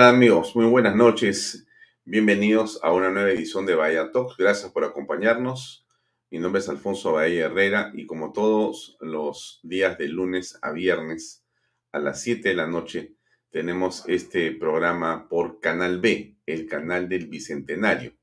tal 0.00 0.14
amigos? 0.14 0.56
Muy 0.56 0.64
buenas 0.64 0.96
noches. 0.96 1.66
Bienvenidos 2.06 2.80
a 2.82 2.90
una 2.90 3.10
nueva 3.10 3.32
edición 3.32 3.66
de 3.66 3.74
Bahía 3.74 4.10
Talks. 4.10 4.38
Gracias 4.38 4.72
por 4.72 4.82
acompañarnos. 4.82 5.86
Mi 6.30 6.38
nombre 6.38 6.60
es 6.60 6.70
Alfonso 6.70 7.12
Bahía 7.12 7.44
Herrera 7.44 7.92
y 7.92 8.06
como 8.06 8.32
todos 8.32 8.96
los 9.02 9.60
días 9.62 9.98
de 9.98 10.08
lunes 10.08 10.58
a 10.62 10.72
viernes 10.72 11.44
a 11.92 11.98
las 11.98 12.22
7 12.22 12.48
de 12.48 12.54
la 12.54 12.66
noche 12.66 13.14
tenemos 13.50 14.04
este 14.06 14.52
programa 14.52 15.28
por 15.28 15.60
Canal 15.60 16.00
B, 16.00 16.34
el 16.46 16.64
canal 16.64 17.06
del 17.06 17.26
Bicentenario. 17.26 18.14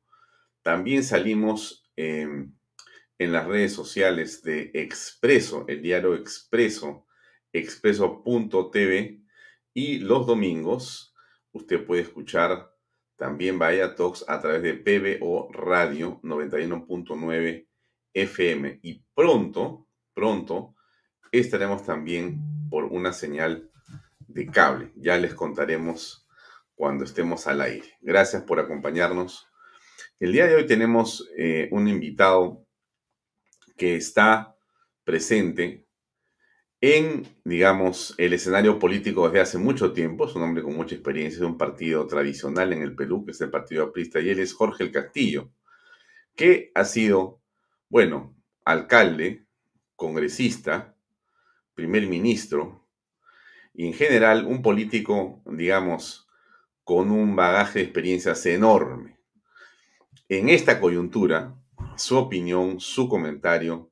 También 0.63 1.03
salimos 1.03 1.87
en 1.95 2.57
las 3.19 3.45
redes 3.45 3.73
sociales 3.73 4.41
de 4.41 4.71
Expreso, 4.73 5.65
el 5.67 5.83
diario 5.83 6.15
Expreso, 6.15 7.05
expreso.tv 7.53 9.21
y 9.75 9.99
los 9.99 10.25
domingos 10.25 11.13
usted 11.57 11.85
puede 11.85 12.03
escuchar 12.03 12.71
también 13.15 13.59
Bahía 13.59 13.95
Talks 13.95 14.25
a 14.27 14.39
través 14.39 14.61
de 14.61 14.73
PBO 14.75 15.51
Radio 15.51 16.21
91.9 16.21 17.67
FM. 18.13 18.79
Y 18.83 19.03
pronto, 19.13 19.87
pronto, 20.13 20.75
estaremos 21.31 21.83
también 21.83 22.39
por 22.69 22.85
una 22.85 23.11
señal 23.13 23.71
de 24.27 24.45
cable. 24.47 24.91
Ya 24.95 25.17
les 25.17 25.33
contaremos 25.33 26.27
cuando 26.75 27.03
estemos 27.03 27.47
al 27.47 27.61
aire. 27.61 27.97
Gracias 28.01 28.43
por 28.43 28.59
acompañarnos. 28.59 29.47
El 30.19 30.31
día 30.31 30.45
de 30.47 30.55
hoy 30.55 30.67
tenemos 30.67 31.27
eh, 31.37 31.69
un 31.71 31.87
invitado 31.87 32.65
que 33.75 33.95
está 33.95 34.55
presente 35.03 35.86
en, 36.79 37.27
digamos, 37.43 38.13
el 38.17 38.33
escenario 38.33 38.77
político 38.77 39.27
desde 39.27 39.41
hace 39.41 39.57
mucho 39.57 39.93
tiempo. 39.93 40.25
Es 40.25 40.35
un 40.35 40.43
hombre 40.43 40.63
con 40.63 40.75
mucha 40.75 40.95
experiencia 40.95 41.39
de 41.39 41.45
un 41.45 41.57
partido 41.57 42.05
tradicional 42.05 42.73
en 42.73 42.81
el 42.81 42.95
Perú, 42.95 43.25
que 43.25 43.31
es 43.31 43.41
el 43.41 43.49
Partido 43.49 43.85
Aprista, 43.85 44.19
y 44.19 44.29
él 44.29 44.39
es 44.39 44.53
Jorge 44.53 44.83
el 44.83 44.91
Castillo, 44.91 45.51
que 46.35 46.71
ha 46.75 46.85
sido, 46.85 47.41
bueno, 47.89 48.35
alcalde, 48.63 49.45
congresista, 49.95 50.95
primer 51.73 52.07
ministro, 52.07 52.87
y 53.73 53.87
en 53.87 53.93
general 53.93 54.45
un 54.45 54.61
político, 54.61 55.41
digamos, 55.45 56.27
con 56.83 57.11
un 57.11 57.35
bagaje 57.35 57.79
de 57.79 57.85
experiencias 57.85 58.45
enorme. 58.45 59.17
En 60.29 60.49
esta 60.49 60.79
coyuntura, 60.79 61.55
su 61.95 62.17
opinión, 62.17 62.79
su 62.79 63.07
comentario, 63.07 63.91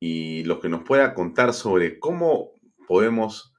y 0.00 0.44
lo 0.44 0.60
que 0.60 0.68
nos 0.68 0.82
pueda 0.84 1.14
contar 1.14 1.52
sobre 1.52 1.98
cómo 1.98 2.52
podemos, 2.86 3.54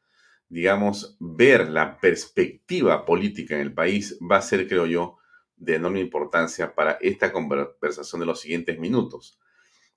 digamos, 0.48 1.18
ver 1.20 1.70
la 1.70 2.00
perspectiva 2.00 3.06
política 3.06 3.56
en 3.56 3.62
el 3.62 3.73
país 3.73 4.18
va 4.20 4.38
a 4.38 4.42
ser, 4.42 4.68
creo 4.68 4.86
yo, 4.86 5.18
de 5.56 5.76
enorme 5.76 6.00
importancia 6.00 6.73
para 6.73 6.94
esta 7.02 7.31
conversación 7.31 8.22
de 8.22 8.26
los 8.26 8.40
siguientes 8.40 8.80
minutos. 8.80 9.40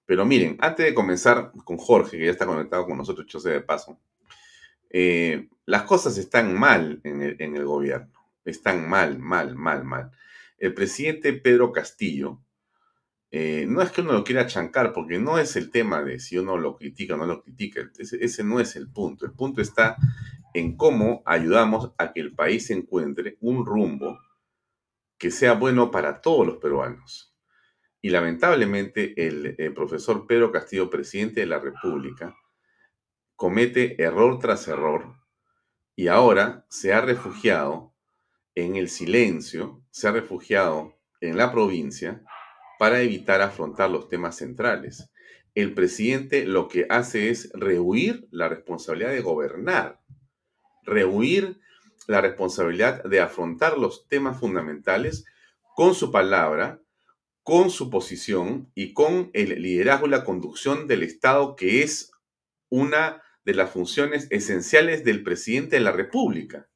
Pero 0.04 0.24
miren, 0.24 0.56
antes 0.60 0.84
de 0.84 0.94
comenzar 0.94 1.52
con 1.64 1.76
Jorge, 1.76 2.18
que 2.18 2.26
ya 2.26 2.32
está 2.32 2.46
conectado 2.46 2.84
con 2.86 2.98
nosotros, 2.98 3.26
yo 3.28 3.38
sé 3.38 3.50
de 3.50 3.60
paso, 3.60 4.00
eh, 4.90 5.48
las 5.64 5.84
cosas 5.84 6.18
están 6.18 6.58
mal 6.58 7.00
en 7.04 7.22
el, 7.22 7.36
en 7.38 7.56
el 7.56 7.64
gobierno. 7.64 8.12
Están 8.44 8.88
mal, 8.88 9.18
mal, 9.18 9.54
mal, 9.54 9.84
mal. 9.84 10.10
El 10.58 10.74
presidente 10.74 11.32
Pedro 11.32 11.72
Castillo, 11.72 12.42
eh, 13.34 13.64
no 13.66 13.80
es 13.80 13.90
que 13.90 14.02
uno 14.02 14.12
lo 14.12 14.24
quiera 14.24 14.46
chancar, 14.46 14.92
porque 14.92 15.18
no 15.18 15.38
es 15.38 15.56
el 15.56 15.70
tema 15.70 16.02
de 16.02 16.20
si 16.20 16.36
uno 16.36 16.58
lo 16.58 16.76
critica 16.76 17.14
o 17.14 17.16
no 17.16 17.24
lo 17.24 17.42
critica, 17.42 17.80
ese, 17.98 18.44
no 18.44 18.60
es 18.60 18.76
el 18.76 18.92
punto. 18.92 19.24
El 19.24 19.32
punto 19.32 19.62
está 19.62 19.96
en 20.52 20.76
cómo 20.76 21.22
ayudamos 21.24 21.92
a 21.96 22.12
que 22.12 22.20
el 22.20 22.34
país 22.34 22.68
encuentre 22.68 23.38
un 23.40 23.64
rumbo 23.64 24.18
que 25.16 25.30
sea 25.30 25.54
bueno 25.54 25.90
para 25.90 26.20
todos 26.20 26.46
los 26.46 26.58
peruanos. 26.58 27.34
Y 28.02 28.10
lamentablemente 28.10 29.14
el, 29.16 29.54
el 29.56 29.72
profesor 29.72 30.26
Pedro 30.26 30.52
Castillo, 30.52 30.90
presidente 30.90 31.40
de 31.40 31.46
la 31.46 31.58
República, 31.58 32.36
comete 33.34 34.02
error 34.02 34.40
tras 34.40 34.68
error 34.68 35.16
y 35.96 36.08
ahora 36.08 36.66
se 36.68 36.92
ha 36.92 37.00
refugiado 37.00 37.94
en 38.54 38.76
el 38.76 38.90
silencio, 38.90 39.82
se 39.90 40.08
ha 40.08 40.12
refugiado 40.12 40.98
en 41.22 41.38
la 41.38 41.50
provincia 41.50 42.22
para 42.82 43.00
evitar 43.00 43.42
afrontar 43.42 43.90
los 43.90 44.08
temas 44.08 44.38
centrales. 44.38 45.08
El 45.54 45.72
presidente 45.72 46.46
lo 46.46 46.66
que 46.66 46.84
hace 46.90 47.30
es 47.30 47.48
rehuir 47.54 48.26
la 48.32 48.48
responsabilidad 48.48 49.10
de 49.10 49.20
gobernar, 49.20 50.00
rehuir 50.82 51.60
la 52.08 52.20
responsabilidad 52.20 53.04
de 53.04 53.20
afrontar 53.20 53.78
los 53.78 54.08
temas 54.08 54.40
fundamentales 54.40 55.24
con 55.76 55.94
su 55.94 56.10
palabra, 56.10 56.82
con 57.44 57.70
su 57.70 57.88
posición 57.88 58.72
y 58.74 58.94
con 58.94 59.30
el 59.32 59.62
liderazgo 59.62 60.08
y 60.08 60.10
la 60.10 60.24
conducción 60.24 60.88
del 60.88 61.04
Estado, 61.04 61.54
que 61.54 61.84
es 61.84 62.10
una 62.68 63.22
de 63.44 63.54
las 63.54 63.70
funciones 63.70 64.26
esenciales 64.30 65.04
del 65.04 65.22
presidente 65.22 65.76
de 65.76 65.82
la 65.82 65.92
República. 65.92 66.68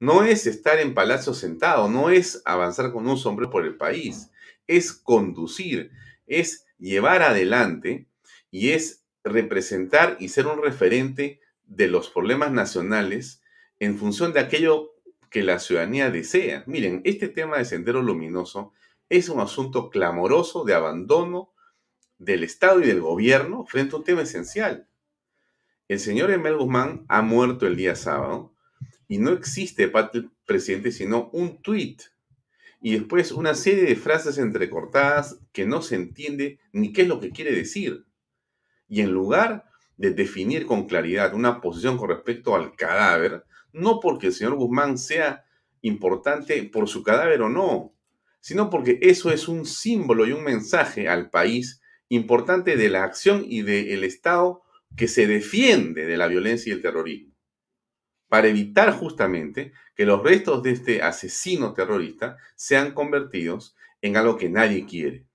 No 0.00 0.24
es 0.24 0.48
estar 0.48 0.80
en 0.80 0.92
palacio 0.92 1.34
sentado, 1.34 1.88
no 1.88 2.10
es 2.10 2.42
avanzar 2.44 2.90
con 2.90 3.06
un 3.06 3.16
sombrero 3.16 3.52
por 3.52 3.64
el 3.64 3.76
país 3.76 4.32
es 4.66 4.92
conducir, 4.92 5.90
es 6.26 6.66
llevar 6.78 7.22
adelante 7.22 8.08
y 8.50 8.70
es 8.70 9.04
representar 9.22 10.16
y 10.20 10.28
ser 10.28 10.46
un 10.46 10.62
referente 10.62 11.40
de 11.64 11.88
los 11.88 12.10
problemas 12.10 12.52
nacionales 12.52 13.42
en 13.78 13.98
función 13.98 14.32
de 14.32 14.40
aquello 14.40 14.94
que 15.30 15.42
la 15.42 15.58
ciudadanía 15.58 16.10
desea. 16.10 16.62
Miren, 16.66 17.00
este 17.04 17.28
tema 17.28 17.58
de 17.58 17.64
Sendero 17.64 18.02
Luminoso 18.02 18.72
es 19.08 19.28
un 19.28 19.40
asunto 19.40 19.90
clamoroso 19.90 20.64
de 20.64 20.74
abandono 20.74 21.52
del 22.18 22.44
Estado 22.44 22.80
y 22.80 22.86
del 22.86 23.00
gobierno 23.00 23.64
frente 23.66 23.94
a 23.94 23.98
un 23.98 24.04
tema 24.04 24.22
esencial. 24.22 24.88
El 25.88 25.98
señor 25.98 26.30
Emel 26.30 26.56
Guzmán 26.56 27.04
ha 27.08 27.22
muerto 27.22 27.66
el 27.66 27.76
día 27.76 27.96
sábado 27.96 28.54
y 29.08 29.18
no 29.18 29.30
existe 29.30 29.88
parte 29.88 30.20
del 30.20 30.30
presidente 30.46 30.92
sino 30.92 31.28
un 31.32 31.60
tuit 31.60 32.02
y 32.84 32.98
después 32.98 33.32
una 33.32 33.54
serie 33.54 33.84
de 33.84 33.96
frases 33.96 34.36
entrecortadas 34.36 35.40
que 35.54 35.64
no 35.64 35.80
se 35.80 35.94
entiende 35.94 36.58
ni 36.70 36.92
qué 36.92 37.00
es 37.00 37.08
lo 37.08 37.18
que 37.18 37.30
quiere 37.30 37.50
decir. 37.50 38.04
Y 38.88 39.00
en 39.00 39.10
lugar 39.10 39.64
de 39.96 40.10
definir 40.10 40.66
con 40.66 40.86
claridad 40.86 41.32
una 41.32 41.62
posición 41.62 41.96
con 41.96 42.10
respecto 42.10 42.54
al 42.54 42.76
cadáver, 42.76 43.44
no 43.72 44.00
porque 44.00 44.26
el 44.26 44.34
señor 44.34 44.56
Guzmán 44.56 44.98
sea 44.98 45.46
importante 45.80 46.62
por 46.64 46.86
su 46.86 47.02
cadáver 47.02 47.40
o 47.40 47.48
no, 47.48 47.94
sino 48.40 48.68
porque 48.68 48.98
eso 49.00 49.32
es 49.32 49.48
un 49.48 49.64
símbolo 49.64 50.26
y 50.26 50.32
un 50.32 50.44
mensaje 50.44 51.08
al 51.08 51.30
país 51.30 51.80
importante 52.10 52.76
de 52.76 52.90
la 52.90 53.04
acción 53.04 53.46
y 53.48 53.62
del 53.62 54.04
Estado 54.04 54.62
que 54.94 55.08
se 55.08 55.26
defiende 55.26 56.04
de 56.04 56.18
la 56.18 56.26
violencia 56.26 56.68
y 56.68 56.76
el 56.76 56.82
terrorismo 56.82 57.33
para 58.28 58.48
evitar 58.48 58.92
justamente 58.92 59.72
que 59.94 60.06
los 60.06 60.22
restos 60.22 60.62
de 60.62 60.72
este 60.72 61.02
asesino 61.02 61.74
terrorista 61.74 62.36
sean 62.56 62.92
convertidos 62.92 63.76
en 64.00 64.16
algo 64.16 64.36
que 64.36 64.48
nadie 64.48 64.86
quiere. 64.86 65.26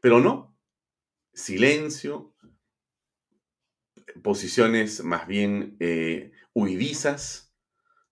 Pero 0.00 0.20
no, 0.20 0.56
silencio, 1.32 2.34
posiciones 4.22 5.02
más 5.04 5.26
bien 5.26 5.76
eh, 5.80 6.32
huidizas, 6.54 7.54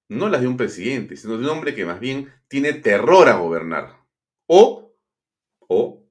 no 0.09 0.29
las 0.29 0.41
de 0.41 0.49
un 0.49 0.57
presidente, 0.57 1.17
sino 1.17 1.37
de 1.37 1.45
un 1.45 1.51
hombre 1.51 1.75
que 1.75 1.85
más 1.85 2.01
bien 2.01 2.33
tiene 2.49 2.73
terror 2.73 3.29
a 3.29 3.37
gobernar. 3.37 4.01
O, 4.47 4.97
o 5.61 6.05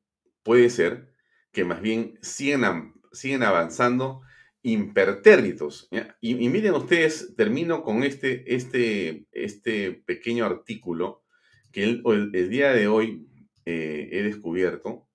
puede 0.43 0.69
ser 0.69 1.13
que 1.51 1.65
más 1.65 1.81
bien 1.81 2.17
siguen, 2.21 2.93
siguen 3.11 3.43
avanzando 3.43 4.21
impertérritos. 4.61 5.89
Y, 6.21 6.35
miren 6.49 6.73
ustedes, 6.73 7.35
termino 7.35 7.83
con 7.83 8.03
este, 8.03 8.55
este, 8.55 9.27
este 9.31 9.91
pequeño 9.91 10.45
artículo 10.45 11.23
que 11.71 11.83
el, 11.83 12.49
día 12.49 12.73
de 12.73 12.87
hoy 12.87 13.27
eh, 13.65 14.09
he 14.11 14.23
descubierto 14.23 15.07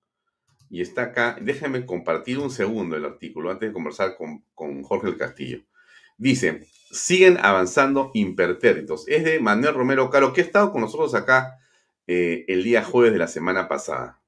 y 0.69 0.81
está 0.81 1.03
acá. 1.03 1.37
Déjenme 1.41 1.85
compartir 1.85 2.39
un 2.39 2.49
segundo 2.49 2.95
el 2.95 3.05
artículo 3.05 3.51
antes 3.51 3.69
de 3.69 3.73
conversar 3.73 4.15
con, 4.17 4.43
con 4.53 4.83
Jorge 4.83 5.09
el 5.09 5.17
Castillo. 5.17 5.63
Dice, 6.17 6.65
siguen 6.91 7.37
avanzando 7.41 8.11
impertérritos. 8.13 9.07
Es 9.07 9.23
de 9.25 9.39
Manuel 9.39 9.73
Romero 9.73 10.09
Caro, 10.09 10.33
que 10.33 10.41
ha 10.41 10.45
estado 10.45 10.71
con 10.71 10.81
nosotros 10.81 11.13
acá 11.13 11.59
eh, 12.07 12.45
el 12.47 12.63
día 12.63 12.83
jueves 12.83 13.11
de 13.11 13.19
la 13.19 13.27
semana 13.27 13.67
pasada. 13.67 14.21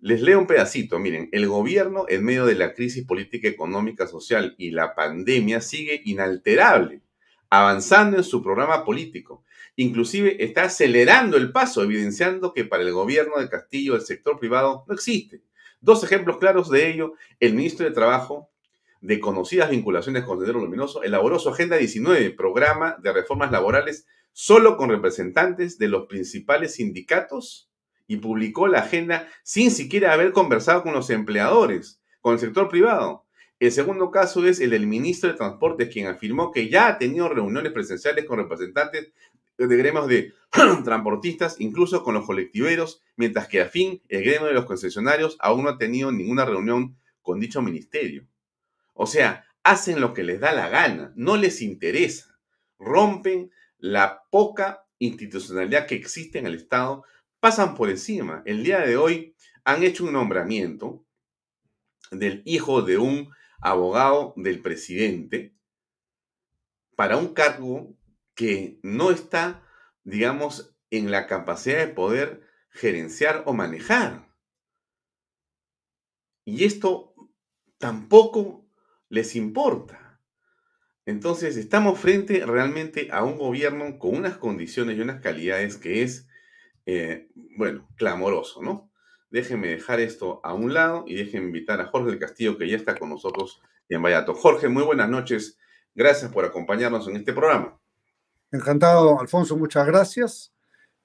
Les 0.00 0.22
leo 0.22 0.38
un 0.38 0.46
pedacito, 0.46 1.00
miren, 1.00 1.28
el 1.32 1.48
gobierno 1.48 2.06
en 2.08 2.24
medio 2.24 2.46
de 2.46 2.54
la 2.54 2.72
crisis 2.72 3.04
política, 3.04 3.48
económica, 3.48 4.06
social 4.06 4.54
y 4.56 4.70
la 4.70 4.94
pandemia 4.94 5.60
sigue 5.60 6.02
inalterable, 6.04 7.02
avanzando 7.50 8.16
en 8.16 8.22
su 8.22 8.40
programa 8.40 8.84
político. 8.84 9.42
Inclusive 9.74 10.44
está 10.44 10.64
acelerando 10.64 11.36
el 11.36 11.50
paso, 11.50 11.82
evidenciando 11.82 12.54
que 12.54 12.64
para 12.64 12.84
el 12.84 12.92
gobierno 12.92 13.38
de 13.38 13.48
Castillo 13.48 13.96
el 13.96 14.02
sector 14.02 14.38
privado 14.38 14.84
no 14.86 14.94
existe. 14.94 15.42
Dos 15.80 16.04
ejemplos 16.04 16.38
claros 16.38 16.70
de 16.70 16.88
ello, 16.88 17.14
el 17.40 17.54
ministro 17.54 17.84
de 17.84 17.92
Trabajo, 17.92 18.50
de 19.00 19.18
conocidas 19.18 19.70
vinculaciones 19.70 20.22
con 20.22 20.38
Sendero 20.38 20.60
Luminoso, 20.60 21.02
elaboró 21.02 21.40
su 21.40 21.48
Agenda 21.48 21.76
19, 21.76 22.30
programa 22.30 22.96
de 23.02 23.12
reformas 23.12 23.50
laborales 23.50 24.06
solo 24.32 24.76
con 24.76 24.90
representantes 24.90 25.76
de 25.76 25.88
los 25.88 26.06
principales 26.06 26.74
sindicatos 26.74 27.67
y 28.08 28.16
publicó 28.16 28.66
la 28.66 28.80
agenda 28.80 29.28
sin 29.44 29.70
siquiera 29.70 30.12
haber 30.12 30.32
conversado 30.32 30.82
con 30.82 30.94
los 30.94 31.10
empleadores, 31.10 32.00
con 32.20 32.32
el 32.32 32.40
sector 32.40 32.68
privado. 32.68 33.24
El 33.60 33.70
segundo 33.70 34.10
caso 34.10 34.44
es 34.46 34.60
el 34.60 34.70
del 34.70 34.86
ministro 34.86 35.30
de 35.30 35.36
Transportes, 35.36 35.88
quien 35.92 36.06
afirmó 36.06 36.50
que 36.50 36.68
ya 36.68 36.88
ha 36.88 36.98
tenido 36.98 37.28
reuniones 37.28 37.72
presenciales 37.72 38.24
con 38.24 38.38
representantes 38.38 39.12
de 39.56 39.76
gremios 39.76 40.06
de 40.06 40.32
transportistas, 40.84 41.56
incluso 41.60 42.02
con 42.02 42.14
los 42.14 42.24
colectiveros, 42.24 43.02
mientras 43.16 43.48
que 43.48 43.60
a 43.60 43.66
fin 43.66 44.00
el 44.08 44.22
gremio 44.22 44.46
de 44.46 44.54
los 44.54 44.64
concesionarios 44.64 45.36
aún 45.40 45.64
no 45.64 45.70
ha 45.70 45.78
tenido 45.78 46.12
ninguna 46.12 46.44
reunión 46.44 46.96
con 47.22 47.40
dicho 47.40 47.60
ministerio. 47.60 48.26
O 48.94 49.06
sea, 49.06 49.44
hacen 49.64 50.00
lo 50.00 50.14
que 50.14 50.22
les 50.22 50.40
da 50.40 50.52
la 50.52 50.68
gana, 50.68 51.12
no 51.16 51.36
les 51.36 51.60
interesa, 51.60 52.38
rompen 52.78 53.50
la 53.78 54.22
poca 54.30 54.84
institucionalidad 54.98 55.86
que 55.86 55.96
existe 55.96 56.38
en 56.38 56.46
el 56.46 56.54
Estado, 56.54 57.04
pasan 57.40 57.74
por 57.74 57.90
encima. 57.90 58.42
El 58.46 58.64
día 58.64 58.80
de 58.80 58.96
hoy 58.96 59.34
han 59.64 59.82
hecho 59.82 60.04
un 60.04 60.12
nombramiento 60.12 61.06
del 62.10 62.42
hijo 62.44 62.82
de 62.82 62.98
un 62.98 63.30
abogado 63.60 64.34
del 64.36 64.60
presidente 64.60 65.54
para 66.96 67.16
un 67.16 67.34
cargo 67.34 67.96
que 68.34 68.78
no 68.82 69.10
está, 69.10 69.66
digamos, 70.04 70.76
en 70.90 71.10
la 71.10 71.26
capacidad 71.26 71.78
de 71.78 71.92
poder 71.92 72.42
gerenciar 72.70 73.42
o 73.46 73.52
manejar. 73.52 74.28
Y 76.44 76.64
esto 76.64 77.14
tampoco 77.78 78.66
les 79.08 79.36
importa. 79.36 80.20
Entonces, 81.04 81.56
estamos 81.56 81.98
frente 81.98 82.44
realmente 82.44 83.08
a 83.12 83.24
un 83.24 83.38
gobierno 83.38 83.98
con 83.98 84.16
unas 84.16 84.36
condiciones 84.38 84.96
y 84.96 85.00
unas 85.00 85.20
calidades 85.20 85.76
que 85.76 86.02
es, 86.02 86.27
eh, 86.90 87.28
bueno, 87.54 87.86
clamoroso, 87.96 88.62
¿no? 88.62 88.90
Déjenme 89.28 89.68
dejar 89.68 90.00
esto 90.00 90.40
a 90.42 90.54
un 90.54 90.72
lado 90.72 91.04
y 91.06 91.16
déjenme 91.16 91.48
invitar 91.48 91.78
a 91.82 91.88
Jorge 91.88 92.08
del 92.08 92.18
Castillo, 92.18 92.56
que 92.56 92.66
ya 92.66 92.78
está 92.78 92.96
con 92.96 93.10
nosotros 93.10 93.60
en 93.90 94.00
Vallato. 94.00 94.32
Jorge, 94.32 94.70
muy 94.70 94.82
buenas 94.84 95.10
noches. 95.10 95.58
Gracias 95.94 96.32
por 96.32 96.46
acompañarnos 96.46 97.06
en 97.08 97.16
este 97.16 97.34
programa. 97.34 97.78
Encantado, 98.50 99.20
Alfonso, 99.20 99.54
muchas 99.54 99.86
gracias. 99.86 100.50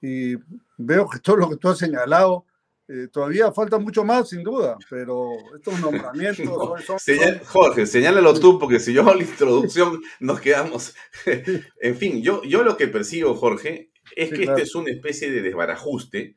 Y 0.02 0.36
veo 0.78 1.10
que 1.10 1.20
todo 1.20 1.36
lo 1.36 1.50
que 1.50 1.58
tú 1.58 1.68
has 1.68 1.80
señalado, 1.80 2.46
eh, 2.88 3.10
todavía 3.12 3.52
falta 3.52 3.78
mucho 3.78 4.06
más, 4.06 4.30
sin 4.30 4.42
duda, 4.42 4.78
pero 4.90 5.32
estos 5.54 5.82
nombramientos 5.82 6.46
son, 6.98 7.40
Jorge, 7.44 7.86
señálalo 7.86 8.40
tú, 8.40 8.58
porque 8.58 8.80
si 8.80 8.94
yo 8.94 9.02
hago 9.02 9.16
la 9.16 9.24
introducción, 9.24 10.02
nos 10.22 10.40
quedamos. 10.40 10.96
en 11.82 11.98
fin, 11.98 12.24
yo, 12.24 12.42
yo 12.44 12.64
lo 12.64 12.78
que 12.78 12.88
percibo, 12.88 13.36
Jorge, 13.36 13.92
es 14.16 14.32
que 14.32 14.44
este 14.44 14.62
es 14.62 14.76
una 14.76 14.92
especie 14.92 15.32
de 15.32 15.42
desbarajuste. 15.42 16.36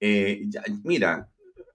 Eh, 0.00 0.42
mira, 0.82 1.30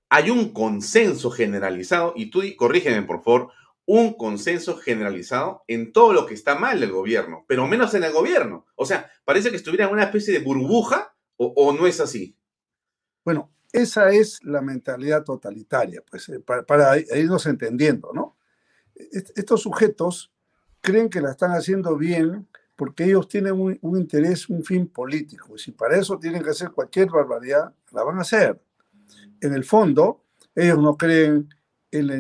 hay 0.10 0.30
un 0.30 0.54
consenso 0.54 1.30
generalizado, 1.30 2.14
y 2.16 2.30
tú 2.30 2.42
corrígeme, 2.58 3.04
por 3.04 3.24
favor, 3.24 3.52
un 3.86 4.14
consenso 4.14 4.78
generalizado 4.78 5.64
en 5.68 5.92
todo 5.92 6.14
lo 6.14 6.26
que 6.28 6.36
está 6.36 6.54
mal 6.54 6.80
del 6.80 6.92
gobierno, 6.92 7.44
pero 7.48 7.68
menos 7.68 7.94
en 7.96 8.04
el 8.04 8.14
gobierno. 8.14 8.68
O 8.76 8.86
sea, 8.86 9.12
parece 9.26 9.50
que 9.50 9.56
estuviera 9.56 9.86
en 9.86 9.92
una 9.92 10.04
especie 10.04 10.32
de 10.32 10.46
burbuja 10.46 11.16
o, 11.38 11.74
no 11.74 11.88
es 11.88 12.00
así. 12.00 12.38
Bueno, 13.24 13.52
esa 13.72 14.12
es 14.12 14.44
la 14.44 14.62
mentalidad 14.62 15.24
totalitaria, 15.24 16.04
pues, 16.10 16.30
eh, 16.30 16.40
para, 16.40 17.00
irnos 17.00 17.46
entendiendo, 17.46 18.12
¿no? 18.14 18.38
Estos 18.94 19.62
sujetos 19.62 20.32
creen 20.82 21.10
que 21.10 21.22
la 21.22 21.32
están 21.32 21.52
haciendo 21.52 21.98
bien 21.98 22.48
porque 22.80 23.04
ellos 23.04 23.28
tienen 23.28 23.60
un, 23.60 23.78
un, 23.82 23.98
interés, 23.98 24.48
un 24.48 24.64
fin 24.64 24.88
político. 24.88 25.54
Y 25.54 25.60
si 25.60 25.74
para 25.74 25.98
eso 25.98 26.18
tienen 26.18 26.42
que 26.42 26.52
hacer 26.52 26.72
cualquier 26.72 27.10
barbaridad, 27.10 27.74
la 27.92 28.04
van 28.04 28.20
a 28.20 28.22
hacer. 28.22 28.58
En 29.42 29.54
el 29.54 29.66
fondo, 29.66 30.24
ellos 30.56 30.80
no 30.80 30.96
creen 30.96 31.54
en 31.92 32.08
la 32.08 32.16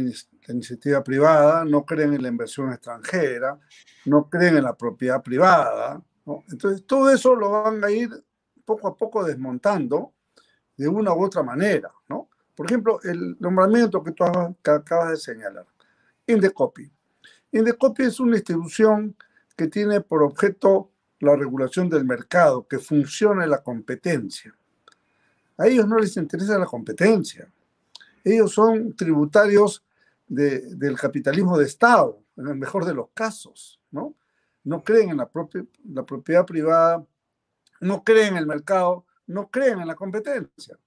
la 0.50 0.56
iniciativa 0.56 1.02
privada, 1.04 1.64
no 1.64 1.86
creen 1.86 2.16
en 2.16 2.24
la 2.24 2.28
inversión 2.28 2.74
extranjera, 2.74 3.58
no 4.06 4.28
creen 4.28 4.58
en 4.58 4.64
la 4.64 4.76
propiedad 4.76 5.22
privada. 5.22 6.04
Entonces, 6.52 6.86
todo 6.88 7.10
eso 7.10 7.36
lo 7.36 7.52
van 7.52 7.84
a 7.84 7.92
ir 7.92 8.10
poco 8.66 8.88
a 8.88 8.98
poco 8.98 9.24
desmontando 9.24 10.14
de 10.76 10.88
una 10.88 11.14
u 11.14 11.24
otra 11.24 11.44
manera. 11.44 11.92
¿no? 12.10 12.30
Por 12.56 12.66
ejemplo, 12.66 13.00
el 13.04 13.38
nombramiento 13.40 14.04
que 14.04 14.12
tú 14.12 14.24
acabas 14.26 15.12
de 15.12 15.18
señalar, 15.18 15.68
Indecopy. 16.26 16.92
Indecopy 17.52 18.04
es 18.04 18.20
una 18.20 18.36
institución 18.36 19.16
que 19.60 19.68
tiene 19.68 20.00
por 20.00 20.24
objeto 20.24 20.90
la 21.20 21.36
regulación 21.36 21.90
del 21.90 22.06
mercado, 22.06 22.66
que 22.66 22.80
funcione 22.80 23.46
la 23.46 23.62
competencia. 23.62 24.56
A 25.58 25.68
ellos 25.68 25.86
no 25.86 25.98
les 25.98 26.16
interesa 26.16 26.58
la 26.58 26.66
competencia. 26.66 27.52
Ellos 28.24 28.54
son 28.54 28.96
tributarios 28.96 29.84
del 30.26 30.98
capitalismo 30.98 31.58
de 31.58 31.66
Estado, 31.66 32.24
en 32.38 32.48
el 32.48 32.56
mejor 32.56 32.86
de 32.86 32.94
los 32.94 33.10
casos, 33.14 33.82
¿no? 33.92 34.16
No 34.64 34.82
creen 34.82 35.10
en 35.10 35.18
la, 35.18 35.30
propia, 35.30 35.66
la 35.92 36.06
propiedad 36.06 36.46
privada, 36.46 37.06
no 37.82 38.02
creen 38.06 38.36
en 38.36 38.38
el 38.38 38.48
mercado, 38.48 39.06
no 39.28 39.52
creen 39.52 39.82
en 39.82 39.88
la 39.88 39.96
competencia. 39.96 40.80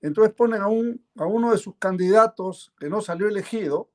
Entonces 0.00 0.34
ponen 0.34 0.62
a, 0.62 0.66
un, 0.66 1.00
a 1.14 1.26
uno 1.26 1.52
de 1.52 1.58
sus 1.58 1.76
candidatos 1.76 2.72
que 2.76 2.90
no 2.90 3.00
salió 3.02 3.28
elegido, 3.28 3.88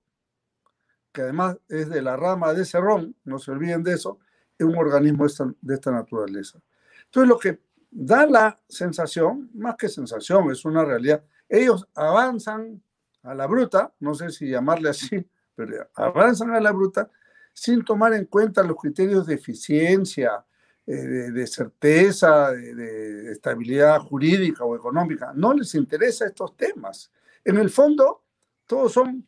que 1.11 1.21
además 1.21 1.57
es 1.67 1.89
de 1.89 2.01
la 2.01 2.15
rama 2.15 2.53
de 2.53 2.65
Cerrón, 2.65 3.15
no 3.23 3.39
se 3.39 3.51
olviden 3.51 3.83
de 3.83 3.93
eso, 3.93 4.19
es 4.57 4.65
un 4.65 4.77
organismo 4.77 5.23
de 5.23 5.27
esta, 5.27 5.53
de 5.61 5.73
esta 5.73 5.91
naturaleza. 5.91 6.59
Entonces 7.05 7.29
lo 7.29 7.37
que 7.37 7.59
da 7.89 8.25
la 8.25 8.59
sensación, 8.67 9.49
más 9.53 9.75
que 9.75 9.89
sensación, 9.89 10.49
es 10.51 10.63
una 10.65 10.85
realidad, 10.85 11.23
ellos 11.49 11.87
avanzan 11.93 12.81
a 13.23 13.35
la 13.35 13.45
bruta, 13.47 13.93
no 13.99 14.13
sé 14.15 14.29
si 14.31 14.49
llamarle 14.49 14.89
así, 14.89 15.27
pero 15.55 15.87
avanzan 15.95 16.51
a 16.51 16.59
la 16.59 16.71
bruta 16.71 17.09
sin 17.53 17.83
tomar 17.83 18.13
en 18.13 18.25
cuenta 18.25 18.63
los 18.63 18.77
criterios 18.77 19.27
de 19.27 19.35
eficiencia, 19.35 20.45
eh, 20.87 20.93
de, 20.93 21.47
certeza, 21.47 22.51
de, 22.51 23.31
estabilidad 23.31 23.99
jurídica 23.99 24.63
o 24.63 24.75
económica. 24.75 25.31
No 25.35 25.53
les 25.53 25.75
interesa 25.75 26.25
estos 26.25 26.55
temas. 26.55 27.11
En 27.43 27.57
el 27.57 27.69
fondo, 27.69 28.23
todos 28.65 28.93
son 28.93 29.27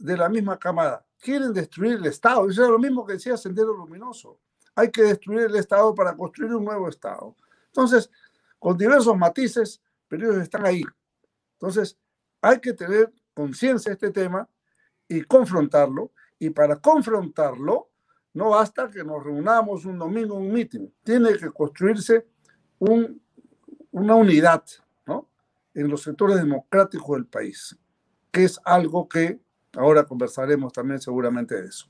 de 0.00 0.16
la 0.16 0.28
misma 0.28 0.58
camada. 0.58 1.04
Quieren 1.20 1.52
destruir 1.52 1.98
el 1.98 2.06
Estado. 2.06 2.48
Eso 2.48 2.64
es 2.64 2.70
lo 2.70 2.78
mismo 2.78 3.06
que 3.06 3.12
decía 3.14 3.36
Sendero 3.36 3.74
Luminoso. 3.74 4.40
Hay 4.74 4.90
que 4.90 5.02
destruir 5.02 5.42
el 5.42 5.56
Estado 5.56 5.94
para 5.94 6.16
construir 6.16 6.54
un 6.54 6.64
nuevo 6.64 6.88
Estado. 6.88 7.36
Entonces, 7.66 8.10
con 8.58 8.76
diversos 8.76 9.16
matices, 9.16 9.80
pero 10.08 10.30
ellos 10.30 10.42
están 10.42 10.64
ahí. 10.64 10.82
Entonces, 11.54 11.98
hay 12.40 12.58
que 12.60 12.72
tener 12.72 13.12
conciencia 13.34 13.90
de 13.90 13.94
este 13.94 14.10
tema 14.10 14.48
y 15.06 15.22
confrontarlo. 15.22 16.12
Y 16.38 16.48
para 16.50 16.76
confrontarlo, 16.76 17.90
no 18.32 18.50
basta 18.50 18.90
que 18.90 19.04
nos 19.04 19.22
reunamos 19.22 19.84
un 19.84 19.98
domingo 19.98 20.36
en 20.38 20.46
un 20.46 20.52
meeting. 20.52 20.88
Tiene 21.04 21.36
que 21.36 21.50
construirse 21.50 22.26
una 22.78 24.14
unidad 24.14 24.64
¿no? 25.06 25.28
en 25.74 25.88
los 25.88 26.02
sectores 26.02 26.36
democráticos 26.36 27.16
del 27.16 27.26
país, 27.26 27.76
que 28.30 28.44
es 28.44 28.58
algo 28.64 29.06
que 29.06 29.40
ahora 29.76 30.04
conversaremos 30.04 30.72
también 30.72 31.00
seguramente 31.00 31.60
de 31.60 31.68
eso. 31.68 31.88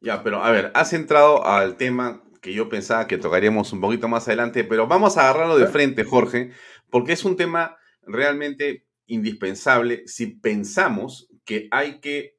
Ya, 0.00 0.22
pero 0.22 0.42
a 0.42 0.50
ver, 0.50 0.70
has 0.74 0.92
entrado 0.92 1.44
al 1.46 1.76
tema 1.76 2.22
que 2.40 2.52
yo 2.52 2.68
pensaba 2.68 3.06
que 3.06 3.18
tocaríamos 3.18 3.72
un 3.72 3.80
poquito 3.80 4.08
más 4.08 4.28
adelante, 4.28 4.62
pero 4.62 4.86
vamos 4.86 5.16
a 5.16 5.22
agarrarlo 5.22 5.58
de 5.58 5.66
frente, 5.66 6.04
Jorge, 6.04 6.52
porque 6.90 7.12
es 7.12 7.24
un 7.24 7.36
tema 7.36 7.76
realmente 8.02 8.86
indispensable 9.06 10.06
si 10.06 10.26
pensamos 10.26 11.28
que 11.44 11.68
hay 11.70 12.00
que 12.00 12.36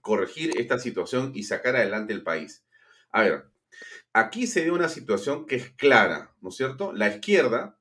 corregir 0.00 0.58
esta 0.58 0.78
situación 0.78 1.32
y 1.34 1.44
sacar 1.44 1.76
adelante 1.76 2.12
el 2.12 2.22
país. 2.22 2.64
A 3.10 3.22
ver, 3.22 3.46
aquí 4.12 4.46
se 4.46 4.64
ve 4.64 4.70
una 4.70 4.88
situación 4.88 5.46
que 5.46 5.56
es 5.56 5.70
clara, 5.70 6.34
¿no 6.40 6.50
es 6.50 6.56
cierto? 6.56 6.92
La 6.92 7.08
izquierda, 7.08 7.75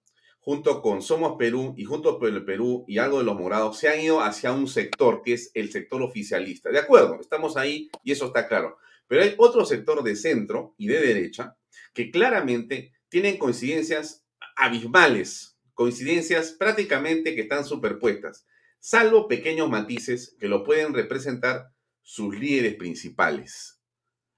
junto 0.46 0.82
con 0.82 1.02
Somos 1.02 1.36
Perú 1.38 1.74
y 1.76 1.84
junto 1.84 2.18
con 2.18 2.34
el 2.34 2.46
Perú 2.46 2.86
y 2.88 3.00
algo 3.00 3.18
de 3.18 3.26
los 3.26 3.38
morados, 3.38 3.78
se 3.78 3.90
han 3.90 4.00
ido 4.00 4.22
hacia 4.22 4.54
un 4.54 4.68
sector 4.68 5.22
que 5.22 5.34
es 5.34 5.52
el 5.54 5.72
sector 5.72 6.02
oficialista. 6.02 6.70
De 6.70 6.80
acuerdo, 6.80 7.20
estamos 7.20 7.58
ahí 7.58 7.90
y 8.04 8.14
eso 8.14 8.28
está 8.28 8.48
claro. 8.48 8.78
Pero 9.08 9.24
hay 9.24 9.34
otro 9.38 9.66
sector 9.66 10.02
de 10.04 10.16
centro 10.16 10.74
y 10.78 10.88
de 10.88 11.02
derecha 11.02 11.58
que 11.94 12.10
claramente 12.10 12.94
tienen 13.10 13.38
coincidencias 13.38 14.24
abismales 14.56 15.56
coincidencias 15.76 16.54
prácticamente 16.54 17.36
que 17.36 17.42
están 17.42 17.66
superpuestas, 17.66 18.48
salvo 18.80 19.28
pequeños 19.28 19.70
matices 19.70 20.36
que 20.40 20.48
lo 20.48 20.64
pueden 20.64 20.94
representar 20.94 21.70
sus 22.02 22.40
líderes 22.40 22.76
principales. 22.76 23.82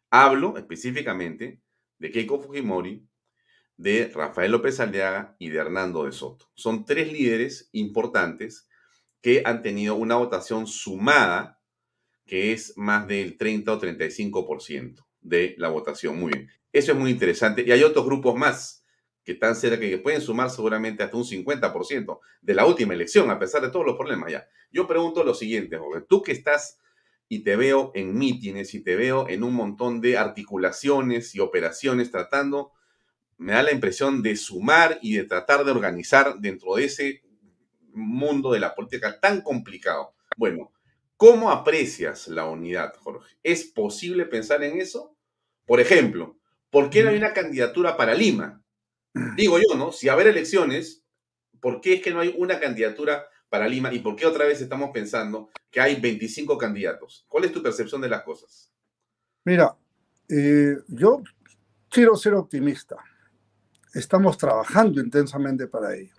Hablo 0.09 0.57
específicamente 0.57 1.61
de 1.99 2.11
Keiko 2.11 2.39
Fujimori, 2.39 3.07
de 3.77 4.11
Rafael 4.13 4.51
López 4.51 4.79
Aliaga 4.79 5.35
y 5.39 5.49
de 5.49 5.59
Hernando 5.59 6.05
de 6.05 6.11
Soto. 6.11 6.49
Son 6.55 6.83
tres 6.83 7.11
líderes 7.11 7.69
importantes 7.71 8.67
que 9.21 9.43
han 9.45 9.61
tenido 9.61 9.95
una 9.95 10.15
votación 10.15 10.67
sumada 10.67 11.61
que 12.25 12.51
es 12.51 12.73
más 12.75 13.07
del 13.07 13.37
30 13.37 13.73
o 13.73 13.79
35%. 13.79 15.05
de 15.21 15.55
la 15.57 15.69
votación. 15.69 16.17
Muy 16.19 16.31
bien. 16.31 16.49
Eso 16.71 16.91
es 16.93 16.97
muy 16.97 17.11
interesante. 17.11 17.63
Y 17.65 17.71
hay 17.71 17.83
otros 17.83 18.05
grupos 18.05 18.35
más 18.35 18.85
que 19.25 19.33
están 19.33 19.55
cerca, 19.55 19.79
que 19.79 19.97
pueden 19.97 20.21
sumar 20.21 20.49
seguramente 20.49 21.03
hasta 21.03 21.17
un 21.17 21.25
50% 21.25 22.19
de 22.41 22.53
la 22.53 22.65
última 22.65 22.93
elección, 22.93 23.29
a 23.29 23.37
pesar 23.37 23.61
de 23.61 23.69
todos 23.69 23.85
los 23.85 23.97
problemas 23.97 24.31
ya. 24.31 24.47
Yo 24.71 24.87
pregunto 24.87 25.23
lo 25.23 25.33
siguiente, 25.33 25.77
joven. 25.77 26.05
Tú 26.07 26.21
que 26.21 26.31
estás 26.31 26.79
y 27.27 27.43
te 27.43 27.57
veo 27.57 27.91
en 27.93 28.17
mítines 28.17 28.73
y 28.73 28.81
te 28.81 28.95
veo 28.95 29.27
en 29.27 29.43
un 29.43 29.53
montón 29.53 29.99
de 29.99 30.17
articulaciones 30.17 31.35
y 31.35 31.41
operaciones 31.41 32.09
tratando, 32.09 32.71
me 33.37 33.53
da 33.53 33.63
la 33.63 33.71
impresión 33.71 34.21
de 34.21 34.35
sumar 34.35 34.99
y 35.01 35.15
de 35.15 35.23
tratar 35.23 35.63
de 35.63 35.71
organizar 35.71 36.35
dentro 36.39 36.75
de 36.75 36.85
ese 36.85 37.23
mundo 37.93 38.51
de 38.51 38.59
la 38.59 38.75
política 38.75 39.19
tan 39.19 39.41
complicado. 39.41 40.13
Bueno, 40.37 40.71
¿cómo 41.15 41.51
aprecias 41.51 42.27
la 42.27 42.45
unidad, 42.45 42.95
Jorge? 42.97 43.35
¿Es 43.43 43.65
posible 43.65 44.25
pensar 44.25 44.63
en 44.63 44.81
eso? 44.81 45.15
Por 45.65 45.79
ejemplo, 45.79 46.37
¿por 46.69 46.89
qué 46.89 47.03
no 47.03 47.09
hay 47.09 47.17
una 47.17 47.33
candidatura 47.33 47.97
para 47.97 48.13
Lima? 48.13 48.63
Digo 49.35 49.57
yo, 49.57 49.75
¿no? 49.75 49.91
Si 49.91 50.09
haber 50.09 50.27
elecciones, 50.27 51.03
¿por 51.59 51.81
qué 51.81 51.95
es 51.95 52.01
que 52.01 52.11
no 52.11 52.19
hay 52.19 52.33
una 52.37 52.59
candidatura 52.59 53.27
para 53.49 53.67
Lima 53.67 53.93
y 53.93 53.99
por 53.99 54.15
qué 54.15 54.25
otra 54.25 54.45
vez 54.45 54.61
estamos 54.61 54.91
pensando 54.93 55.49
que 55.71 55.81
hay 55.81 55.99
25 55.99 56.57
candidatos? 56.57 57.25
¿Cuál 57.27 57.45
es 57.45 57.51
tu 57.51 57.63
percepción 57.63 58.01
de 58.01 58.09
las 58.09 58.23
cosas? 58.23 58.71
Mira, 59.43 59.75
eh, 60.29 60.75
yo 60.87 61.23
quiero 61.89 62.15
ser 62.15 62.33
optimista. 62.33 62.97
Estamos 63.93 64.37
trabajando 64.37 65.01
intensamente 65.01 65.67
para 65.67 65.95
ello, 65.95 66.15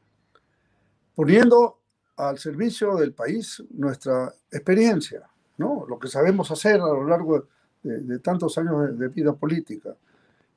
poniendo 1.15 1.81
al 2.17 2.39
servicio 2.39 2.97
del 2.97 3.13
país 3.13 3.63
nuestra 3.71 4.33
experiencia, 4.51 5.29
¿no? 5.59 5.85
lo 5.89 5.99
que 5.99 6.09
sabemos 6.09 6.51
hacer 6.51 6.81
a 6.81 6.89
lo 6.89 7.07
largo 7.07 7.47
de, 7.83 8.19
tantos 8.19 8.59
años 8.59 8.99
de, 8.99 9.09
vida 9.09 9.33
política. 9.33 9.97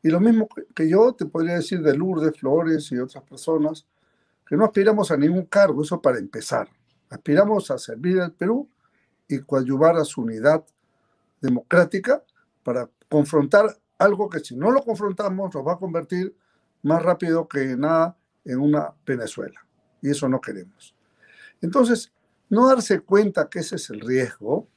Y 0.02 0.10
lo 0.10 0.20
mismo 0.20 0.48
que 0.74 0.90
yo 0.90 1.14
te 1.14 1.26
podría 1.26 1.56
decir 1.56 1.82
de 1.82 1.96
Lourdes, 1.96 2.40
Flores 2.40 2.92
y 2.92 2.98
otras 2.98 3.24
personas, 3.24 3.86
que 4.48 4.56
no 4.56 4.66
aspiramos 4.66 5.12
a 5.12 5.18
ningún 5.18 5.46
cargo, 5.46 5.84
eso 5.84 6.02
para 6.02 6.18
empezar. 6.18 6.68
Aspiramos 7.10 7.70
a 7.70 7.78
servir 7.78 8.20
al 8.20 8.32
Perú 8.32 8.68
y 9.28 9.40
coadyuvar 9.40 9.98
a 9.98 10.04
su 10.04 10.22
unidad 10.22 10.66
democrática 11.40 12.24
para 12.64 12.90
confrontar 13.10 13.78
algo 13.98 14.30
que 14.30 14.40
si 14.40 14.56
no 14.56 14.72
lo 14.72 14.84
confrontamos 14.84 15.54
nos 15.54 15.66
va 15.66 15.74
a 15.74 15.78
convertir 15.78 16.36
más 16.84 17.02
rápido 17.04 17.48
que 17.48 17.78
nada 17.78 18.18
en 18.46 18.60
una 18.60 18.94
Venezuela. 19.06 19.66
Y 20.02 20.10
eso 20.10 20.28
no 20.28 20.42
queremos. 20.42 20.96
Entonces, 21.62 22.12
no 22.50 22.68
darse 22.68 23.00
cuenta 23.00 23.50
que 23.50 23.60
ese 23.60 23.76
es 23.76 23.90
el 23.90 24.02
riesgo 24.02 24.68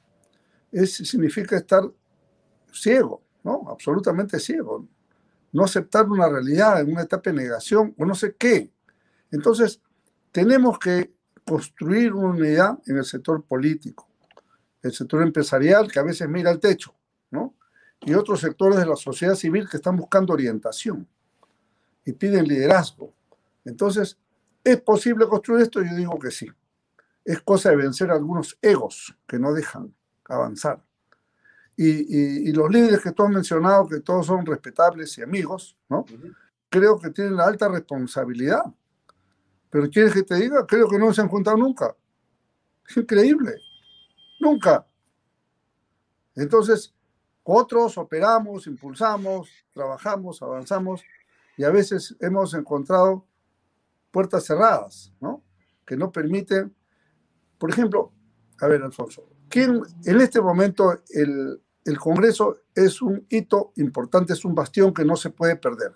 es, 0.70 0.94
significa 0.94 1.56
estar 1.56 1.82
ciego, 2.72 3.22
¿no? 3.44 3.64
Absolutamente 3.68 4.38
ciego. 4.40 4.86
No 5.52 5.64
aceptar 5.64 6.08
una 6.08 6.28
realidad 6.28 6.80
en 6.80 6.92
una 6.92 7.02
etapa 7.02 7.30
de 7.30 7.36
negación 7.36 7.94
o 7.96 8.04
no 8.04 8.14
sé 8.14 8.34
qué. 8.36 8.72
Entonces, 9.30 9.80
tenemos 10.32 10.78
que 10.78 11.14
construir 11.46 12.12
una 12.12 12.30
unidad 12.30 12.78
en 12.86 12.96
el 12.96 13.04
sector 13.04 13.44
político, 13.44 14.08
el 14.82 14.92
sector 14.92 15.22
empresarial 15.22 15.90
que 15.90 16.00
a 16.00 16.02
veces 16.02 16.28
mira 16.28 16.50
al 16.50 16.58
techo, 16.58 16.94
¿no? 17.30 17.54
Y 18.00 18.14
otros 18.14 18.40
sectores 18.40 18.78
de 18.78 18.86
la 18.86 18.96
sociedad 18.96 19.34
civil 19.34 19.68
que 19.68 19.76
están 19.76 19.96
buscando 19.96 20.32
orientación 20.32 21.06
y 22.04 22.12
piden 22.12 22.46
liderazgo. 22.46 23.12
Entonces, 23.64 24.18
¿es 24.62 24.80
posible 24.80 25.26
construir 25.26 25.62
esto? 25.62 25.82
Yo 25.82 25.94
digo 25.94 26.18
que 26.18 26.30
sí. 26.30 26.48
Es 27.24 27.40
cosa 27.40 27.70
de 27.70 27.76
vencer 27.76 28.10
algunos 28.10 28.58
egos 28.60 29.16
que 29.26 29.38
no 29.38 29.52
dejan 29.52 29.94
avanzar. 30.26 30.82
Y, 31.76 32.52
los 32.52 32.70
líderes 32.70 33.00
que 33.00 33.12
tú 33.12 33.24
has 33.24 33.30
mencionado, 33.30 33.88
que 33.88 34.00
todos 34.00 34.26
son 34.26 34.46
respetables 34.46 35.18
y 35.18 35.22
amigos, 35.22 35.76
¿no? 35.88 36.04
Creo 36.68 36.98
que 36.98 37.10
tienen 37.10 37.36
la 37.36 37.46
alta 37.46 37.68
responsabilidad 37.68 38.64
pero 39.74 39.90
¿quieres 39.90 40.14
que 40.14 40.22
te 40.22 40.36
diga? 40.36 40.64
Creo 40.64 40.88
que 40.88 40.96
no 40.96 41.12
se 41.12 41.20
han 41.20 41.26
juntado 41.26 41.56
nunca. 41.56 41.96
Es 42.88 42.96
increíble. 42.96 43.56
Nunca. 44.38 44.86
Entonces, 46.36 46.94
otros 47.42 47.98
operamos, 47.98 48.68
impulsamos, 48.68 49.48
trabajamos, 49.72 50.40
avanzamos 50.40 51.02
y 51.56 51.64
a 51.64 51.70
veces 51.70 52.16
hemos 52.20 52.54
encontrado 52.54 53.26
puertas 54.10 54.44
cerradas, 54.44 55.12
¿no? 55.20 55.42
Que 55.86 55.96
no 55.96 56.10
permiten, 56.12 56.74
por 57.58 57.70
ejemplo, 57.70 58.12
a 58.60 58.68
ver, 58.68 58.82
Alfonso, 58.82 59.28
¿quién, 59.48 59.82
en 60.04 60.20
este 60.20 60.40
momento 60.40 61.02
el, 61.10 61.60
el 61.84 61.98
Congreso 61.98 62.58
es 62.74 63.02
un 63.02 63.26
hito 63.28 63.72
importante, 63.76 64.32
es 64.32 64.44
un 64.44 64.54
bastión 64.54 64.94
que 64.94 65.04
no 65.04 65.16
se 65.16 65.30
puede 65.30 65.56
perder. 65.56 65.92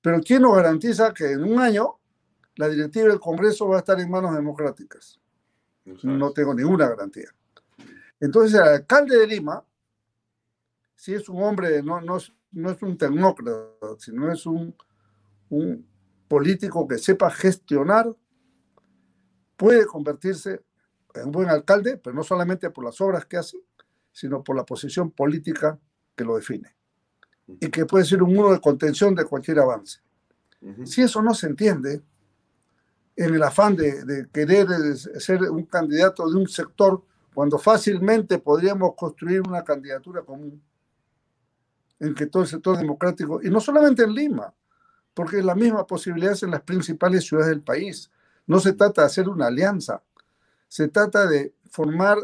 Pero 0.00 0.20
¿quién 0.20 0.42
nos 0.42 0.56
garantiza 0.56 1.14
que 1.14 1.32
en 1.32 1.44
un 1.44 1.58
año 1.58 1.98
la 2.56 2.68
directiva 2.68 3.08
del 3.08 3.20
Congreso 3.20 3.68
va 3.68 3.76
a 3.76 3.78
estar 3.78 3.98
en 4.00 4.10
manos 4.10 4.34
democráticas. 4.34 5.18
No, 6.02 6.32
tengo 6.32 6.54
ninguna 6.54 6.88
garantía. 6.88 7.30
Entonces, 8.20 8.54
el 8.54 8.66
alcalde 8.66 9.18
de 9.18 9.26
Lima, 9.26 9.64
si 11.02 11.12
es 11.12 11.28
un 11.28 11.42
hombre, 11.42 11.82
no, 11.82 12.00
no, 12.00 12.16
no 12.52 12.70
es 12.70 12.80
un 12.80 12.96
tecnócrata, 12.96 13.66
sino 13.98 14.30
es 14.30 14.46
un, 14.46 14.72
un 15.48 15.84
político 16.28 16.86
que 16.86 16.96
sepa 16.96 17.28
gestionar, 17.28 18.14
puede 19.56 19.84
convertirse 19.84 20.62
en 21.16 21.24
un 21.24 21.32
buen 21.32 21.48
alcalde, 21.48 21.96
pero 21.96 22.14
no 22.14 22.22
solamente 22.22 22.70
por 22.70 22.84
las 22.84 23.00
obras 23.00 23.26
que 23.26 23.36
hace, 23.36 23.58
sino 24.12 24.44
por 24.44 24.54
la 24.54 24.64
posición 24.64 25.10
política 25.10 25.76
que 26.14 26.22
lo 26.22 26.36
define. 26.36 26.72
Y 27.48 27.68
que 27.68 27.84
puede 27.84 28.04
ser 28.04 28.22
un 28.22 28.32
muro 28.32 28.52
de 28.52 28.60
contención 28.60 29.12
de 29.16 29.24
cualquier 29.24 29.58
avance. 29.58 29.98
Si 30.84 31.02
eso 31.02 31.20
no 31.20 31.34
se 31.34 31.48
entiende, 31.48 32.00
en 33.16 33.34
el 33.34 33.42
afán 33.42 33.74
de, 33.74 34.28
querer 34.32 34.68
ser 34.96 35.42
un 35.50 35.64
candidato 35.64 36.30
de 36.30 36.38
un 36.38 36.46
sector 36.46 37.02
cuando 37.34 37.58
fácilmente 37.58 38.38
podríamos 38.38 38.94
construir 38.94 39.40
una 39.40 39.64
candidatura 39.64 40.22
común 40.22 40.62
en 42.02 42.14
que 42.14 42.26
todo 42.26 42.42
el 42.42 42.48
sector 42.48 42.76
democrático, 42.76 43.40
y 43.42 43.48
no 43.48 43.60
solamente 43.60 44.02
en 44.02 44.12
Lima, 44.12 44.52
porque 45.14 45.42
la 45.42 45.54
misma 45.54 45.86
posibilidad 45.86 46.32
es 46.32 46.42
en 46.42 46.50
las 46.50 46.62
principales 46.62 47.24
ciudades 47.24 47.50
del 47.50 47.62
país. 47.62 48.10
No 48.46 48.58
se 48.58 48.72
trata 48.72 49.02
de 49.02 49.06
hacer 49.06 49.28
una 49.28 49.46
alianza, 49.46 50.02
se 50.68 50.88
trata 50.88 51.26
de 51.26 51.54
formar 51.70 52.18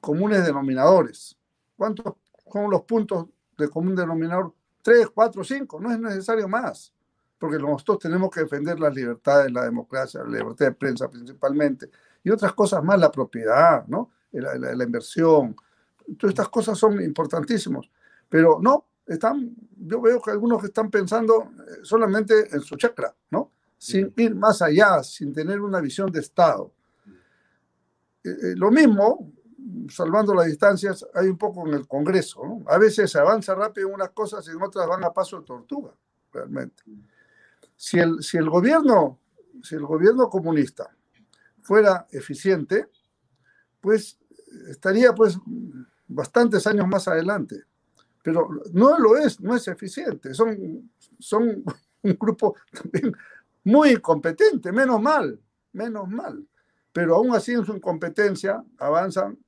comunes 0.00 0.44
denominadores. 0.44 1.36
¿Cuántos 1.76 2.14
son 2.52 2.70
los 2.70 2.82
puntos 2.82 3.26
de 3.56 3.68
común 3.68 3.96
denominador? 3.96 4.52
Tres, 4.82 5.08
cuatro, 5.08 5.42
cinco, 5.42 5.80
no 5.80 5.90
es 5.90 5.98
necesario 5.98 6.46
más 6.46 6.92
porque 7.38 7.58
nosotros 7.58 7.98
tenemos 7.98 8.30
que 8.30 8.40
defender 8.40 8.80
las 8.80 8.94
libertades, 8.94 9.52
la 9.52 9.64
democracia, 9.64 10.22
la 10.22 10.38
libertad 10.38 10.64
de 10.64 10.72
prensa 10.72 11.10
principalmente, 11.10 11.90
y 12.22 12.30
otras 12.30 12.54
cosas 12.54 12.82
más, 12.82 12.98
la 12.98 13.10
propiedad, 13.10 13.86
¿no? 13.86 14.12
la, 14.32 14.54
la, 14.56 14.84
inversión. 14.84 15.54
Todas 16.18 16.32
estas 16.32 16.48
cosas 16.48 16.78
son 16.78 17.02
importantísimas, 17.02 17.84
pero 18.30 18.58
no, 18.62 18.86
están, 19.06 19.54
yo 19.76 20.00
veo 20.00 20.20
que 20.20 20.30
algunos 20.30 20.62
están 20.64 20.90
pensando 20.90 21.42
eh, 21.42 21.80
solamente 21.82 22.54
en 22.54 22.60
su 22.60 22.76
chakra, 22.76 23.14
¿no? 23.30 23.52
Sin 23.76 24.12
ir 24.16 24.34
más 24.34 24.62
allá, 24.62 25.02
sin 25.02 25.32
tener 25.32 25.60
una 25.60 25.80
visión 25.80 26.10
de 26.10 26.20
Estado. 26.20 26.72
Eh, 28.22 28.30
eh, 28.30 28.54
lo 28.56 28.70
mismo, 28.70 29.32
salvando 29.90 30.34
las 30.34 30.46
distancias, 30.46 31.06
hay 31.14 31.28
un 31.28 31.36
poco 31.36 31.66
en 31.66 31.74
el 31.74 31.86
Congreso, 31.86 32.44
¿no? 32.46 32.64
A 32.70 32.78
veces 32.78 33.10
se 33.10 33.18
avanza 33.18 33.54
rápido 33.54 33.88
en 33.88 33.94
unas 33.94 34.10
cosas 34.10 34.46
y 34.48 34.52
en 34.52 34.62
otras 34.62 34.86
van 34.88 35.04
a 35.04 35.12
paso 35.12 35.40
de 35.40 35.46
tortuga, 35.46 35.92
realmente 36.32 36.82
si 37.76 37.98
el, 37.98 38.22
si 38.22 38.36
el 38.36 38.48
gobierno, 38.48 39.18
si 39.62 39.74
el 39.74 39.84
gobierno 39.84 40.28
comunista 40.28 40.94
fuera 41.60 42.06
eficiente, 42.10 42.88
pues 43.80 44.18
estaría 44.68 45.14
pues 45.14 45.38
bastantes 46.06 46.66
años 46.66 46.86
más 46.86 47.08
adelante. 47.08 47.62
Pero 48.24 48.48
no 48.72 48.98
lo 48.98 49.18
es, 49.18 49.38
no 49.38 49.54
es 49.54 49.68
eficiente. 49.68 50.32
Son, 50.32 50.90
son 51.18 51.62
un 52.02 52.16
grupo 52.18 52.56
también 52.72 53.14
muy 53.64 53.98
competente, 53.98 54.72
menos 54.72 55.00
mal, 55.00 55.38
menos 55.72 56.08
mal. 56.08 56.42
Pero 56.90 57.16
aún 57.16 57.34
así 57.34 57.52
en 57.52 57.66
su 57.66 57.74
incompetencia 57.74 58.64
avanzan 58.78 59.38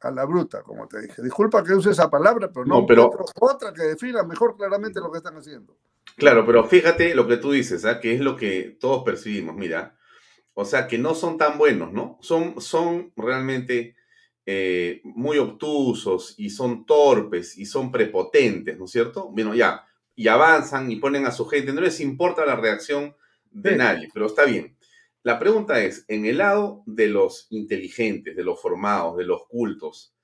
a 0.00 0.10
la 0.10 0.24
bruta, 0.24 0.62
como 0.62 0.88
te 0.88 1.02
dije. 1.02 1.22
Disculpa 1.22 1.62
que 1.62 1.74
use 1.74 1.90
esa 1.90 2.08
palabra, 2.08 2.50
pero 2.50 2.64
no, 2.64 2.86
pero... 2.86 3.10
otra 3.38 3.74
que 3.74 3.82
defina 3.82 4.22
mejor 4.22 4.56
claramente 4.56 4.98
lo 4.98 5.10
que 5.10 5.18
están 5.18 5.36
haciendo. 5.36 5.76
Claro, 6.16 6.46
pero 6.46 6.64
fíjate 6.64 7.14
lo 7.14 7.26
que 7.26 7.36
tú 7.36 7.52
dices, 7.52 7.84
¿ah? 7.84 8.00
que 8.00 8.14
es 8.14 8.20
lo 8.20 8.34
que 8.34 8.78
todos 8.80 9.04
percibimos, 9.04 9.56
mira. 9.56 9.94
O 10.54 10.64
sea, 10.64 10.86
que 10.86 10.96
no 10.96 11.14
son 11.14 11.36
tan 11.36 11.58
buenos, 11.58 11.92
¿no? 11.92 12.16
Son, 12.22 12.62
son 12.62 13.12
realmente 13.14 13.95
eh, 14.48 15.00
muy 15.02 15.38
obtusos 15.38 16.34
y 16.38 16.50
son 16.50 16.86
torpes 16.86 17.58
y 17.58 17.66
son 17.66 17.90
prepotentes, 17.90 18.78
¿no 18.78 18.84
es 18.84 18.92
cierto? 18.92 19.28
Bueno, 19.28 19.54
ya, 19.56 19.84
y 20.14 20.28
avanzan 20.28 20.90
y 20.90 20.96
ponen 20.96 21.26
a 21.26 21.32
su 21.32 21.46
gente, 21.46 21.72
no 21.72 21.80
les 21.80 22.00
importa 22.00 22.46
la 22.46 22.54
reacción 22.54 23.16
de 23.50 23.76
nadie, 23.76 24.08
pero 24.14 24.26
está 24.26 24.44
bien. 24.44 24.76
La 25.24 25.40
pregunta 25.40 25.82
es, 25.82 26.04
en 26.06 26.26
el 26.26 26.38
lado 26.38 26.84
de 26.86 27.08
los 27.08 27.48
inteligentes, 27.50 28.36
de 28.36 28.44
los 28.44 28.62
formados, 28.62 29.16
de 29.16 29.24
los 29.24 29.48
cultos, 29.48 30.14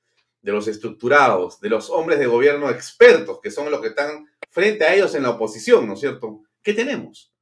de 0.40 0.52
los 0.52 0.68
estructurados, 0.68 1.60
de 1.60 1.70
los 1.70 1.90
hombres 1.90 2.20
de 2.20 2.26
gobierno 2.26 2.70
expertos, 2.70 3.40
que 3.42 3.50
son 3.50 3.70
los 3.72 3.80
que 3.80 3.88
están 3.88 4.28
frente 4.50 4.84
a 4.84 4.94
ellos 4.94 5.16
en 5.16 5.24
la 5.24 5.30
oposición, 5.30 5.88
¿no 5.88 5.94
es 5.94 6.00
cierto? 6.00 6.42
¿Qué 6.62 6.72
tenemos? 6.74 7.32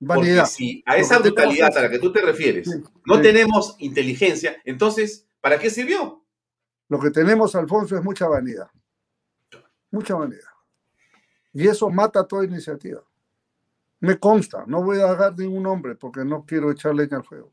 Vanidad. 0.00 0.38
Porque 0.38 0.50
si 0.50 0.82
a 0.84 0.96
esa 0.96 1.18
brutalidad 1.20 1.76
a 1.78 1.82
la 1.82 1.90
que 1.90 2.00
tú 2.00 2.12
te 2.12 2.20
refieres 2.20 2.68
no 3.06 3.20
tenemos 3.20 3.76
inteligencia, 3.78 4.60
entonces, 4.64 5.28
¿para 5.40 5.60
qué 5.60 5.70
sirvió? 5.70 6.23
Lo 6.94 7.00
que 7.00 7.10
tenemos, 7.10 7.56
Alfonso, 7.56 7.96
es 7.96 8.04
mucha 8.04 8.28
vanidad. 8.28 8.70
Mucha 9.90 10.14
vanidad. 10.14 10.52
Y 11.52 11.66
eso 11.66 11.90
mata 11.90 12.24
toda 12.24 12.44
iniciativa. 12.44 13.02
Me 13.98 14.16
consta, 14.16 14.62
no 14.68 14.80
voy 14.80 15.00
a 15.00 15.12
dar 15.12 15.36
ningún 15.36 15.64
nombre 15.64 15.96
porque 15.96 16.24
no 16.24 16.44
quiero 16.46 16.70
echar 16.70 16.94
leña 16.94 17.16
al 17.16 17.24
fuego. 17.24 17.50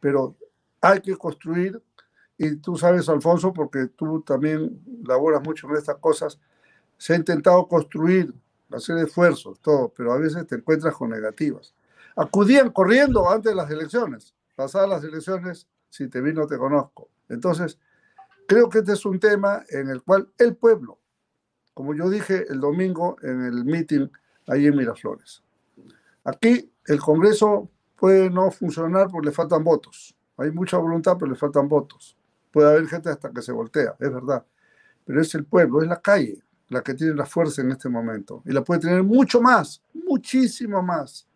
Pero 0.00 0.34
hay 0.80 1.02
que 1.02 1.14
construir, 1.14 1.78
y 2.38 2.56
tú 2.56 2.78
sabes, 2.78 3.06
Alfonso, 3.10 3.52
porque 3.52 3.88
tú 3.88 4.22
también 4.22 4.82
laboras 5.04 5.42
mucho 5.42 5.68
en 5.68 5.76
estas 5.76 5.96
cosas, 5.96 6.40
se 6.96 7.12
ha 7.12 7.16
intentado 7.16 7.68
construir, 7.68 8.32
hacer 8.70 8.96
esfuerzos, 8.96 9.60
todo, 9.60 9.92
pero 9.94 10.10
a 10.10 10.16
veces 10.16 10.46
te 10.46 10.54
encuentras 10.54 10.94
con 10.94 11.10
negativas. 11.10 11.74
Acudían 12.16 12.70
corriendo 12.70 13.28
antes 13.28 13.52
de 13.52 13.56
las 13.56 13.70
elecciones. 13.70 14.34
Pasadas 14.56 14.88
las 14.88 15.04
elecciones, 15.04 15.68
si 15.90 16.08
te 16.08 16.22
vi 16.22 16.32
no 16.32 16.46
te 16.46 16.56
conozco. 16.56 17.10
Entonces, 17.28 17.78
creo 18.46 18.68
que 18.68 18.78
este 18.78 18.92
es 18.92 19.04
un 19.04 19.18
tema 19.18 19.64
en 19.68 19.88
el 19.88 20.02
cual 20.02 20.28
el 20.38 20.56
pueblo, 20.56 20.98
como 21.72 21.94
yo 21.94 22.08
dije 22.08 22.44
el 22.48 22.60
domingo 22.60 23.16
en 23.22 23.42
el 23.42 23.64
meeting 23.64 24.08
ahí 24.46 24.66
en 24.66 24.76
Miraflores, 24.76 25.42
aquí 26.24 26.70
el 26.86 27.00
Congreso 27.00 27.70
puede 27.96 28.30
no 28.30 28.50
funcionar 28.50 29.08
porque 29.08 29.26
le 29.26 29.32
faltan 29.32 29.64
votos. 29.64 30.14
Hay 30.36 30.50
mucha 30.50 30.76
voluntad, 30.78 31.16
pero 31.18 31.30
le 31.30 31.36
faltan 31.36 31.68
votos. 31.68 32.16
Puede 32.50 32.68
haber 32.68 32.86
gente 32.86 33.08
hasta 33.08 33.30
que 33.30 33.42
se 33.42 33.52
voltea, 33.52 33.96
es 33.98 34.12
verdad. 34.12 34.44
Pero 35.04 35.20
es 35.20 35.34
el 35.34 35.44
pueblo, 35.44 35.82
es 35.82 35.88
la 35.88 36.00
calle 36.00 36.44
la 36.68 36.82
que 36.82 36.94
tiene 36.94 37.14
la 37.14 37.26
fuerza 37.26 37.62
en 37.62 37.70
este 37.70 37.88
momento. 37.88 38.42
Y 38.44 38.52
la 38.52 38.64
puede 38.64 38.80
tener 38.80 39.02
mucho 39.02 39.40
más, 39.40 39.82
muchísimo 39.92 40.82
más. 40.82 41.26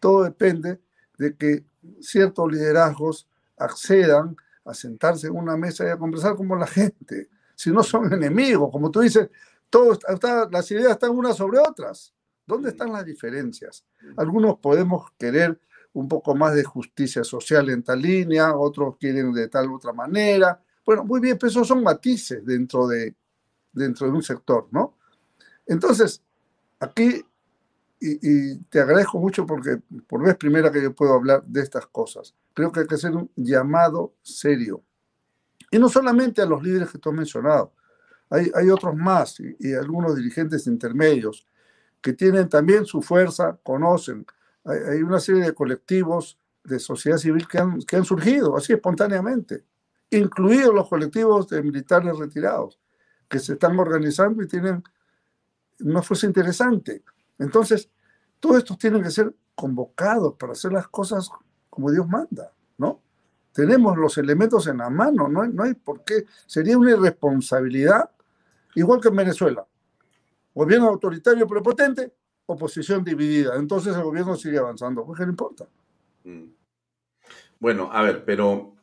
Todo 0.00 0.24
depende 0.24 0.80
de 1.18 1.36
que 1.36 1.64
ciertos 2.00 2.50
liderazgos 2.50 3.28
accedan 3.56 4.36
a 4.68 4.74
sentarse 4.74 5.28
en 5.28 5.36
una 5.36 5.56
mesa 5.56 5.86
y 5.86 5.88
a 5.88 5.96
conversar 5.96 6.36
como 6.36 6.54
la 6.56 6.66
gente. 6.66 7.28
Si 7.54 7.70
no 7.70 7.82
son 7.82 8.12
enemigos, 8.12 8.70
como 8.70 8.90
tú 8.90 9.00
dices, 9.00 9.30
todo 9.70 9.98
las 10.50 10.70
ideas 10.70 10.92
están 10.92 11.10
unas 11.10 11.36
sobre 11.36 11.58
otras. 11.58 12.14
¿Dónde 12.46 12.70
están 12.70 12.92
las 12.92 13.04
diferencias? 13.04 13.84
Algunos 14.16 14.58
podemos 14.58 15.10
querer 15.18 15.60
un 15.92 16.08
poco 16.08 16.34
más 16.34 16.54
de 16.54 16.64
justicia 16.64 17.24
social 17.24 17.68
en 17.70 17.82
tal 17.82 18.00
línea, 18.00 18.54
otros 18.56 18.96
quieren 18.98 19.32
de 19.32 19.48
tal 19.48 19.72
otra 19.72 19.92
manera. 19.92 20.62
Bueno, 20.84 21.04
muy 21.04 21.20
bien, 21.20 21.36
pero 21.38 21.50
esos 21.50 21.68
son 21.68 21.82
matices 21.82 22.44
dentro 22.44 22.86
de, 22.86 23.14
dentro 23.72 24.06
de 24.06 24.12
un 24.12 24.22
sector, 24.22 24.68
¿no? 24.70 24.96
Entonces, 25.66 26.22
aquí, 26.80 27.22
y, 28.00 28.56
te 28.70 28.80
agradezco 28.80 29.18
mucho 29.18 29.44
porque 29.44 29.80
por 30.06 30.22
vez 30.22 30.36
primera 30.36 30.70
que 30.70 30.82
yo 30.82 30.94
puedo 30.94 31.14
hablar 31.14 31.44
de 31.44 31.60
estas 31.62 31.86
cosas, 31.86 32.34
creo 32.58 32.72
que 32.72 32.80
hay 32.80 32.86
que 32.88 32.96
hacer 32.96 33.14
un 33.14 33.30
llamado 33.36 34.14
serio. 34.20 34.82
Y 35.70 35.78
no 35.78 35.88
solamente 35.88 36.42
a 36.42 36.44
los 36.44 36.60
líderes 36.60 36.90
que 36.90 36.98
tú 36.98 37.10
has 37.10 37.14
mencionado, 37.14 37.72
hay, 38.28 38.50
hay 38.52 38.68
otros 38.68 38.96
más 38.96 39.38
y, 39.38 39.74
algunos 39.74 40.16
dirigentes 40.16 40.66
intermedios 40.66 41.46
que 42.00 42.14
tienen 42.14 42.48
también 42.48 42.84
su 42.84 43.00
fuerza, 43.00 43.56
conocen. 43.62 44.26
Hay, 44.64 45.02
una 45.02 45.20
serie 45.20 45.42
de 45.44 45.54
colectivos 45.54 46.36
de 46.64 46.80
sociedad 46.80 47.18
civil 47.18 47.46
que 47.46 47.58
han, 47.58 47.80
que 47.82 47.94
han 47.94 48.04
surgido 48.04 48.56
así 48.56 48.72
espontáneamente, 48.72 49.64
incluidos 50.10 50.74
los 50.74 50.88
colectivos 50.88 51.46
de 51.46 51.62
militares 51.62 52.18
retirados 52.18 52.80
que 53.28 53.38
se 53.38 53.52
están 53.52 53.78
organizando 53.78 54.42
y 54.42 54.48
tienen 54.48 54.82
una 55.78 56.02
fuerza 56.02 56.26
interesante. 56.26 57.04
Entonces, 57.38 57.88
todos 58.40 58.58
estos 58.58 58.76
tienen 58.78 59.00
que 59.00 59.12
ser 59.12 59.32
convocados 59.54 60.34
para 60.34 60.54
hacer 60.54 60.72
las 60.72 60.88
cosas 60.88 61.30
como 61.78 61.92
Dios 61.92 62.08
manda, 62.08 62.50
¿no? 62.78 63.02
Tenemos 63.52 63.96
los 63.96 64.16
elementos 64.18 64.66
en 64.68 64.78
la 64.78 64.88
mano, 64.88 65.28
no 65.28 65.42
hay, 65.42 65.50
no 65.50 65.64
hay 65.64 65.74
por 65.74 66.04
qué. 66.04 66.24
Sería 66.46 66.78
una 66.78 66.92
irresponsabilidad, 66.92 68.10
igual 68.74 69.00
que 69.00 69.08
en 69.08 69.16
Venezuela. 69.16 69.66
Gobierno 70.54 70.88
autoritario 70.88 71.46
prepotente, 71.46 72.14
oposición 72.46 73.04
dividida. 73.04 73.56
Entonces 73.56 73.96
el 73.96 74.02
gobierno 74.02 74.36
sigue 74.36 74.58
avanzando. 74.58 75.06
¿Qué 75.12 75.24
le 75.24 75.30
importa? 75.30 75.66
Mm. 76.24 76.44
Bueno, 77.60 77.90
a 77.92 78.02
ver, 78.02 78.24
pero 78.24 78.76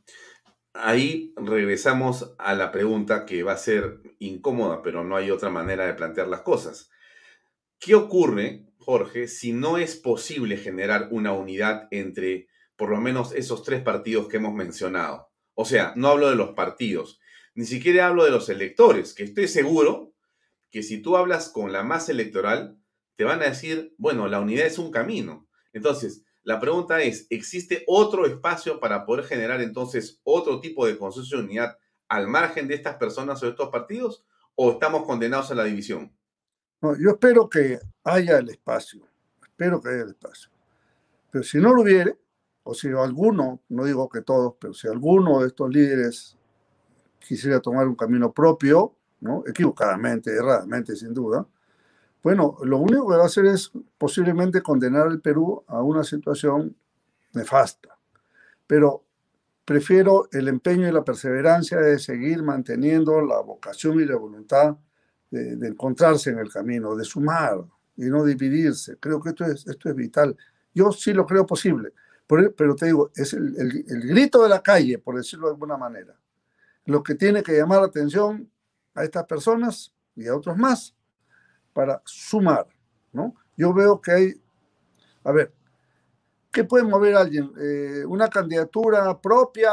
ahí 0.74 1.34
regresamos 1.38 2.36
a 2.38 2.54
la 2.54 2.72
pregunta 2.72 3.26
que 3.26 3.44
va 3.44 3.54
a 3.54 3.58
ser 3.58 4.02
incómoda, 4.20 4.82
pero 4.82 5.04
no 5.04 5.16
hay 5.16 5.32
otra 5.32 5.50
manera 5.50 5.86
de 5.86 5.94
plantear 5.94 6.28
las 6.28 6.42
cosas. 6.42 6.90
¿Qué 7.80 7.96
ocurre, 7.96 8.66
Jorge, 8.80 9.28
si 9.28 9.54
no 9.54 9.78
es 9.78 9.96
posible 9.96 10.58
generar 10.58 11.08
una 11.12 11.32
unidad 11.32 11.88
entre 11.92 12.48
por 12.76 12.90
lo 12.90 13.00
menos 13.00 13.34
esos 13.34 13.64
tres 13.64 13.82
partidos 13.82 14.28
que 14.28 14.38
hemos 14.38 14.54
mencionado? 14.54 15.30
O 15.54 15.66
sea, 15.66 15.94
no 15.96 16.10
hablo 16.10 16.30
de 16.30 16.36
los 16.36 16.52
partidos, 16.52 17.20
ni 17.56 17.66
siquiera 17.66 18.08
hablo 18.08 18.26
de 18.26 18.32
los 18.32 18.50
electores, 18.50 19.14
que 19.14 19.24
estoy 19.24 19.48
seguro 19.48 20.14
que 20.70 20.84
si 20.84 21.02
tú 21.02 21.16
hablas 21.16 21.50
con 21.50 21.72
la 21.72 21.84
masa 21.84 22.12
electoral, 22.12 22.78
te 23.16 23.24
van 23.24 23.42
a 23.42 23.46
decir, 23.46 23.96
bueno, 23.98 24.28
la 24.28 24.42
unidad 24.42 24.66
es 24.66 24.78
un 24.78 24.92
camino. 24.92 25.48
Entonces, 25.72 26.26
la 26.44 26.60
pregunta 26.60 27.02
es, 27.02 27.28
¿existe 27.30 27.84
otro 27.88 28.26
espacio 28.26 28.80
para 28.80 29.06
poder 29.06 29.26
generar 29.26 29.62
entonces 29.62 30.20
otro 30.24 30.60
tipo 30.60 30.86
de 30.86 30.98
consenso 30.98 31.38
de 31.38 31.44
unidad 31.44 31.78
al 32.10 32.28
margen 32.28 32.68
de 32.68 32.76
estas 32.76 32.98
personas 32.98 33.42
o 33.42 33.46
de 33.46 33.52
estos 33.52 33.70
partidos? 33.70 34.26
¿O 34.56 34.74
estamos 34.74 35.06
condenados 35.06 35.50
a 35.52 35.56
la 35.56 35.64
división? 35.64 36.14
No, 36.82 36.96
yo 36.98 37.12
espero 37.12 37.50
que 37.50 37.80
haya 38.04 38.38
el 38.38 38.50
espacio, 38.50 39.08
espero 39.42 39.82
que 39.82 39.90
haya 39.90 40.04
el 40.04 40.10
espacio. 40.10 40.52
Pero 41.32 41.44
si 41.44 41.58
no 41.58 41.74
lo 41.74 41.82
hubiere, 41.82 42.18
o 42.68 42.74
si 42.74 42.90
alguno, 42.90 43.62
no 43.70 43.86
digo 43.86 44.10
que 44.10 44.22
todos, 44.22 44.56
pero 44.60 44.74
si 44.74 44.88
alguno 44.88 45.42
de 45.42 45.48
estos 45.48 45.70
líderes 45.70 46.36
quisiera 47.20 47.60
tomar 47.60 47.88
un 47.88 47.96
camino 47.96 48.32
propio, 48.32 48.96
¿no? 49.22 49.44
equivocadamente, 49.46 50.32
erradamente, 50.36 50.96
sin 50.96 51.14
duda, 51.14 51.46
bueno, 52.24 52.58
lo 52.64 52.80
único 52.80 53.08
que 53.08 53.18
va 53.18 53.24
a 53.24 53.28
hacer 53.28 53.46
es 53.46 53.72
posiblemente 54.00 54.64
condenar 54.64 55.06
al 55.08 55.22
Perú 55.22 55.64
a 55.68 55.84
una 55.84 56.04
situación 56.04 56.76
nefasta. 57.34 58.00
Pero 58.66 59.04
prefiero 59.64 60.28
el 60.32 60.48
empeño 60.48 60.88
y 60.88 60.92
la 60.92 61.04
perseverancia 61.04 61.78
de 61.78 62.00
seguir 62.00 62.42
manteniendo 62.42 63.22
la 63.22 63.42
vocación 63.42 64.00
y 64.00 64.06
la 64.06 64.16
voluntad 64.16 64.76
de, 65.30 65.68
encontrarse 65.68 66.32
en 66.32 66.40
el 66.40 66.50
camino, 66.50 66.96
de 66.96 67.04
sumar 67.04 67.64
y 67.96 68.06
no 68.06 68.26
dividirse. 68.26 68.98
Creo 68.98 69.22
que 69.22 69.30
esto 69.30 69.46
es, 69.46 69.68
esto 69.68 69.90
es 69.90 69.96
vital. 69.96 70.36
Yo 70.74 70.92
sí 70.92 71.14
lo 71.14 71.28
creo 71.28 71.46
posible, 71.46 71.94
pero 72.28 72.76
te 72.76 72.88
digo, 72.88 73.12
es 73.16 73.34
el, 73.34 73.56
el 73.58 74.02
grito 74.08 74.42
de 74.44 74.50
la 74.50 74.62
calle, 74.62 74.98
por 74.98 75.16
decirlo 75.16 75.48
de 75.48 75.54
alguna 75.54 75.78
manera. 75.78 76.16
Lo 76.86 77.04
que 77.04 77.16
tiene 77.16 77.44
que 77.44 77.58
llamar 77.58 77.82
la 77.82 77.88
atención 77.88 78.50
a 78.94 79.04
estas 79.04 79.26
personas 79.26 79.94
y 80.16 80.28
a 80.28 80.36
otros 80.36 80.58
más 80.58 80.96
para 81.74 82.02
sumar, 82.06 82.68
¿no? 83.12 83.36
Yo 83.58 83.74
veo 83.74 84.00
que 84.00 84.12
hay, 84.12 84.42
a 85.24 85.32
ver, 85.32 85.54
¿qué 86.52 86.64
puede 86.64 86.86
mover 86.86 87.16
alguien? 87.16 87.52
Eh, 87.60 88.06
¿Una 88.08 88.30
candidatura 88.30 89.20
propia 89.20 89.72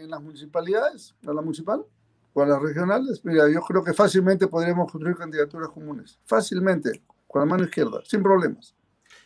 en 0.00 0.08
las 0.08 0.22
municipalidades, 0.22 1.14
a 1.26 1.32
la 1.32 1.42
municipal 1.42 1.84
o 2.32 2.42
a 2.42 2.46
las 2.46 2.62
regionales? 2.62 3.24
Mira, 3.24 3.48
yo 3.48 3.60
creo 3.62 3.82
que 3.82 3.92
fácilmente 3.92 4.46
podríamos 4.46 4.90
construir 4.90 5.16
candidaturas 5.16 5.70
comunes, 5.70 6.20
fácilmente, 6.24 7.02
con 7.26 7.40
la 7.40 7.46
mano 7.46 7.64
izquierda, 7.64 8.00
sin 8.04 8.22
problemas. 8.22 8.76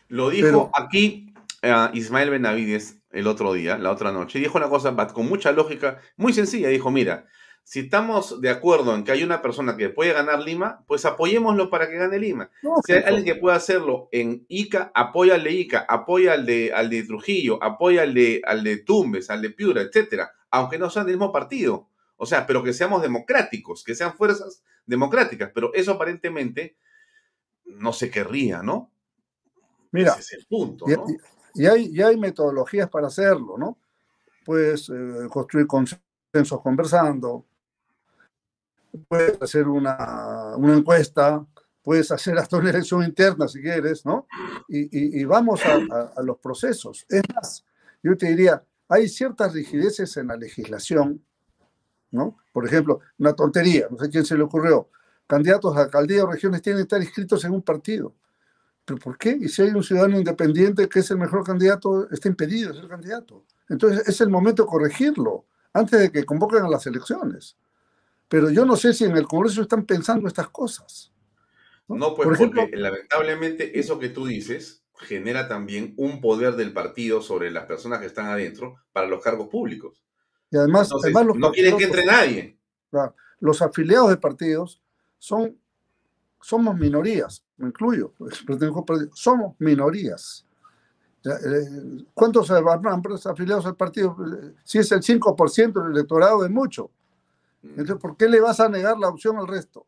Lo 0.08 0.30
dijo 0.30 0.70
aquí 0.72 1.33
uh, 1.64 1.96
Ismael 1.96 2.30
Benavides 2.30 3.00
el 3.10 3.26
otro 3.26 3.52
día, 3.52 3.78
la 3.78 3.90
otra 3.90 4.12
noche, 4.12 4.38
dijo 4.38 4.58
una 4.58 4.68
cosa 4.68 4.94
con 5.12 5.26
mucha 5.26 5.52
lógica, 5.52 6.00
muy 6.16 6.32
sencilla, 6.32 6.68
dijo, 6.68 6.90
mira, 6.90 7.26
si 7.62 7.80
estamos 7.80 8.42
de 8.42 8.50
acuerdo 8.50 8.94
en 8.94 9.04
que 9.04 9.12
hay 9.12 9.22
una 9.22 9.40
persona 9.40 9.76
que 9.76 9.88
puede 9.88 10.12
ganar 10.12 10.42
Lima, 10.42 10.84
pues 10.86 11.06
apoyémoslo 11.06 11.70
para 11.70 11.88
que 11.88 11.96
gane 11.96 12.18
Lima. 12.18 12.50
si 12.84 12.92
hay 12.92 13.02
alguien 13.04 13.24
que 13.24 13.40
pueda 13.40 13.56
hacerlo 13.56 14.10
en 14.12 14.44
Ica, 14.48 14.92
apoya 14.94 15.36
al 15.36 15.44
de 15.44 15.52
Ica, 15.52 15.86
apoya 15.88 16.34
al 16.34 16.44
de, 16.44 16.72
al 16.74 16.90
de 16.90 17.04
Trujillo, 17.04 17.62
apoya 17.62 18.02
al 18.02 18.12
de, 18.12 18.42
al 18.44 18.62
de 18.62 18.76
Tumbes, 18.78 19.30
al 19.30 19.40
de 19.40 19.50
Piura, 19.50 19.80
etcétera, 19.80 20.32
aunque 20.50 20.78
no 20.78 20.90
sean 20.90 21.06
del 21.06 21.16
mismo 21.16 21.32
partido. 21.32 21.88
O 22.16 22.26
sea, 22.26 22.46
pero 22.46 22.62
que 22.62 22.74
seamos 22.74 23.00
democráticos, 23.00 23.82
que 23.82 23.94
sean 23.94 24.14
fuerzas 24.14 24.62
democráticas, 24.84 25.50
pero 25.54 25.72
eso 25.72 25.92
aparentemente 25.92 26.76
no 27.64 27.94
se 27.94 28.10
querría, 28.10 28.62
¿no? 28.62 28.92
Mira, 29.90 30.12
Ese 30.12 30.20
es 30.20 30.32
el 30.34 30.46
punto, 30.46 30.86
¿no? 30.86 31.06
Y, 31.54 31.66
hay, 31.66 32.02
hay 32.02 32.16
metodologías 32.16 32.88
para 32.88 33.08
hacerlo, 33.08 33.56
¿no? 33.58 33.78
Puedes 34.44 34.88
eh, 34.90 35.28
construir 35.30 35.66
consensos 35.66 36.60
conversando, 36.62 37.44
puedes 39.08 39.40
hacer 39.40 39.66
una, 39.66 40.56
una, 40.56 40.74
encuesta, 40.74 41.44
puedes 41.82 42.10
hacer 42.10 42.38
hasta 42.38 42.56
una 42.56 42.70
elección 42.70 43.02
interna 43.04 43.48
si 43.48 43.60
quieres, 43.60 44.04
¿no? 44.04 44.26
Y, 44.68 45.20
y, 45.20 45.24
vamos 45.24 45.62
a, 45.64 46.12
a, 46.16 46.22
los 46.22 46.38
procesos. 46.38 47.06
Es 47.08 47.22
más, 47.34 47.64
yo 48.02 48.16
te 48.16 48.26
diría, 48.26 48.62
hay 48.88 49.08
ciertas 49.08 49.52
rigideces 49.52 50.16
en 50.16 50.28
la 50.28 50.36
legislación 50.36 51.22
¿no? 52.14 52.38
Por 52.52 52.64
ejemplo, 52.64 53.00
una 53.18 53.34
tontería, 53.34 53.88
no 53.90 53.98
sé 53.98 54.08
quién 54.08 54.24
se 54.24 54.36
le 54.36 54.44
ocurrió. 54.44 54.88
Candidatos 55.26 55.76
a 55.76 55.82
alcaldía 55.82 56.24
o 56.24 56.30
regiones 56.30 56.62
tienen 56.62 56.78
que 56.78 56.82
estar 56.82 57.02
inscritos 57.02 57.44
en 57.44 57.52
un 57.52 57.62
partido. 57.62 58.14
¿Pero 58.84 58.98
por 58.98 59.16
qué? 59.16 59.36
Y 59.40 59.48
si 59.48 59.62
hay 59.62 59.70
un 59.70 59.82
ciudadano 59.82 60.18
independiente 60.18 60.88
que 60.88 61.00
es 61.00 61.10
el 61.10 61.18
mejor 61.18 61.44
candidato, 61.44 62.10
está 62.10 62.28
impedido 62.28 62.72
de 62.72 62.80
ser 62.80 62.88
candidato. 62.88 63.44
Entonces 63.68 64.06
es 64.06 64.20
el 64.20 64.28
momento 64.28 64.64
de 64.64 64.68
corregirlo 64.68 65.46
antes 65.72 65.98
de 66.00 66.12
que 66.12 66.24
convoquen 66.24 66.64
a 66.64 66.68
las 66.68 66.86
elecciones. 66.86 67.56
Pero 68.28 68.50
yo 68.50 68.64
no 68.64 68.76
sé 68.76 68.92
si 68.92 69.04
en 69.04 69.16
el 69.16 69.26
Congreso 69.26 69.62
están 69.62 69.84
pensando 69.84 70.28
estas 70.28 70.48
cosas. 70.48 71.12
No, 71.88 72.14
pues 72.14 72.38
porque 72.38 72.70
lamentablemente 72.76 73.78
eso 73.78 73.98
que 73.98 74.08
tú 74.08 74.26
dices 74.26 74.84
genera 74.96 75.48
también 75.48 75.94
un 75.96 76.20
poder 76.20 76.54
del 76.54 76.72
partido 76.72 77.20
sobre 77.20 77.50
las 77.50 77.66
personas 77.66 78.00
que 78.00 78.06
están 78.06 78.26
adentro 78.26 78.76
para 78.92 79.08
los 79.08 79.22
cargos 79.22 79.48
públicos. 79.48 80.04
Y 80.50 80.56
además, 80.56 80.90
no 81.34 81.52
quieren 81.52 81.76
que 81.76 81.84
entre 81.84 82.04
nadie. 82.04 82.58
los 83.40 83.60
afiliados 83.60 84.10
de 84.10 84.16
partidos 84.16 84.82
son, 85.18 85.58
somos 86.44 86.76
minorías, 86.76 87.42
me 87.56 87.68
incluyo, 87.68 88.12
somos 89.14 89.56
minorías. 89.60 90.44
Eh, 91.24 92.04
¿Cuántos 92.12 92.50
afiliados 92.50 93.64
al 93.64 93.76
partido? 93.76 94.14
Si 94.62 94.76
es 94.76 94.92
el 94.92 95.00
5% 95.00 95.72
del 95.72 95.92
electorado, 95.92 96.44
es 96.44 96.50
mucho. 96.50 96.90
Entonces, 97.62 97.96
¿por 97.96 98.18
qué 98.18 98.28
le 98.28 98.40
vas 98.40 98.60
a 98.60 98.68
negar 98.68 98.98
la 98.98 99.08
opción 99.08 99.38
al 99.38 99.48
resto? 99.48 99.86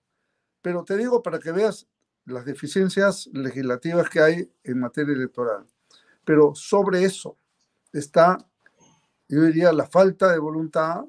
Pero 0.63 0.83
te 0.83 0.97
digo 0.97 1.23
para 1.23 1.39
que 1.39 1.53
veas 1.53 1.87
las 2.25 2.47
deficiencias 2.47 3.29
legislativas 3.35 4.09
que 4.09 4.21
hay 4.21 4.51
en 4.65 4.81
materia 4.81 5.13
electoral. 5.13 5.67
Pero 6.25 6.55
sobre 6.55 7.05
eso 7.05 7.37
está, 7.93 8.39
yo 9.29 9.43
diría, 9.43 9.75
la 9.75 9.85
falta 9.85 10.33
de 10.33 10.39
voluntad, 10.39 11.05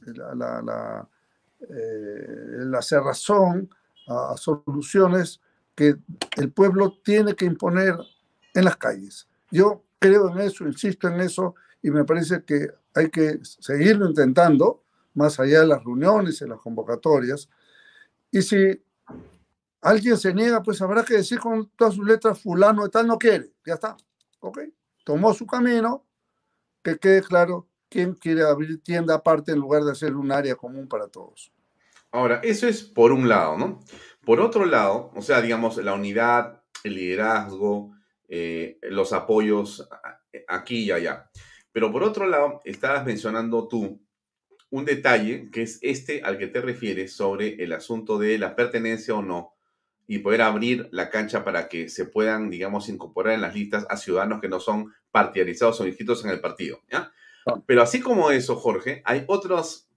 la, 0.00 0.34
la, 0.34 0.62
la, 0.62 1.08
eh, 1.60 2.80
cerrazón 2.80 3.68
a, 4.06 4.36
soluciones 4.36 5.40
que 5.74 5.96
el 6.36 6.52
pueblo 6.52 6.98
tiene 7.04 7.34
que 7.34 7.44
imponer 7.44 7.96
en 8.54 8.64
las 8.64 8.76
calles. 8.76 9.28
Yo 9.50 9.84
creo 9.98 10.30
en 10.30 10.38
eso, 10.38 10.66
insisto 10.66 11.08
en 11.08 11.20
eso, 11.20 11.54
y 11.82 11.90
me 11.90 12.04
parece 12.04 12.42
que 12.44 12.68
hay 12.94 13.10
que 13.10 13.40
seguirlo 13.42 14.08
intentando, 14.08 14.82
más 15.14 15.38
allá 15.40 15.60
de 15.60 15.66
las 15.66 15.84
reuniones 15.84 16.40
y 16.40 16.48
las 16.48 16.60
convocatorias. 16.60 17.48
Y 18.30 18.42
si 18.42 18.82
alguien 19.80 20.16
se 20.16 20.34
niega, 20.34 20.62
pues 20.62 20.80
habrá 20.82 21.04
que 21.04 21.14
decir 21.14 21.38
con 21.38 21.70
todas 21.76 21.94
sus 21.94 22.06
letras, 22.06 22.40
fulano 22.40 22.84
de 22.84 22.90
tal 22.90 23.06
no 23.06 23.18
quiere, 23.18 23.52
ya 23.64 23.74
está, 23.74 23.96
¿ok? 24.40 24.60
Tomó 25.04 25.32
su 25.32 25.46
camino, 25.46 26.04
que 26.82 26.98
quede 26.98 27.22
claro 27.22 27.68
quién 27.88 28.14
quiere 28.14 28.42
abrir 28.42 28.82
tienda 28.82 29.14
aparte 29.14 29.52
en 29.52 29.58
lugar 29.58 29.84
de 29.84 29.92
hacer 29.92 30.14
un 30.14 30.32
área 30.32 30.56
común 30.56 30.88
para 30.88 31.08
todos. 31.08 31.52
Ahora, 32.12 32.40
eso 32.42 32.68
es 32.68 32.82
por 32.82 33.12
un 33.12 33.28
lado, 33.28 33.58
¿no? 33.58 33.80
Por 34.24 34.40
otro 34.40 34.64
lado, 34.64 35.12
o 35.14 35.22
sea, 35.22 35.40
digamos, 35.40 35.76
la 35.78 35.94
unidad, 35.94 36.62
el 36.82 36.94
liderazgo, 36.94 37.92
eh, 38.28 38.78
los 38.82 39.12
apoyos 39.12 39.88
aquí 40.48 40.84
y 40.84 40.90
allá. 40.90 41.30
Pero 41.72 41.92
por 41.92 42.02
otro 42.02 42.26
lado, 42.26 42.60
estabas 42.64 43.04
mencionando 43.04 43.68
tú 43.68 44.00
un 44.70 44.84
detalle 44.84 45.50
que 45.50 45.62
es 45.62 45.78
este 45.82 46.22
al 46.22 46.38
que 46.38 46.48
te 46.48 46.60
refieres 46.60 47.14
sobre 47.14 47.62
el 47.62 47.72
asunto 47.72 48.18
de 48.18 48.38
la 48.38 48.56
pertenencia 48.56 49.14
o 49.14 49.22
no 49.22 49.54
y 50.08 50.18
poder 50.18 50.42
abrir 50.42 50.88
la 50.92 51.10
cancha 51.10 51.44
para 51.44 51.68
que 51.68 51.88
se 51.88 52.06
puedan, 52.06 52.48
digamos, 52.48 52.88
incorporar 52.88 53.34
en 53.34 53.40
las 53.40 53.54
listas 53.54 53.86
a 53.88 53.96
ciudadanos 53.96 54.40
que 54.40 54.48
no 54.48 54.60
son 54.60 54.94
partidarizados 55.10 55.80
o 55.80 55.86
inscritos 55.86 56.24
en 56.24 56.30
el 56.30 56.40
partido. 56.40 56.80
¿ya? 56.90 57.12
Ah. 57.46 57.60
Pero 57.66 57.82
así 57.82 58.00
como 58.00 58.30
eso, 58.30 58.56
Jorge, 58.56 59.02
hay 59.04 59.24
otras, 59.26 59.88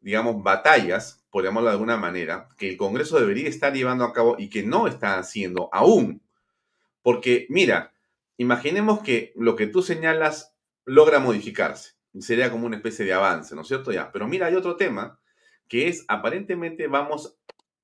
digamos, 0.00 0.42
batallas, 0.42 1.17
por 1.30 1.44
llamarlo 1.44 1.68
de 1.68 1.74
alguna 1.74 1.96
manera, 1.96 2.48
que 2.56 2.68
el 2.70 2.76
Congreso 2.76 3.18
debería 3.18 3.48
estar 3.48 3.72
llevando 3.72 4.04
a 4.04 4.12
cabo 4.12 4.36
y 4.38 4.48
que 4.48 4.62
no 4.62 4.86
está 4.86 5.18
haciendo 5.18 5.68
aún. 5.72 6.22
Porque, 7.02 7.46
mira, 7.50 7.94
imaginemos 8.36 9.00
que 9.00 9.32
lo 9.36 9.56
que 9.56 9.66
tú 9.66 9.82
señalas 9.82 10.54
logra 10.84 11.20
modificarse. 11.20 11.92
Sería 12.18 12.50
como 12.50 12.66
una 12.66 12.76
especie 12.76 13.04
de 13.04 13.12
avance, 13.12 13.54
¿no 13.54 13.62
es 13.62 13.68
cierto? 13.68 13.92
Ya. 13.92 14.10
Pero 14.10 14.26
mira, 14.26 14.46
hay 14.46 14.54
otro 14.54 14.76
tema 14.76 15.20
que 15.68 15.88
es 15.88 16.04
aparentemente 16.08 16.86
vamos 16.86 17.38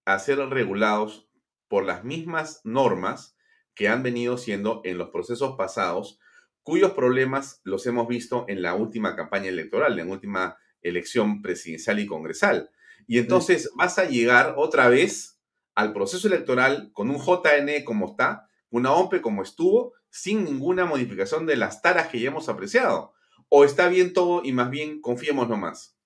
a 0.05 0.19
ser 0.19 0.39
regulados 0.39 1.29
por 1.69 1.85
las 1.85 2.05
mismas 2.05 2.61
normas 2.65 3.37
que 3.75 3.89
han 3.89 4.03
venido 4.03 4.39
siendo 4.39 4.81
en 4.85 4.99
los 4.99 5.11
procesos 5.11 5.57
pasados, 5.57 6.19
cuyos 6.63 6.93
problemas 6.93 7.61
los 7.65 7.87
hemos 7.87 8.09
visto 8.09 8.47
en 8.49 8.63
la 8.63 8.75
última 8.75 9.17
campaña 9.17 9.49
electoral, 9.49 9.99
en 9.99 10.07
la 10.07 10.13
última 10.13 10.57
elección 10.81 11.43
presidencial 11.43 11.99
y 11.99 12.07
congresal. 12.07 12.71
Y 13.07 13.19
entonces 13.19 13.71
vas 13.75 13.99
a 13.99 14.05
llegar 14.05 14.55
otra 14.57 14.89
vez 14.89 15.39
al 15.75 15.93
proceso 15.93 16.29
electoral 16.29 16.91
con 16.93 17.11
un 17.11 17.19
JN 17.19 17.85
como 17.85 18.07
está, 18.07 18.49
una 18.71 18.93
OMPE 18.93 19.21
como 19.21 19.43
estuvo, 19.43 19.93
sin 20.11 20.45
ninguna 20.45 20.85
modificación 20.85 21.47
de 21.47 21.57
las 21.57 21.83
taras 21.83 22.09
que 22.09 22.21
ya 22.21 22.29
hemos 22.29 22.49
apreciado. 22.49 23.13
¿O 23.49 23.65
está 23.65 23.89
bien 23.89 24.13
todo 24.13 24.43
y 24.45 24.53
más 24.53 24.71
bien 24.71 25.01
confiemos 25.01 25.49
nomás? 25.49 25.97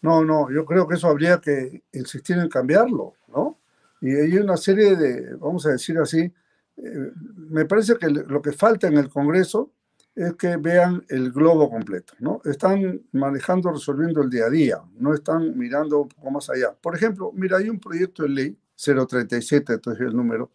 No, 0.00 0.24
no, 0.24 0.50
yo 0.52 0.64
creo 0.64 0.86
que 0.86 0.94
eso 0.94 1.08
habría 1.08 1.40
que 1.40 1.82
insistir 1.92 2.38
en 2.38 2.48
cambiarlo, 2.48 3.14
¿no? 3.28 3.58
Y 4.00 4.14
hay 4.14 4.36
una 4.38 4.56
serie 4.56 4.94
de, 4.94 5.34
vamos 5.36 5.66
a 5.66 5.70
decir 5.70 5.98
así, 5.98 6.20
eh, 6.20 7.12
me 7.36 7.64
parece 7.64 7.96
que 7.96 8.08
lo 8.08 8.42
que 8.42 8.52
falta 8.52 8.86
en 8.86 8.98
el 8.98 9.08
Congreso 9.08 9.72
es 10.16 10.32
que 10.34 10.56
vean 10.56 11.04
el 11.10 11.30
globo 11.30 11.70
completo, 11.70 12.14
¿no? 12.20 12.40
Están 12.46 13.02
manejando, 13.12 13.70
resolviendo 13.70 14.22
el 14.22 14.30
día 14.30 14.46
a 14.46 14.50
día, 14.50 14.82
no 14.98 15.12
están 15.12 15.56
mirando 15.58 16.00
un 16.00 16.08
poco 16.08 16.30
más 16.30 16.48
allá. 16.48 16.72
Por 16.72 16.96
ejemplo, 16.96 17.32
mira, 17.34 17.58
hay 17.58 17.68
un 17.68 17.78
proyecto 17.78 18.22
de 18.22 18.30
ley, 18.30 18.58
037, 18.76 19.74
entonces 19.74 20.06
el 20.06 20.16
número, 20.16 20.50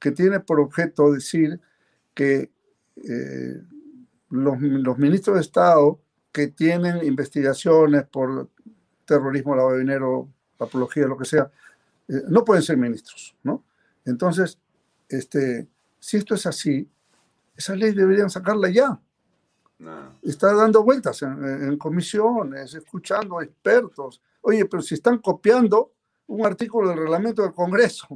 que 0.00 0.10
tiene 0.10 0.40
por 0.40 0.58
objeto 0.58 1.12
decir 1.12 1.60
que 2.12 2.50
eh, 2.96 3.62
los, 4.30 4.60
los, 4.60 4.98
ministros 4.98 5.36
de 5.36 5.42
Estado 5.42 6.00
que 6.32 6.48
tienen 6.48 7.04
investigaciones 7.04 8.04
por 8.04 8.48
terrorismo, 9.04 9.54
lavado 9.54 9.74
de 9.74 9.80
dinero, 9.80 10.28
apología, 10.58 11.06
lo 11.06 11.16
que 11.16 11.24
sea, 11.24 11.50
eh, 12.08 12.22
no 12.28 12.44
pueden 12.44 12.64
ser 12.64 12.76
ministros, 12.76 13.36
¿no? 13.44 13.64
Entonces, 14.04 14.58
este, 15.08 15.68
si 16.00 16.16
esto 16.16 16.34
es 16.34 16.46
así, 16.46 16.88
esa 17.58 17.74
ley 17.74 17.92
deberían 17.92 18.30
sacarla 18.30 18.70
ya. 18.70 18.98
Está 20.22 20.54
dando 20.54 20.84
vueltas 20.84 21.22
en, 21.22 21.76
comisiones, 21.76 22.72
escuchando 22.72 23.38
a 23.38 23.44
expertos. 23.44 24.22
Oye, 24.42 24.64
pero 24.66 24.80
si 24.80 24.94
están 24.94 25.18
copiando 25.18 25.92
un 26.28 26.46
artículo 26.46 26.90
del 26.90 26.98
reglamento 26.98 27.42
del 27.42 27.52
Congreso, 27.52 28.06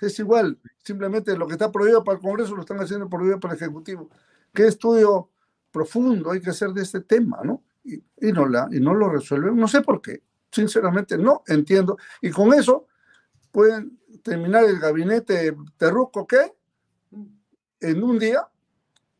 es 0.00 0.18
igual, 0.18 0.58
simplemente 0.82 1.36
lo 1.36 1.46
que 1.46 1.52
está 1.52 1.70
prohibido 1.70 2.02
para 2.02 2.16
el 2.16 2.22
Congreso 2.22 2.56
lo 2.56 2.62
están 2.62 2.80
haciendo 2.80 3.08
prohibido 3.08 3.38
para 3.38 3.54
el 3.54 3.60
Ejecutivo. 3.60 4.10
¿Qué 4.52 4.66
estudio 4.66 5.30
profundo 5.70 6.32
hay 6.32 6.40
que 6.40 6.50
hacer 6.50 6.70
de 6.70 6.82
este 6.82 7.00
tema, 7.00 7.40
no? 7.44 7.62
Y, 7.84 7.94
y 7.94 8.32
no, 8.32 8.46
la, 8.48 8.68
y 8.72 8.80
no 8.80 8.94
lo 8.94 9.08
resuelven, 9.08 9.56
no 9.56 9.68
sé 9.68 9.80
por 9.82 10.02
qué, 10.02 10.22
sinceramente 10.50 11.16
no 11.16 11.44
entiendo. 11.46 11.98
Y 12.20 12.30
con 12.30 12.52
eso 12.52 12.86
pueden 13.52 14.00
terminar 14.22 14.64
el 14.64 14.80
gabinete 14.80 15.56
terruco, 15.76 16.26
¿qué? 16.26 16.52
En 17.80 18.02
un 18.02 18.18
día, 18.18 18.48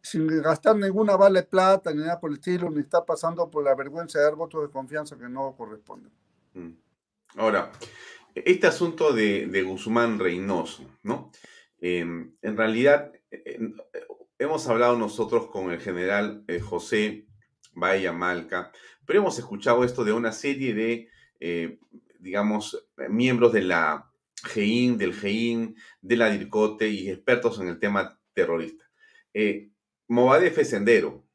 sin 0.08 0.26
gastar 0.42 0.76
ninguna 0.76 1.16
bala 1.16 1.40
de 1.40 1.46
plata 1.46 1.92
ni 1.92 2.00
nada 2.00 2.18
por 2.18 2.30
el 2.30 2.36
estilo, 2.36 2.70
ni 2.70 2.80
estar 2.80 3.04
pasando 3.04 3.50
por 3.50 3.64
la 3.64 3.74
vergüenza 3.74 4.18
de 4.18 4.24
dar 4.24 4.34
votos 4.34 4.62
de 4.62 4.70
confianza 4.70 5.18
que 5.18 5.28
no 5.28 5.54
corresponden. 5.56 6.12
Mm. 6.54 6.72
Ahora, 7.36 7.70
este 8.34 8.66
asunto 8.66 9.12
de, 9.12 9.62
Guzmán 9.62 10.18
Reynoso, 10.18 10.84
¿no? 11.02 11.30
Em, 11.80 12.32
en 12.42 12.56
realidad, 12.56 13.12
hemos 14.38 14.66
hablado 14.68 14.96
nosotros 14.96 15.48
con 15.48 15.70
el 15.70 15.80
general 15.80 16.44
eh, 16.48 16.60
José 16.60 17.26
Bahía 17.74 18.12
Malca, 18.12 18.72
pero 19.04 19.20
hemos 19.20 19.38
escuchado 19.38 19.84
esto 19.84 20.04
de 20.04 20.12
una 20.12 20.32
serie 20.32 20.74
de, 20.74 21.08
eh, 21.40 21.78
digamos, 22.18 22.86
miembros 23.08 23.52
de 23.52 23.62
la 23.62 24.10
GEIN, 24.44 24.98
del 24.98 25.14
GEIN, 25.14 25.76
de 26.00 26.16
la 26.16 26.30
DIRCOTE 26.30 26.88
y 26.88 27.10
expertos 27.10 27.60
en 27.60 27.68
el 27.68 27.78
tema 27.78 28.18
terrorista. 28.32 28.84
Eh, 29.34 29.70
Movadef 30.08 30.56
es 30.58 30.70
Sendero. 30.70 31.26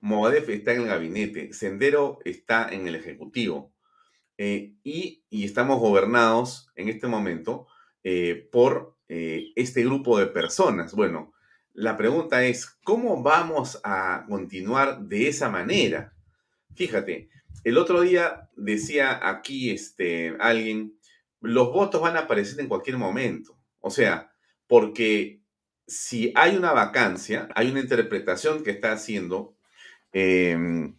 Movadef 0.00 0.48
está 0.48 0.72
en 0.72 0.82
el 0.82 0.86
gabinete. 0.86 1.52
Sendero 1.52 2.20
está 2.24 2.68
en 2.70 2.86
el 2.86 2.94
Ejecutivo. 2.94 3.74
Eh, 4.38 4.76
y, 4.84 5.24
estamos 5.30 5.80
gobernados 5.80 6.70
en 6.76 6.88
este 6.88 7.08
momento 7.08 7.66
eh, 8.04 8.48
por 8.52 8.96
eh, 9.08 9.52
este 9.56 9.84
grupo 9.84 10.18
de 10.18 10.26
personas. 10.26 10.94
Bueno, 10.94 11.32
la 11.74 11.96
pregunta 11.96 12.44
es, 12.44 12.66
¿cómo 12.84 13.22
vamos 13.22 13.80
a 13.82 14.26
continuar 14.28 15.02
de 15.02 15.28
esa 15.28 15.48
manera? 15.48 16.14
Fíjate, 16.76 17.30
el 17.64 17.78
otro 17.78 18.00
día 18.00 18.48
decía 18.56 19.28
aquí 19.28 19.70
este, 19.70 20.36
alguien, 20.38 20.96
los 21.40 21.72
votos 21.72 22.00
van 22.00 22.16
a 22.16 22.20
aparecer 22.20 22.60
en 22.60 22.68
cualquier 22.68 22.96
momento. 22.96 23.58
O 23.80 23.90
sea, 23.90 24.32
porque 24.68 25.41
si 25.86 26.32
hay 26.34 26.56
una 26.56 26.72
vacancia, 26.72 27.48
hay 27.54 27.70
una 27.70 27.80
interpretación 27.80 28.62
que 28.62 28.70
está 28.70 28.92
haciendo 28.92 29.56
em, 30.12 30.96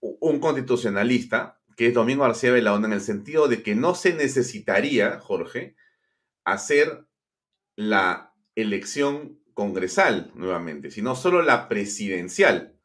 un 0.00 0.40
constitucionalista, 0.40 1.60
que 1.76 1.88
es 1.88 1.94
Domingo 1.94 2.22
García 2.22 2.52
Belaúnde, 2.52 2.88
en 2.88 2.94
el 2.94 3.00
sentido 3.00 3.48
de 3.48 3.62
que 3.62 3.74
no 3.74 3.94
se 3.94 4.14
necesitaría, 4.14 5.18
Jorge, 5.18 5.76
hacer 6.44 7.06
la 7.76 8.32
elección 8.54 9.40
congresal 9.54 10.30
nuevamente, 10.34 10.90
sino 10.90 11.16
solo 11.16 11.42
la 11.42 11.68
presidencial. 11.68 12.76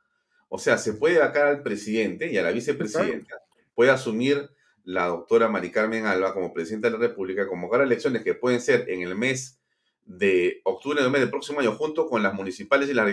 O 0.47 0.57
sea, 0.57 0.77
se 0.77 0.93
puede 0.93 1.19
vacar 1.19 1.47
al 1.47 1.63
presidente 1.63 2.31
y 2.31 2.38
a 2.38 2.43
la 2.43 2.51
vicepresidenta, 2.51 3.35
puede 3.75 3.91
asumir 3.91 4.49
la 4.83 5.05
doctora 5.05 5.47
Mari 5.47 5.71
Carmen 5.71 6.05
Alba 6.05 6.33
como 6.33 6.53
presidenta 6.53 6.89
de 6.89 6.97
la 6.97 7.07
República, 7.07 7.47
convocar 7.47 7.81
elecciones 7.81 8.23
que 8.23 8.33
pueden 8.33 8.62
ser 8.62 8.89
en 8.89 9.01
el 9.01 9.15
mes 9.15 9.58
de 10.09 10.61
octubre, 10.63 11.07
mes 11.07 11.21
del 11.21 11.29
próximo 11.29 11.59
año, 11.59 11.73
junto 11.73 12.07
con 12.07 12.23
las 12.23 12.33
municipales 12.33 12.89
y 12.89 12.93
las, 12.93 13.07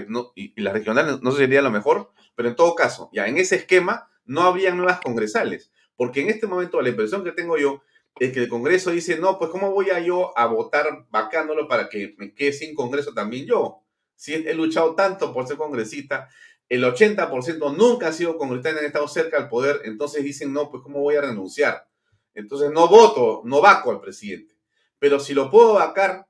las 0.56 0.72
regionales, 0.72 1.20
no 1.20 1.30
sería 1.30 1.60
lo 1.60 1.70
mejor, 1.70 2.10
pero 2.34 2.48
en 2.48 2.56
todo 2.56 2.74
caso, 2.74 3.10
ya 3.12 3.26
en 3.26 3.36
ese 3.36 3.56
esquema 3.56 4.08
no 4.24 4.42
habría 4.42 4.74
nuevas 4.74 5.00
congresales, 5.00 5.70
porque 5.94 6.22
en 6.22 6.30
este 6.30 6.46
momento 6.46 6.80
la 6.80 6.88
impresión 6.88 7.22
que 7.22 7.32
tengo 7.32 7.58
yo 7.58 7.82
es 8.18 8.32
que 8.32 8.40
el 8.40 8.48
Congreso 8.48 8.92
dice, 8.92 9.18
no, 9.18 9.38
pues 9.38 9.50
¿cómo 9.50 9.72
voy 9.72 9.90
a 9.90 10.00
yo 10.00 10.36
a 10.38 10.46
votar 10.46 11.06
vacándolo 11.10 11.68
para 11.68 11.90
que 11.90 12.14
me 12.16 12.32
quede 12.32 12.54
sin 12.54 12.74
Congreso 12.74 13.12
también 13.12 13.44
yo? 13.44 13.82
Si 14.14 14.32
he 14.32 14.54
luchado 14.54 14.94
tanto 14.94 15.34
por 15.34 15.46
ser 15.46 15.58
congresista, 15.58 16.30
el 16.70 16.82
80% 16.82 17.76
nunca 17.76 18.08
ha 18.08 18.12
sido 18.12 18.38
congresista, 18.38 18.70
han 18.70 18.86
estado 18.86 19.06
cerca 19.06 19.36
al 19.36 19.50
poder, 19.50 19.82
entonces 19.84 20.24
dicen, 20.24 20.54
no, 20.54 20.70
pues 20.70 20.82
¿cómo 20.82 21.00
voy 21.00 21.16
a 21.16 21.20
renunciar? 21.20 21.88
Entonces 22.32 22.70
no 22.70 22.88
voto, 22.88 23.42
no 23.44 23.60
vaco 23.60 23.90
al 23.90 24.00
presidente. 24.00 24.56
Pero 24.98 25.20
si 25.20 25.34
lo 25.34 25.50
puedo 25.50 25.74
vacar 25.74 26.26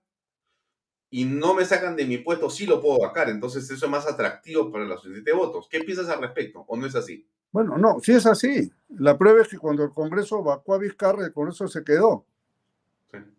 y 1.11 1.25
no 1.25 1.55
me 1.55 1.64
sacan 1.64 1.97
de 1.97 2.05
mi 2.05 2.19
puesto, 2.19 2.51
sí 2.51 2.66
lo 2.66 2.81
puedo 2.81 3.01
vacar. 3.01 3.29
Entonces 3.29 3.71
eso 3.71 3.87
es 3.87 3.90
más 3.90 4.07
atractivo 4.07 4.71
para 4.71 4.85
los 4.85 5.03
de 5.05 5.33
votos. 5.33 5.69
¿Qué 5.71 5.81
piensas 5.81 6.09
al 6.09 6.21
respecto? 6.21 6.64
¿O 6.66 6.77
no 6.77 6.87
es 6.87 6.95
así? 6.95 7.27
Bueno, 7.53 7.79
no, 7.79 8.01
sí 8.01 8.12
es 8.12 8.27
así. 8.27 8.71
La 8.88 9.16
prueba 9.16 9.42
es 9.42 9.49
que 9.49 9.59
cuando 9.59 9.85
el 9.85 9.90
Congreso 9.90 10.42
vacó 10.42 10.75
a 10.75 10.79
Vizcarra, 10.79 11.25
el 11.25 11.33
Congreso 11.33 11.69
se 11.69 11.85
quedó. 11.85 12.27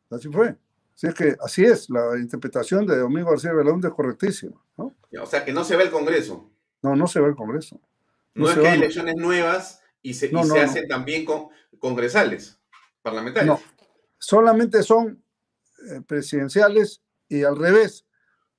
Así 0.10 0.30
fue. 0.30 0.56
Así 0.96 1.08
es 1.08 1.14
que 1.14 1.36
así 1.44 1.64
es, 1.64 1.90
la 1.92 2.18
interpretación 2.18 2.88
de 2.88 2.98
Domingo 2.98 3.30
García 3.30 3.54
Belaúnde 3.54 3.90
es 3.90 3.94
correctísima. 3.94 4.60
¿no? 4.78 4.96
O 5.22 5.26
sea, 5.28 5.46
que 5.46 5.54
no 5.54 5.64
se 5.64 5.76
ve 5.76 5.84
el 5.84 5.92
Congreso. 5.92 6.50
No, 6.82 6.96
no 6.96 7.06
se 7.06 7.20
ve 7.20 7.28
el 7.28 7.36
Congreso. 7.36 7.80
No, 8.34 8.50
es 8.50 8.58
que 8.58 8.68
hay 8.68 8.78
elecciones 8.78 9.16
nuevas 9.18 9.82
y 10.02 10.14
se, 10.16 10.32
hacen 10.36 10.88
también 10.88 11.26
con 11.26 11.50
congresales, 11.80 12.60
parlamentarios. 13.04 13.60
No, 13.60 13.66
solamente 14.18 14.82
son 14.82 15.22
eh, 15.92 16.02
presidenciales 16.08 17.02
y 17.30 17.44
al 17.44 17.58
revés. 17.58 18.06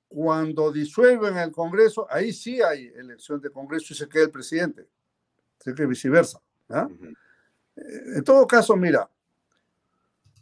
Cuando 0.07 0.71
disuelven 0.71 1.37
el 1.37 1.51
Congreso, 1.51 2.07
ahí 2.09 2.33
sí 2.33 2.61
hay 2.61 2.87
elección 2.87 3.39
de 3.41 3.51
Congreso 3.51 3.93
y 3.93 3.97
se 3.97 4.09
queda 4.09 4.23
el 4.23 4.31
presidente 4.31 4.87
que 5.75 5.85
viceversa. 5.85 6.41
¿ah? 6.69 6.87
Eh, 7.75 7.81
en 8.15 8.23
todo 8.23 8.47
caso, 8.47 8.75
mira, 8.75 9.09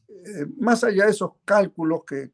eh, 0.09 0.45
más 0.57 0.83
allá 0.83 1.05
de 1.05 1.11
esos 1.11 1.31
cálculos 1.45 2.03
que, 2.05 2.29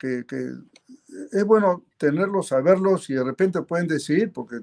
es 1.32 1.46
bueno 1.46 1.86
tenerlos, 1.98 2.48
saberlos 2.48 3.10
y 3.10 3.14
de 3.14 3.24
repente 3.24 3.62
pueden 3.62 3.88
decidir, 3.88 4.32
porque 4.32 4.62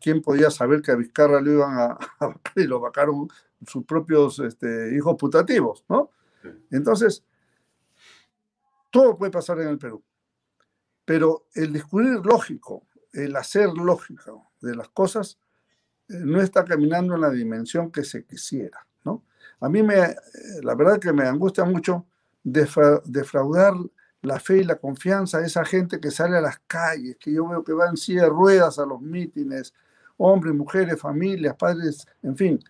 quién 0.00 0.22
podía 0.22 0.50
saber 0.50 0.82
que 0.82 0.92
a 0.92 0.96
Vizcarra 0.96 1.40
lo 1.40 1.52
iban 1.52 1.78
a, 1.78 1.98
a 2.20 2.40
y 2.56 2.64
lo 2.64 2.80
vacaron 2.80 3.28
sus 3.66 3.84
propios 3.84 4.38
este, 4.40 4.94
hijos 4.94 5.16
putativos, 5.18 5.84
¿no? 5.88 6.10
Entonces, 6.70 7.24
todo 8.90 9.16
puede 9.16 9.32
pasar 9.32 9.60
en 9.60 9.68
el 9.68 9.78
Perú, 9.78 10.02
pero 11.04 11.46
el 11.54 11.72
descubrir 11.72 12.20
lógico, 12.24 12.86
el 13.12 13.36
hacer 13.36 13.68
lógico 13.68 14.52
de 14.60 14.74
las 14.74 14.88
cosas, 14.88 15.38
no 16.08 16.40
está 16.40 16.64
caminando 16.64 17.14
en 17.14 17.20
la 17.20 17.30
dimensión 17.30 17.90
que 17.90 18.04
se 18.04 18.24
quisiera, 18.24 18.86
¿no? 19.04 19.22
A 19.60 19.68
mí 19.68 19.82
me, 19.82 20.14
la 20.62 20.74
verdad 20.74 20.98
que 20.98 21.12
me 21.12 21.26
angustia 21.26 21.64
mucho 21.64 22.06
defraudar 22.42 23.74
la 24.20 24.38
fe 24.38 24.58
y 24.58 24.64
la 24.64 24.76
confianza 24.76 25.38
de 25.38 25.46
esa 25.46 25.64
gente 25.64 26.00
que 26.00 26.10
sale 26.10 26.36
a 26.36 26.40
las 26.40 26.58
calles, 26.66 27.16
que 27.18 27.32
yo 27.32 27.46
veo 27.48 27.64
que 27.64 27.72
van 27.72 27.90
en 27.90 27.96
silla 27.96 28.22
de 28.24 28.28
ruedas 28.28 28.78
a 28.78 28.86
los 28.86 29.00
mítines, 29.00 29.72
hombres, 30.16 30.54
mujeres, 30.54 31.00
familias, 31.00 31.54
padres, 31.56 32.06
en 32.22 32.36
fin. 32.36 32.60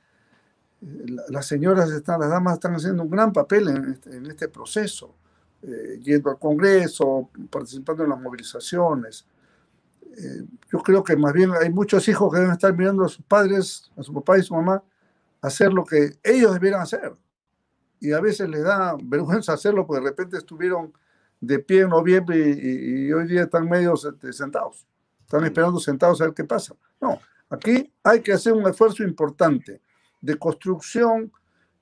Las 1.29 1.47
señoras, 1.47 1.91
están, 1.91 2.21
las 2.21 2.31
damas 2.31 2.55
están 2.55 2.75
haciendo 2.75 3.03
un 3.05 3.11
gran 3.11 3.33
papel 3.33 3.69
en 3.69 3.93
este, 3.93 4.17
este 4.29 4.49
proceso, 4.49 5.15
eh, 5.67 5.99
yendo 6.03 6.31
al 6.31 6.39
Congreso, 6.39 7.31
participando 7.51 8.05
en 8.05 8.11
las 8.11 8.21
movilizaciones, 8.21 9.27
eh, 10.17 10.45
yo 10.71 10.79
creo 10.81 11.03
que 11.03 11.17
más 11.17 11.33
bien 11.33 11.53
hay 11.53 11.71
muchos 11.71 12.07
hijos 12.07 12.31
que 12.31 12.39
deben 12.39 12.53
estar 12.53 12.77
mirando 12.77 13.05
a 13.05 13.09
sus 13.09 13.25
padres, 13.25 13.91
a 13.97 14.03
su 14.03 14.13
papá 14.13 14.39
y 14.39 14.43
su 14.43 14.55
mamá, 14.55 14.83
hacer 15.41 15.73
lo 15.73 15.85
que 15.85 16.19
ellos 16.23 16.53
debieran 16.53 16.83
hacer. 16.83 17.15
Y 17.99 18.13
a 18.13 18.21
veces 18.21 18.49
les 18.49 18.63
da 18.63 18.97
vergüenza 19.03 19.55
hacerlo 19.55 19.87
porque 19.87 20.03
de 20.03 20.11
repente 20.11 20.37
estuvieron 20.37 20.93
de 21.41 21.59
pie 21.59 21.83
en 21.83 21.89
noviembre 21.89 22.37
y, 22.39 23.13
hoy 23.13 23.27
día 23.27 23.45
están 23.45 23.69
medio 23.69 23.95
sentados. 23.97 24.87
Están 25.21 25.45
esperando 25.45 25.81
sentados 25.81 26.21
a 26.21 26.25
ver 26.25 26.35
qué 26.35 26.45
pasa. 26.45 26.75
No, 27.01 27.19
aquí 27.49 27.91
hay 28.03 28.21
que 28.21 28.33
hacer 28.33 28.53
un 28.53 28.69
esfuerzo 28.69 29.03
importante 29.03 29.81
de 30.21 30.39
construcción. 30.39 31.33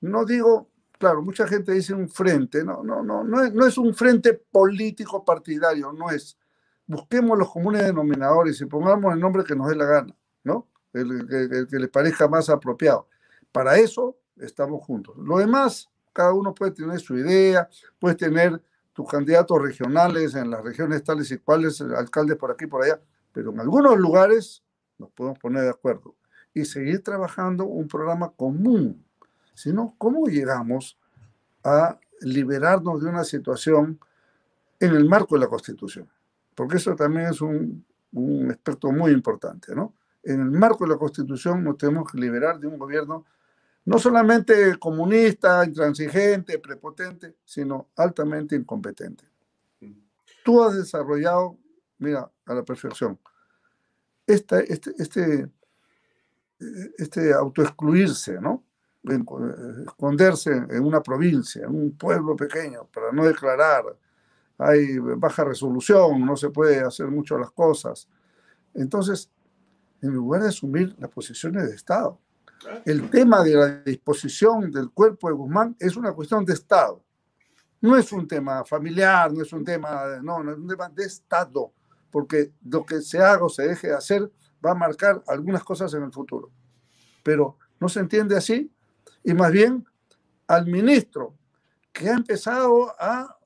No 0.01 0.25
digo, 0.25 0.69
claro, 1.03 1.21
mucha 1.21 1.45
gente 1.45 1.73
dice 1.73 1.93
un 1.93 2.07
frente. 2.07 2.63
No, 2.63 2.81
no, 2.81 3.03
no, 3.03 3.25
no 3.25 3.65
es, 3.65 3.77
un 3.77 3.93
frente 3.93 4.33
político 4.33 5.25
partidario, 5.25 5.91
no 5.91 6.09
es 6.09 6.37
busquemos 6.85 7.37
los 7.37 7.51
comunes 7.51 7.83
denominadores 7.83 8.61
y 8.61 8.65
pongamos 8.65 9.13
el 9.13 9.19
nombre 9.19 9.43
que 9.43 9.55
nos 9.55 9.67
dé 9.67 9.75
la 9.75 9.85
gana, 9.85 10.15
¿no? 10.43 10.69
El, 10.93 11.67
que 11.69 11.79
les 11.79 11.89
parezca 11.89 12.27
más 12.29 12.49
apropiado. 12.49 13.09
Para 13.51 13.77
eso 13.77 14.17
estamos 14.37 14.81
juntos. 14.85 15.15
Lo 15.17 15.39
demás, 15.39 15.89
cada 16.13 16.33
uno 16.33 16.53
puede 16.53 16.71
tener 16.71 16.99
su 16.99 17.17
idea, 17.17 17.67
puedes 17.99 18.17
tener 18.17 18.61
tus 18.93 19.09
candidatos 19.09 19.61
regionales 19.61 20.35
en 20.35 20.51
las 20.51 20.63
regiones 20.63 21.03
tales 21.03 21.31
y 21.31 21.37
cuales, 21.37 21.81
alcaldes 21.81 22.37
por 22.37 22.51
aquí 22.51 22.65
y 22.65 22.67
por 22.67 22.83
allá, 22.83 23.01
pero 23.33 23.51
en 23.51 23.59
algunos 23.59 23.97
lugares 23.97 24.63
nos 24.97 25.09
podemos 25.11 25.39
poner 25.39 25.63
de 25.63 25.69
acuerdo 25.69 26.15
y 26.53 26.63
seguir 26.63 27.03
trabajando 27.03 27.65
un 27.65 27.87
programa 27.87 28.31
común. 28.31 29.03
Si 29.53 29.71
no, 29.71 29.95
¿cómo 29.97 30.27
llegamos 30.27 30.97
a 31.63 31.99
liberarnos 32.21 33.03
de 33.03 33.09
una 33.09 33.23
situación 33.23 33.99
en 34.79 34.91
el 34.95 35.05
marco 35.05 35.35
de 35.35 35.41
la 35.41 35.47
Constitución? 35.47 36.09
porque 36.55 36.77
eso 36.77 36.95
también 36.95 37.27
es 37.27 37.41
un, 37.41 37.85
un 38.13 38.51
aspecto 38.51 38.91
muy 38.91 39.11
importante, 39.11 39.75
¿no? 39.75 39.93
En 40.23 40.39
el 40.39 40.51
marco 40.51 40.85
de 40.85 40.91
la 40.91 40.97
Constitución 40.97 41.63
nos 41.63 41.77
tenemos 41.77 42.09
que 42.11 42.17
liberar 42.17 42.59
de 42.59 42.67
un 42.67 42.77
gobierno 42.77 43.25
no 43.85 43.99
solamente 43.99 44.77
comunista, 44.77 45.65
intransigente, 45.65 46.57
prepotente, 46.59 47.35
sino 47.43 47.89
altamente 47.97 48.55
incompetente. 48.55 49.25
Tú 50.45 50.63
has 50.63 50.75
desarrollado, 50.75 51.57
mira, 51.97 52.29
a 52.45 52.53
la 52.53 52.63
perfección, 52.63 53.19
este, 54.25 54.71
este, 54.71 55.49
este 56.97 57.33
autoexcluirse, 57.33 58.39
¿no? 58.39 58.63
Esconderse 59.03 60.51
en 60.51 60.83
una 60.83 61.01
provincia, 61.01 61.65
en 61.65 61.75
un 61.75 61.97
pueblo 61.97 62.35
pequeño, 62.35 62.87
para 62.93 63.11
no 63.11 63.25
declarar, 63.25 63.83
hay 64.57 64.97
baja 64.97 65.43
resolución, 65.43 66.25
no 66.25 66.37
se 66.37 66.49
puede 66.49 66.79
hacer 66.79 67.07
mucho 67.07 67.37
las 67.37 67.51
cosas. 67.51 68.07
Entonces, 68.73 69.29
en 70.01 70.11
lugar 70.11 70.43
de 70.43 70.49
asumir 70.49 70.95
las 70.99 71.09
posiciones 71.09 71.67
de 71.67 71.75
Estado, 71.75 72.19
el 72.85 73.09
tema 73.09 73.43
de 73.43 73.55
la 73.55 73.67
disposición 73.81 74.71
del 74.71 74.91
cuerpo 74.91 75.27
de 75.27 75.33
Guzmán 75.33 75.75
es 75.79 75.95
una 75.97 76.13
cuestión 76.13 76.45
de 76.45 76.53
Estado. 76.53 77.03
No 77.81 77.97
es 77.97 78.11
un 78.13 78.27
tema 78.27 78.63
familiar, 78.63 79.33
no 79.33 79.41
es 79.41 79.51
un 79.51 79.65
tema, 79.65 80.19
no, 80.21 80.41
no 80.41 80.51
es 80.51 80.57
un 80.57 80.67
tema 80.67 80.87
de 80.87 81.03
Estado, 81.03 81.73
porque 82.09 82.53
lo 82.63 82.85
que 82.85 83.01
se 83.01 83.19
haga 83.21 83.43
o 83.43 83.49
se 83.49 83.67
deje 83.67 83.87
de 83.87 83.95
hacer 83.95 84.31
va 84.65 84.71
a 84.71 84.75
marcar 84.75 85.21
algunas 85.27 85.63
cosas 85.63 85.93
en 85.93 86.03
el 86.03 86.11
futuro. 86.13 86.49
Pero 87.21 87.57
no 87.79 87.89
se 87.89 87.99
entiende 87.99 88.37
así, 88.37 88.72
y 89.23 89.33
más 89.33 89.51
bien 89.51 89.85
al 90.47 90.65
ministro 90.67 91.33
que 91.91 92.09
ha 92.09 92.13
empezado 92.13 92.93
a 92.99 93.37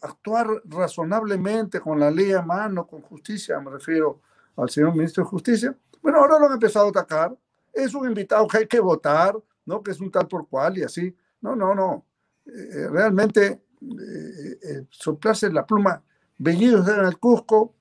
actuar 0.00 0.62
razonablemente 0.64 1.80
con 1.80 1.98
la 1.98 2.10
ley 2.10 2.32
a 2.32 2.42
mano, 2.42 2.86
con 2.86 3.02
justicia, 3.02 3.58
me 3.60 3.70
refiero 3.70 4.20
al 4.56 4.70
señor 4.70 4.94
ministro 4.94 5.24
de 5.24 5.30
Justicia. 5.30 5.76
Bueno, 6.00 6.18
ahora 6.18 6.38
lo 6.38 6.46
han 6.46 6.52
empezado 6.52 6.86
a 6.86 6.90
atacar. 6.90 7.36
Es 7.72 7.94
un 7.94 8.08
invitado 8.08 8.46
que 8.46 8.58
hay 8.58 8.66
que 8.66 8.80
votar, 8.80 9.36
¿no? 9.66 9.82
Que 9.82 9.90
es 9.90 10.00
un 10.00 10.10
tal 10.10 10.26
por 10.28 10.48
cual 10.48 10.78
y 10.78 10.82
así. 10.82 11.14
No, 11.40 11.54
no, 11.54 11.74
no. 11.74 12.06
Eh, 12.46 12.88
realmente 12.90 13.46
eh, 13.46 14.58
eh, 14.62 14.86
soplarse 14.90 15.50
la 15.52 15.66
pluma. 15.66 16.02
Bellido 16.38 16.80
está 16.80 16.96
en 16.96 17.06
el 17.06 17.18
Cusco, 17.18 17.74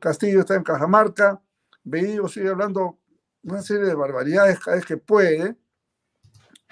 Castillo 0.00 0.40
está 0.40 0.54
en 0.54 0.62
Cajamarca, 0.62 1.42
Bellido 1.82 2.28
sigue 2.28 2.48
hablando 2.48 2.98
una 3.42 3.60
serie 3.60 3.84
de 3.84 3.94
barbaridades 3.94 4.58
cada 4.60 4.76
vez 4.76 4.86
que 4.86 4.96
puede. 4.96 5.56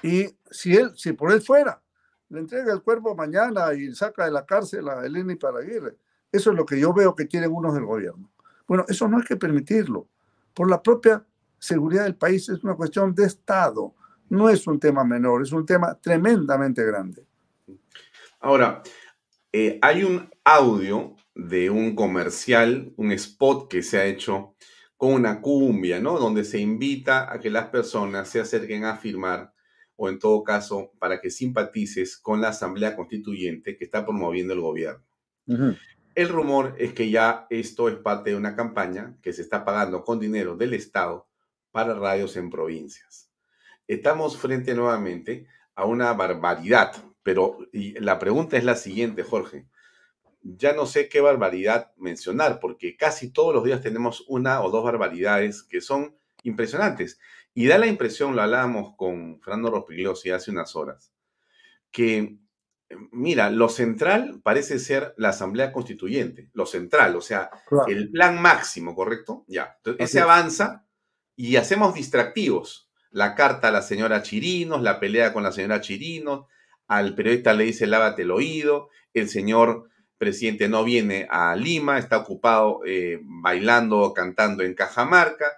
Y 0.03 0.27
si 0.51 0.75
él, 0.75 0.93
si 0.97 1.13
por 1.13 1.33
él 1.33 1.43
fuera, 1.43 1.83
le 2.29 2.41
entrega 2.41 2.73
el 2.73 2.83
cuerpo 2.83 3.15
mañana 3.15 3.73
y 3.75 3.95
saca 3.95 4.25
de 4.25 4.31
la 4.31 4.45
cárcel 4.45 4.89
a 4.89 5.05
Eleni 5.05 5.37
Paraguirre. 5.37 5.97
Eso 6.31 6.51
es 6.51 6.57
lo 6.57 6.67
que 6.67 6.79
yo 6.79 6.93
veo 6.93 7.15
que 7.15 7.27
quieren 7.27 7.53
unos 7.53 7.75
del 7.75 7.85
gobierno. 7.85 8.31
Bueno, 8.67 8.85
eso 8.89 9.09
no 9.09 9.17
hay 9.17 9.25
que 9.25 9.37
permitirlo, 9.37 10.09
por 10.53 10.69
la 10.69 10.83
propia 10.83 11.25
seguridad 11.59 12.05
del 12.05 12.17
país 12.17 12.49
es 12.49 12.63
una 12.63 12.75
cuestión 12.75 13.15
de 13.15 13.25
Estado, 13.25 13.95
no 14.29 14.49
es 14.49 14.67
un 14.67 14.79
tema 14.79 15.05
menor, 15.05 15.43
es 15.43 15.53
un 15.53 15.65
tema 15.65 15.95
tremendamente 15.95 16.85
grande. 16.85 17.25
Ahora, 18.41 18.83
eh, 19.53 19.79
hay 19.81 20.05
un 20.05 20.29
audio 20.45 21.17
de 21.35 21.71
un 21.71 21.95
comercial, 21.95 22.93
un 22.97 23.13
spot 23.13 23.69
que 23.69 23.83
se 23.83 23.99
ha 23.99 24.05
hecho 24.05 24.55
con 24.97 25.15
una 25.15 25.41
cumbia, 25.41 26.01
¿no? 26.01 26.19
Donde 26.19 26.45
se 26.45 26.59
invita 26.59 27.33
a 27.33 27.39
que 27.39 27.51
las 27.51 27.69
personas 27.69 28.29
se 28.29 28.41
acerquen 28.41 28.85
a 28.85 28.97
firmar 28.97 29.53
o 29.99 30.09
en 30.09 30.19
todo 30.19 30.45
caso 30.45 30.93
para 30.99 31.21
que 31.21 31.29
simpatices 31.29 32.17
con 32.17 32.41
la 32.41 32.49
Asamblea 32.49 32.97
Constituyente 32.97 33.77
que 33.77 33.85
está 33.85 34.05
promoviendo 34.05 34.55
el 34.55 34.61
gobierno. 34.61 35.05
El 36.15 36.29
rumor 36.29 36.77
es 36.79 36.93
que 36.93 37.11
ya 37.11 37.47
esto 37.51 37.89
es 37.89 37.97
parte 37.97 38.31
de 38.31 38.37
una 38.37 38.55
campaña 38.55 39.17
que 39.21 39.33
se 39.33 39.43
está 39.43 39.65
pagando 39.65 40.05
con 40.05 40.21
dinero 40.21 40.57
del 40.57 40.75
Estado 40.75 41.29
para 41.73 41.95
radios 41.95 42.37
en 42.37 42.49
provincias. 42.49 43.31
Estamos 43.87 44.37
frente 44.37 44.75
nuevamente 44.75 45.49
a 45.75 45.85
una 45.85 46.13
barbaridad, 46.13 46.93
pero 47.23 47.59
la 47.73 48.19
pregunta 48.19 48.57
es 48.57 48.65
la 48.65 48.77
siguiente, 48.77 49.23
Jorge 49.25 49.67
ya 50.43 50.73
no 50.73 50.87
sé 50.87 51.09
qué 51.09 51.21
barbaridad 51.21 51.93
mencionar, 51.97 52.61
porque 52.61 52.97
casi 52.97 53.31
todos 53.31 53.55
los 53.55 53.65
días 53.65 53.81
tenemos 53.81 54.25
una 54.29 54.63
o 54.63 54.71
dos 54.71 54.85
barbaridades 54.85 55.63
que 55.63 55.81
son 55.81 56.17
impresionantes. 56.49 57.21
Y 57.55 57.67
da 57.67 57.79
la 57.79 57.87
impresión, 57.87 58.37
lo 58.37 58.43
hablábamos 58.43 58.95
con 58.97 59.41
Fernando 59.41 59.71
Rospigliosi 59.71 60.31
hace 60.31 60.51
unas 60.51 60.77
horas, 60.77 61.13
que, 61.91 62.39
mira, 63.11 63.51
lo 63.51 63.69
central 63.69 64.41
parece 64.43 64.79
ser 64.79 65.15
la 65.17 65.31
Asamblea 65.31 65.73
Constituyente, 65.73 66.51
lo 66.53 66.67
central, 66.67 67.17
o 67.17 67.21
sea, 67.21 67.51
el 67.87 68.11
plan 68.11 68.41
máximo, 68.41 68.95
¿correcto? 68.95 69.45
Ya, 69.49 69.77
entonces 69.79 70.11
ese 70.11 70.21
avanza 70.21 70.85
y 71.37 71.57
hacemos 71.57 71.95
distractivos. 71.95 72.91
La 73.11 73.35
carta 73.35 73.69
a 73.69 73.73
la 73.73 73.83
señora 73.83 74.23
Chirinos, 74.23 74.83
la 74.83 75.01
pelea 75.01 75.33
con 75.33 75.43
la 75.43 75.53
señora 75.53 75.81
Chirinos, 75.81 76.47
al 76.87 77.15
periodista 77.15 77.55
le 77.55 77.65
dice 77.65 77.87
lávate 77.87 78.23
el 78.23 78.31
oído, 78.31 78.91
el 79.15 79.29
señor 79.29 79.89
presidente 80.19 80.69
no 80.69 80.85
viene 80.85 81.27
a 81.31 81.55
Lima, 81.55 81.99
está 81.99 82.19
ocupado 82.19 82.81
eh, 82.85 83.21
bailando 83.23 84.01
o 84.01 84.13
cantando 84.13 84.63
en 84.63 84.75
Cajamarca, 84.75 85.53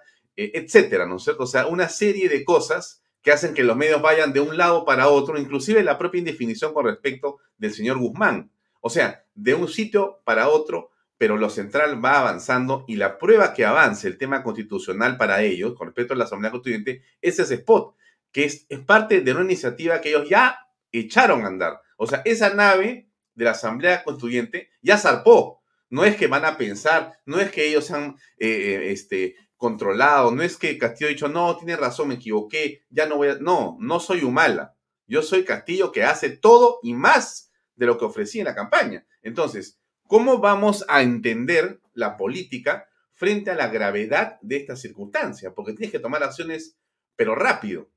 etcétera, 0.53 1.05
¿no 1.05 1.17
es 1.17 1.23
cierto? 1.23 1.43
O 1.43 1.47
sea, 1.47 1.67
una 1.67 1.89
serie 1.89 2.29
de 2.29 2.43
cosas 2.43 3.03
que 3.21 3.31
hacen 3.31 3.53
que 3.53 3.63
los 3.63 3.77
medios 3.77 4.01
vayan 4.01 4.33
de 4.33 4.39
un 4.39 4.57
lado 4.57 4.85
para 4.85 5.07
otro, 5.07 5.37
inclusive 5.37 5.83
la 5.83 5.97
propia 5.97 6.19
indefinición 6.19 6.73
con 6.73 6.85
respecto 6.85 7.37
del 7.57 7.73
señor 7.73 7.99
Guzmán. 7.99 8.51
O 8.81 8.89
sea, 8.89 9.25
de 9.35 9.53
un 9.53 9.67
sitio 9.67 10.21
para 10.25 10.49
otro, 10.49 10.89
pero 11.17 11.37
lo 11.37 11.49
central 11.51 12.03
va 12.03 12.19
avanzando 12.19 12.83
y 12.87 12.95
la 12.95 13.19
prueba 13.19 13.53
que 13.53 13.63
avance 13.63 14.07
el 14.07 14.17
tema 14.17 14.41
constitucional 14.41 15.17
para 15.17 15.43
ellos, 15.43 15.75
con 15.75 15.87
respecto 15.87 16.13
a 16.13 16.17
la 16.17 16.23
Asamblea 16.23 16.49
Constituyente, 16.49 17.03
es 17.21 17.37
ese 17.37 17.55
spot, 17.55 17.95
que 18.31 18.45
es, 18.45 18.65
es 18.69 18.79
parte 18.79 19.21
de 19.21 19.31
una 19.31 19.43
iniciativa 19.43 20.01
que 20.01 20.09
ellos 20.09 20.27
ya 20.27 20.57
echaron 20.91 21.43
a 21.43 21.47
andar. 21.47 21.79
O 21.97 22.07
sea, 22.07 22.23
esa 22.25 22.53
nave 22.55 23.07
de 23.35 23.45
la 23.45 23.51
Asamblea 23.51 24.03
Constituyente 24.03 24.71
ya 24.81 24.97
zarpó. 24.97 25.61
No 25.91 26.05
es 26.05 26.15
que 26.15 26.27
van 26.27 26.45
a 26.45 26.57
pensar, 26.57 27.19
no 27.25 27.39
es 27.39 27.51
que 27.51 27.67
ellos 27.67 27.91
han 27.91 28.15
eh, 28.37 28.47
eh, 28.47 28.91
este, 28.91 29.35
controlado, 29.61 30.31
no 30.31 30.41
es 30.41 30.57
que 30.57 30.75
Castillo 30.79 31.05
ha 31.07 31.13
dicho, 31.13 31.27
no, 31.27 31.55
tiene 31.55 31.75
razón, 31.75 32.07
me 32.07 32.15
equivoqué, 32.15 32.83
ya 32.89 33.05
no 33.05 33.17
voy 33.17 33.27
a... 33.27 33.35
No, 33.35 33.77
no 33.79 33.99
soy 33.99 34.23
Humala. 34.23 34.75
Yo 35.05 35.21
soy 35.21 35.45
Castillo 35.45 35.91
que 35.91 36.03
hace 36.03 36.31
todo 36.31 36.79
y 36.81 36.95
más 36.95 37.51
de 37.75 37.85
lo 37.85 37.99
que 37.99 38.05
ofrecí 38.05 38.39
en 38.39 38.45
la 38.45 38.55
campaña. 38.55 39.05
Entonces, 39.21 39.79
¿cómo 40.07 40.39
vamos 40.39 40.83
a 40.87 41.03
entender 41.03 41.79
la 41.93 42.17
política 42.17 42.87
frente 43.13 43.51
a 43.51 43.55
la 43.55 43.67
gravedad 43.67 44.39
de 44.41 44.57
esta 44.57 44.75
circunstancia? 44.75 45.53
Porque 45.53 45.73
tienes 45.73 45.91
que 45.91 45.99
tomar 45.99 46.23
acciones, 46.23 46.75
pero 47.15 47.35
rápido. 47.35 47.87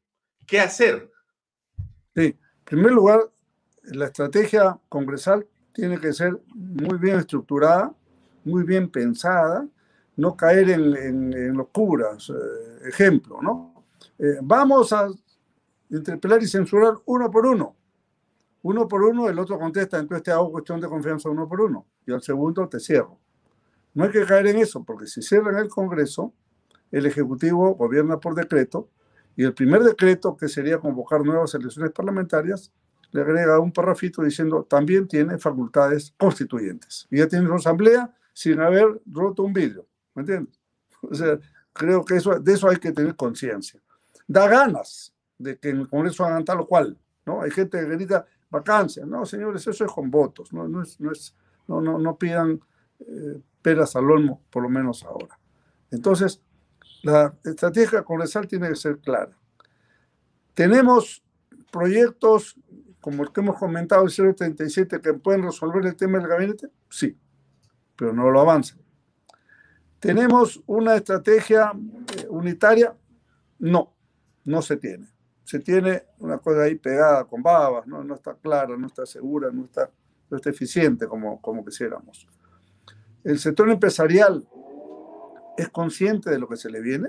¿Qué 0.46 0.60
hacer? 0.60 1.10
Sí, 2.14 2.26
en 2.26 2.64
primer 2.64 2.92
lugar, 2.92 3.20
la 3.84 4.04
estrategia 4.04 4.78
congresal 4.90 5.46
tiene 5.72 5.98
que 5.98 6.12
ser 6.12 6.38
muy 6.54 6.98
bien 6.98 7.20
estructurada, 7.20 7.96
muy 8.44 8.64
bien 8.64 8.90
pensada, 8.90 9.66
no 10.16 10.36
caer 10.36 10.70
en, 10.70 11.56
locuras. 11.56 12.30
Eh, 12.30 12.88
ejemplo, 12.88 13.40
¿no? 13.42 13.84
Eh, 14.18 14.38
vamos 14.42 14.92
a 14.92 15.08
interpelar 15.90 16.42
y 16.42 16.46
censurar 16.46 16.94
uno 17.06 17.30
por 17.30 17.46
uno. 17.46 17.76
Uno 18.62 18.88
por 18.88 19.02
uno, 19.02 19.28
el 19.28 19.38
otro 19.38 19.58
contesta, 19.58 19.98
entonces 19.98 20.22
te 20.22 20.30
hago 20.30 20.50
cuestión 20.50 20.80
de 20.80 20.88
confianza 20.88 21.28
uno 21.28 21.48
por 21.48 21.60
uno. 21.60 21.86
Y 22.06 22.12
al 22.12 22.22
segundo 22.22 22.68
te 22.68 22.80
cierro. 22.80 23.18
No 23.92 24.04
hay 24.04 24.10
que 24.10 24.24
caer 24.24 24.46
en 24.48 24.58
eso, 24.58 24.82
porque 24.84 25.06
si 25.06 25.22
cierran 25.22 25.56
el 25.56 25.68
Congreso, 25.68 26.32
el 26.90 27.06
Ejecutivo 27.06 27.74
gobierna 27.74 28.18
por 28.18 28.34
decreto, 28.34 28.88
y 29.36 29.44
el 29.44 29.52
primer 29.52 29.82
decreto, 29.82 30.36
que 30.36 30.48
sería 30.48 30.78
convocar 30.78 31.24
nuevas 31.24 31.54
elecciones 31.54 31.92
parlamentarias, 31.92 32.72
le 33.10 33.20
agrega 33.20 33.60
un 33.60 33.72
parrafito 33.72 34.22
diciendo 34.22 34.64
también 34.64 35.06
tiene 35.06 35.38
facultades 35.38 36.14
constituyentes. 36.18 37.06
Y 37.10 37.18
ya 37.18 37.28
tiene 37.28 37.46
una 37.46 37.56
asamblea 37.56 38.12
sin 38.32 38.60
haber 38.60 39.00
roto 39.06 39.44
un 39.44 39.52
vidrio. 39.52 39.86
¿Me 40.14 40.22
entiendes? 40.22 40.60
O 41.02 41.14
sea, 41.14 41.38
creo 41.72 42.04
que 42.04 42.16
eso, 42.16 42.38
de 42.38 42.52
eso 42.52 42.68
hay 42.68 42.76
que 42.76 42.92
tener 42.92 43.16
conciencia. 43.16 43.80
Da 44.26 44.48
ganas 44.48 45.14
de 45.38 45.58
que 45.58 45.70
en 45.70 45.80
el 45.80 45.88
Congreso 45.88 46.24
hagan 46.24 46.44
tal 46.44 46.60
o 46.60 46.66
cual. 46.66 46.98
¿no? 47.26 47.42
Hay 47.42 47.50
gente 47.50 47.78
que 47.78 47.86
grita 47.86 48.26
vacancia. 48.50 49.04
No, 49.04 49.26
señores, 49.26 49.66
eso 49.66 49.84
es 49.84 49.92
con 49.92 50.10
votos. 50.10 50.52
No, 50.52 50.68
no, 50.68 50.82
es, 50.82 50.98
no, 51.00 51.12
es, 51.12 51.34
no, 51.66 51.80
no, 51.80 51.98
no 51.98 52.16
pidan 52.16 52.60
eh, 53.00 53.40
peras 53.60 53.96
al 53.96 54.10
olmo, 54.10 54.42
por 54.50 54.62
lo 54.62 54.68
menos 54.68 55.04
ahora. 55.04 55.38
Entonces, 55.90 56.40
la 57.02 57.34
estrategia 57.44 58.02
congresal 58.02 58.46
tiene 58.46 58.68
que 58.68 58.76
ser 58.76 58.98
clara. 58.98 59.36
Tenemos 60.54 61.22
proyectos 61.70 62.56
como 63.04 63.22
el 63.22 63.32
que 63.32 63.42
hemos 63.42 63.58
comentado, 63.58 64.06
el 64.06 64.34
037, 64.34 64.98
que 65.02 65.12
pueden 65.12 65.42
resolver 65.42 65.84
el 65.84 65.94
tema 65.94 66.18
del 66.18 66.26
gabinete? 66.26 66.68
Sí, 66.88 67.14
pero 67.96 68.14
no 68.14 68.30
lo 68.30 68.40
avanzan. 68.40 68.78
¿Tenemos 70.04 70.62
una 70.66 70.96
estrategia 70.96 71.72
eh, 72.18 72.26
unitaria? 72.28 72.94
No, 73.58 73.94
no 74.44 74.60
se 74.60 74.76
tiene. 74.76 75.08
Se 75.44 75.60
tiene 75.60 76.02
una 76.18 76.36
cosa 76.36 76.64
ahí 76.64 76.74
pegada 76.74 77.24
con 77.24 77.42
babas, 77.42 77.86
no, 77.86 78.04
no 78.04 78.14
está 78.14 78.34
clara, 78.34 78.76
no 78.76 78.86
está 78.86 79.06
segura, 79.06 79.50
no 79.50 79.64
está, 79.64 79.90
no 80.28 80.36
está 80.36 80.50
eficiente 80.50 81.06
como, 81.06 81.40
como 81.40 81.64
quisiéramos. 81.64 82.28
¿El 83.22 83.38
sector 83.38 83.70
empresarial 83.70 84.46
es 85.56 85.70
consciente 85.70 86.28
de 86.28 86.38
lo 86.38 86.48
que 86.48 86.58
se 86.58 86.68
le 86.68 86.82
viene? 86.82 87.08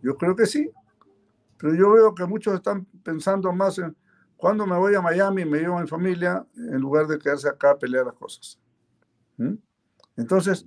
Yo 0.00 0.16
creo 0.16 0.34
que 0.34 0.46
sí, 0.46 0.70
pero 1.58 1.74
yo 1.74 1.92
veo 1.92 2.14
que 2.14 2.24
muchos 2.24 2.54
están 2.54 2.86
pensando 3.02 3.52
más 3.52 3.76
en 3.76 3.94
cuando 4.38 4.66
me 4.66 4.78
voy 4.78 4.94
a 4.94 5.02
Miami, 5.02 5.44
me 5.44 5.58
llevo 5.58 5.76
a 5.76 5.82
mi 5.82 5.88
familia 5.88 6.46
en 6.56 6.80
lugar 6.80 7.06
de 7.06 7.18
quedarse 7.18 7.50
acá 7.50 7.72
a 7.72 7.78
pelear 7.78 8.06
las 8.06 8.14
cosas. 8.14 8.58
¿Mm? 9.36 9.56
Entonces, 10.16 10.66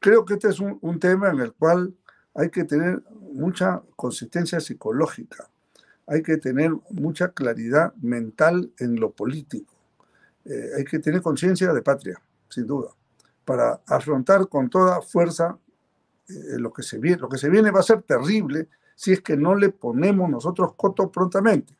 creo 0.00 0.24
que 0.24 0.34
este 0.34 0.48
es 0.48 0.58
un, 0.58 0.98
tema 0.98 1.30
en 1.30 1.40
el 1.40 1.52
cual 1.52 1.94
hay 2.34 2.50
que 2.50 2.64
tener 2.64 3.02
mucha 3.32 3.82
consistencia 3.94 4.58
psicológica, 4.58 5.48
hay 6.06 6.22
que 6.22 6.38
tener 6.38 6.72
mucha 6.90 7.28
claridad 7.28 7.94
mental 7.96 8.72
en 8.78 8.98
lo 8.98 9.12
político, 9.12 9.72
eh, 10.44 10.70
hay 10.78 10.84
que 10.84 10.98
tener 10.98 11.22
conciencia 11.22 11.72
de 11.72 11.82
patria, 11.82 12.20
sin 12.48 12.66
duda, 12.66 12.88
para 13.44 13.80
afrontar 13.86 14.48
con 14.48 14.68
toda 14.68 15.00
fuerza 15.02 15.58
eh, 16.28 16.58
lo 16.58 16.72
que 16.72 16.82
se 16.82 16.98
viene. 16.98 17.18
Lo 17.18 17.28
que 17.28 17.38
se 17.38 17.48
viene 17.48 17.70
va 17.70 17.80
a 17.80 17.84
ser 17.84 18.02
terrible 18.02 18.68
si 18.94 19.12
es 19.12 19.20
que 19.20 19.36
no 19.36 19.54
le 19.54 19.70
ponemos 19.70 20.28
nosotros 20.30 20.74
coto 20.76 21.10
prontamente. 21.10 21.74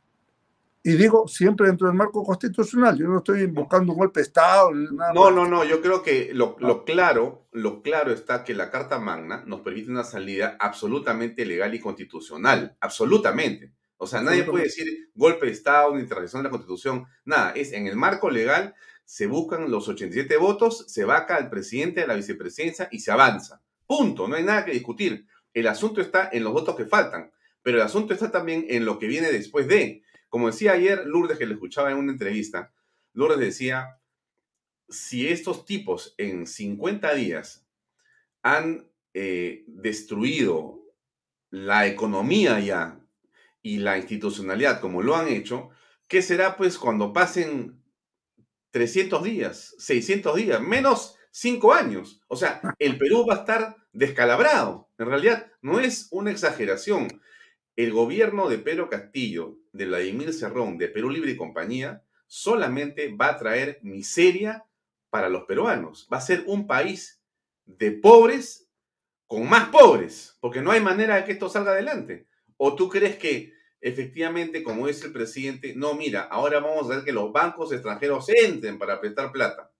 Y 0.83 0.93
digo, 0.93 1.29
siempre 1.29 1.67
dentro 1.67 1.89
del 1.89 1.97
marco 1.97 2.25
constitucional. 2.25 2.97
Yo 2.97 3.07
no 3.07 3.19
estoy 3.19 3.43
invocando 3.43 3.93
un 3.93 3.99
golpe 3.99 4.21
de 4.21 4.25
Estado. 4.25 4.73
Nada 4.73 5.13
no, 5.13 5.31
no, 5.31 5.47
no. 5.47 5.65
Yo 5.65 5.83
creo 5.83 6.03
que 6.03 6.31
lo, 6.33 6.57
lo, 6.59 6.85
claro, 6.85 7.49
lo 7.53 7.83
claro 7.83 8.13
está 8.13 8.45
que 8.45 8.55
la 8.55 8.71
Carta 8.71 8.99
Magna 8.99 9.43
nos 9.47 9.61
permite 9.61 9.91
una 9.91 10.05
salida 10.05 10.57
absolutamente 10.59 11.45
legal 11.45 11.75
y 11.75 11.81
constitucional. 11.81 12.77
Absolutamente. 12.81 13.75
O 13.99 14.07
sea, 14.07 14.23
nadie 14.23 14.45
puede 14.45 14.65
decir 14.65 15.11
golpe 15.15 15.47
de 15.47 15.53
Estado, 15.53 15.95
ni 15.95 16.01
intervención 16.01 16.43
de 16.43 16.49
la 16.49 16.51
Constitución. 16.51 17.05
Nada. 17.27 17.53
Es 17.53 17.73
en 17.73 17.87
el 17.87 17.97
marco 17.97 18.31
legal 18.31 18.75
se 19.11 19.27
buscan 19.27 19.73
los 19.73 19.89
87 19.89 20.37
votos, 20.37 20.85
se 20.87 21.05
vaca 21.05 21.35
al 21.35 21.51
presidente, 21.51 22.01
a 22.01 22.07
la 22.07 22.15
vicepresidencia 22.15 22.89
y 22.93 23.01
se 23.01 23.11
avanza. 23.11 23.61
Punto. 23.85 24.29
No 24.29 24.37
hay 24.37 24.45
nada 24.45 24.65
que 24.65 24.71
discutir. 24.71 25.27
El 25.53 25.67
asunto 25.67 26.01
está 26.01 26.31
en 26.33 26.45
los 26.45 26.53
votos 26.53 26.77
que 26.77 26.85
faltan. 26.85 27.33
Pero 27.61 27.79
el 27.79 27.83
asunto 27.83 28.15
está 28.15 28.31
también 28.31 28.67
en 28.69 28.85
lo 28.85 29.01
que 29.01 29.09
viene 29.09 29.33
después 29.33 29.67
de. 29.67 30.05
Como 30.31 30.47
decía 30.47 30.73
ayer 30.73 31.05
Lourdes, 31.05 31.37
que 31.37 31.45
le 31.45 31.55
escuchaba 31.55 31.91
en 31.91 31.99
una 31.99 32.13
entrevista, 32.13 32.73
Lourdes 33.13 33.39
decía, 33.39 34.01
si 34.89 35.29
estos 35.29 35.67
tipos 35.67 36.15
en 36.17 36.47
50 36.47 37.15
días 37.15 37.67
han 38.43 38.91
eh, 39.13 39.65
destruido 39.67 40.81
la 41.51 41.87
economía 41.87 42.59
ya 42.61 43.05
y 43.61 43.79
la 43.79 43.99
institucionalidad 43.99 44.81
como 44.81 45.03
lo 45.03 45.15
han 45.15 45.29
hecho, 45.29 45.69
¿qué 46.09 46.23
será 46.23 46.57
pues 46.57 46.79
cuando 46.79 47.13
pasen 47.13 47.83
300 48.71 49.23
días, 49.23 49.75
600 49.79 50.37
días, 50.37 50.61
menos 50.63 51.17
cinco 51.31 51.73
años. 51.73 52.23
O 52.29 52.37
sea, 52.37 52.61
el 52.79 52.99
Perú 52.99 53.27
va 53.29 53.35
a 53.35 53.39
estar 53.39 53.77
descalabrado. 53.93 54.89
En 54.99 55.07
realidad, 55.07 55.51
no 55.63 55.81
es 55.81 56.09
una 56.11 56.31
exageración. 56.31 57.21
El 57.77 57.93
gobierno 57.93 58.49
de 58.49 58.59
Pedro 58.59 58.89
Castillo, 58.89 59.59
de 59.73 59.87
Vladimir 59.87 60.33
Cerrón, 60.33 60.79
de 60.79 60.89
Perú 60.89 61.11
Libre 61.11 61.33
y 61.33 61.37
Compañía, 61.37 62.03
solamente 62.27 63.15
va 63.15 63.29
a 63.29 63.39
traer 63.39 63.79
miseria 63.83 64.65
para 65.11 65.29
los 65.29 65.45
peruanos. 65.45 66.09
Va 66.13 66.19
a 66.19 66.23
ser 66.23 66.45
un 66.47 66.67
país 66.67 67.21
de 67.67 67.93
pobres 67.93 68.69
con 69.27 69.49
más 69.49 69.69
pobres, 69.69 70.37
porque 70.41 70.61
no 70.61 70.73
hay 70.73 70.81
manera 70.81 71.17
de 71.17 71.25
que 71.25 71.33
esto 71.33 71.49
salga 71.49 71.73
adelante. 71.73 72.27
¿O 72.57 72.75
tú 72.75 72.89
crees 72.89 73.17
que 73.17 73.53
efectivamente, 73.81 74.63
como 74.63 74.87
dice 74.87 75.07
el 75.07 75.13
presidente, 75.13 75.75
no, 75.77 75.95
mira, 75.95 76.23
ahora 76.23 76.61
vamos 76.61 76.87
a 76.87 76.97
ver 76.97 77.05
que 77.05 77.13
los 77.13 77.33
bancos 77.33 77.73
extranjeros 77.73 78.29
entren 78.29 78.79
para 78.79 79.01
prestar 79.01 79.33
plata? 79.33 79.71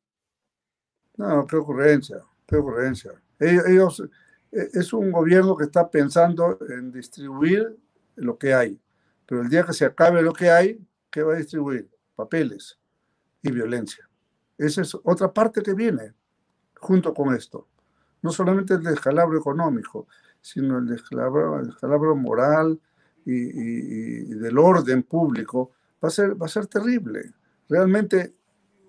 No, 1.17 1.47
qué 1.47 1.57
ocurrencia, 1.57 2.19
qué 2.47 2.57
ocurrencia. 2.57 3.13
Ellos, 3.39 4.03
eh, 4.53 4.69
es 4.73 4.93
un 4.93 5.11
gobierno 5.11 5.57
que 5.57 5.65
está 5.65 5.91
pensando 5.91 6.59
en 6.69 6.93
distribuir 6.93 7.77
lo 8.17 8.39
que 8.39 8.55
hay, 8.55 8.81
pero 9.31 9.43
el 9.43 9.49
día 9.49 9.65
que 9.65 9.73
se 9.73 9.85
acabe 9.85 10.23
lo 10.23 10.33
que 10.33 10.51
hay, 10.51 10.85
¿qué 11.09 11.23
va 11.23 11.35
a 11.35 11.37
distribuir? 11.37 11.89
Papeles 12.17 12.81
y 13.41 13.53
violencia. 13.53 14.11
Esa 14.59 14.83
es 14.83 14.93
otra 15.05 15.33
parte 15.33 15.63
que 15.63 15.73
viene 15.73 16.15
junto 16.81 17.15
con 17.15 17.33
esto. 17.33 17.69
No 18.23 18.33
solamente 18.33 18.75
el 18.75 18.83
descalabro 18.83 19.39
económico, 19.39 20.09
sino 20.41 20.79
el 20.79 20.89
descalabro, 20.89 21.61
el 21.61 21.67
descalabro 21.67 22.17
moral 22.17 22.81
y, 23.25 24.35
del 24.35 24.59
orden 24.59 25.05
público 25.05 25.71
va 26.03 26.09
a, 26.09 26.11
ser, 26.11 26.31
va 26.31 26.47
a 26.47 26.49
ser 26.49 26.67
terrible. 26.67 27.33
Realmente, 27.69 28.35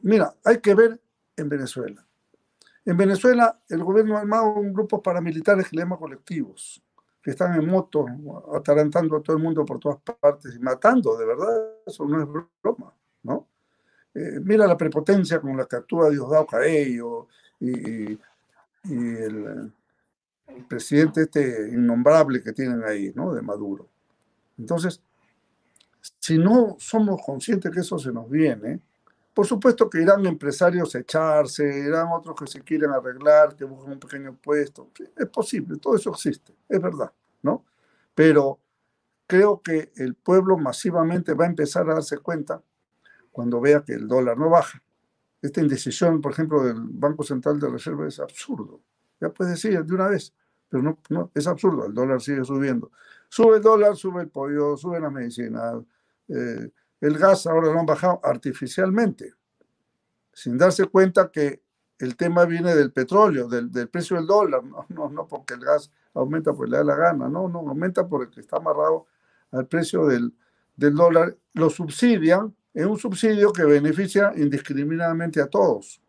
mira, 0.02 0.34
hay 0.44 0.58
que 0.58 0.74
ver 0.74 1.00
en 1.38 1.50
Venezuela. 1.50 2.04
En 2.84 2.98
Venezuela, 2.98 3.62
el 3.70 3.84
gobierno 3.84 4.18
ha 4.18 4.22
armado 4.22 4.56
un 4.56 4.74
grupo 4.74 5.04
paramilitares 5.04 5.70
que 5.70 5.78
le 5.78 5.88
colectivos, 5.88 6.84
que 7.22 7.32
están 7.32 7.60
en 7.60 7.68
moto, 7.68 8.06
atarantando 8.56 9.18
a 9.18 9.22
todo 9.22 9.38
el 9.38 9.44
mundo 9.44 9.64
por 9.64 9.80
todas 9.80 10.00
partes 10.00 10.56
y 10.56 10.60
matando, 10.60 11.16
de 11.18 11.26
verdad, 11.26 11.74
eso 11.86 12.06
no 12.06 12.22
es 12.22 12.28
broma, 12.62 12.94
¿no? 13.24 13.48
Eh, 14.14 14.40
mira 14.44 14.68
la 14.68 14.76
prepotencia 14.76 15.40
con 15.40 15.56
la 15.56 15.66
que 15.66 15.78
actúa 15.78 16.10
Diosdado 16.10 16.46
Cabello 16.46 17.28
y, 17.60 18.14
y 18.14 18.18
el, 18.84 19.72
presidente 20.68 21.22
este 21.22 21.70
innombrable 21.70 22.44
que 22.44 22.52
tienen 22.52 22.84
ahí, 22.84 23.14
¿no? 23.16 23.34
De 23.34 23.42
Maduro. 23.42 23.88
Entonces, 24.58 25.02
si 26.20 26.38
no 26.38 26.76
somos 26.78 27.22
conscientes 27.26 27.72
que 27.72 27.80
eso 27.80 27.98
se 27.98 28.12
nos 28.12 28.30
viene, 28.30 28.82
por 29.34 29.48
supuesto 29.48 29.90
que 29.90 30.02
irán 30.02 30.26
empresarios 30.26 30.94
a 30.96 31.00
echarse, 31.00 31.64
irán 31.64 32.08
otros 32.12 32.36
que 32.38 32.48
se 32.48 32.62
quieren 32.62 32.92
arreglar, 32.92 33.56
que 33.56 33.64
buscan 33.64 33.94
un 33.94 34.00
pequeño 34.00 34.36
puesto. 34.36 34.90
es 35.18 35.28
posible, 35.28 35.78
todo 35.78 35.96
eso 35.96 36.12
existe, 36.12 36.54
es 36.68 36.82
verdad, 36.82 37.12
¿no? 37.42 37.66
Pero 38.14 38.60
creo 39.28 39.62
que 39.62 39.92
el 39.96 40.16
pueblo 40.16 40.58
masivamente 40.58 41.34
va 41.34 41.46
a 41.46 41.50
empezar 41.50 41.90
a 41.90 41.94
darse 41.94 42.18
cuenta 42.18 42.62
cuando 43.32 43.62
vea 43.62 43.82
que 43.82 43.94
el 43.94 44.08
dólar 44.08 44.38
no 44.38 44.50
baja. 44.50 44.84
Esta 45.42 45.62
indecisión, 45.62 46.22
por 46.22 46.34
ejemplo, 46.34 46.64
del 46.64 46.76
Banco 46.78 47.24
Central 47.24 47.60
de 47.60 47.70
Reserva 47.70 48.08
es 48.08 48.20
absurdo. 48.20 48.82
Ya 49.20 49.30
puedes 49.30 49.54
decir 49.54 49.82
de 49.84 49.96
una 49.96 50.10
vez, 50.10 50.34
pero 50.68 50.84
no, 50.84 51.00
no, 51.10 51.32
es 51.34 51.48
absurdo, 51.48 51.86
el 51.86 51.94
dólar 51.94 52.22
sigue 52.22 52.44
subiendo. 52.44 52.92
Sube 53.30 53.58
el 53.58 53.62
dólar, 53.62 53.96
sube 53.96 54.24
el 54.24 54.30
pollo, 54.30 54.76
sube 54.76 55.00
la 55.00 55.10
medicina. 55.10 55.82
Eh, 56.28 56.70
el 57.02 57.18
gas 57.18 57.48
ahora 57.48 57.72
lo 57.72 57.80
han 57.80 57.86
bajado 57.86 58.20
artificialmente, 58.24 59.34
sin 60.34 60.58
darse 60.58 60.86
cuenta 60.86 61.30
que 61.32 61.62
el 62.00 62.16
tema 62.16 62.46
viene 62.46 62.74
del 62.74 62.92
petróleo, 62.92 63.48
del, 63.48 63.72
del 63.72 63.90
precio 63.90 64.18
del 64.18 64.26
dólar, 64.26 64.64
no, 64.64 64.86
no, 64.90 65.10
no 65.10 65.28
porque 65.28 65.56
el 65.56 65.60
gas 65.60 65.92
aumenta 66.14 66.54
porque 66.54 66.72
le 66.72 66.78
da 66.78 66.84
la 66.84 66.96
gana, 66.96 67.28
no, 67.28 67.48
no, 67.48 67.60
aumenta 67.60 68.08
porque 68.08 68.40
está 68.40 68.58
amarrado 68.58 69.08
al 69.52 69.68
precio 69.68 70.06
del, 70.08 70.34
del 70.76 70.96
dólar, 70.96 71.36
lo 71.54 71.70
subsidian 71.70 72.56
es 72.74 72.86
un 72.86 72.98
subsidio 72.98 73.52
que 73.52 73.64
beneficia 73.64 74.32
indiscriminadamente 74.36 75.42
a 75.42 75.48
todos. 75.48 76.02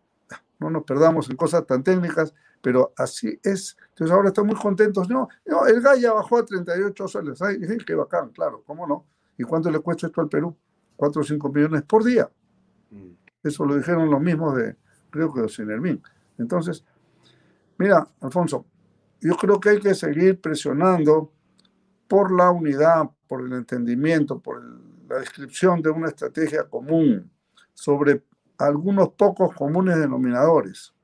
No 0.61 0.71
nos 0.71 0.85
perdamos 0.85 1.29
en 1.29 1.37
cosas 1.37 1.67
tan 1.67 1.83
técnicas, 1.83 2.33
pero 2.61 2.93
así 2.97 3.39
es. 3.43 3.77
Entonces 3.91 4.15
ahora 4.15 4.29
están 4.29 4.47
muy 4.47 4.55
contentos. 4.55 5.09
No, 5.09 5.29
no 5.45 5.67
el 5.67 5.81
gas 5.81 6.01
ya 6.01 6.13
bajó 6.13 6.39
a 6.39 6.45
38 6.45 7.09
soles. 7.09 7.43
Ay, 7.43 7.59
qué 7.85 7.95
bacán, 7.95 8.31
claro, 8.31 8.63
¿cómo 8.65 8.87
no? 8.87 9.07
¿Y 9.37 9.43
cuánto 9.43 9.71
le 9.71 9.81
cuesta 9.81 10.07
esto 10.07 10.21
al 10.21 10.29
Perú? 10.29 10.57
4 11.03 11.21
o 11.21 11.25
5 11.25 11.49
millones 11.51 11.83
por 11.83 12.05
día. 12.05 12.31
Mm. 12.91 13.13
Eso 13.43 13.65
lo 13.65 13.77
dijeron 13.77 14.11
los 14.11 14.21
mismos 14.21 14.57
de, 14.57 14.77
creo 15.11 15.33
que 15.33 15.43
de 15.43 15.49
Sinermin. 15.49 16.01
Entonces, 16.39 16.85
mira, 17.79 18.07
Alfonso, 18.21 18.67
yo 19.21 19.37
creo 19.37 19.59
que 19.59 19.71
hay 19.71 19.81
que 19.81 19.95
seguir 19.95 20.41
presionando 20.41 21.33
por 22.07 22.31
la 22.31 22.51
unidad, 22.51 23.11
por 23.27 23.41
el 23.41 23.53
entendimiento, 23.53 24.39
por 24.39 24.63
el 24.63 24.93
la 25.13 25.19
descripción 25.19 25.83
de 25.83 25.91
una 25.91 26.09
estrategia 26.09 26.65
común 26.65 27.31
sobre 27.75 28.23
algunos 28.59 29.11
pocos 29.11 29.55
comunes 29.55 29.99
denominadores. 29.99 30.95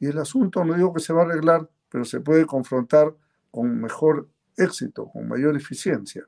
Y 0.00 0.06
el 0.06 0.18
asunto 0.18 0.64
no 0.64 0.74
digo 0.74 0.92
que 0.92 1.00
se 1.00 1.12
va 1.12 1.22
a 1.22 1.24
arreglar, 1.26 1.70
pero 1.88 2.04
se 2.04 2.20
puede 2.20 2.46
confrontar 2.46 3.14
con 3.50 3.80
mejor 3.80 4.28
éxito, 4.56 5.08
con 5.08 5.28
mayor 5.28 5.56
eficiencia. 5.56 6.26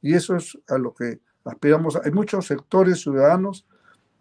Y 0.00 0.14
eso 0.14 0.36
es 0.36 0.56
a 0.68 0.78
lo 0.78 0.94
que 0.94 1.20
aspiramos. 1.48 1.96
Hay 2.04 2.12
muchos 2.12 2.46
sectores 2.46 3.00
ciudadanos 3.00 3.66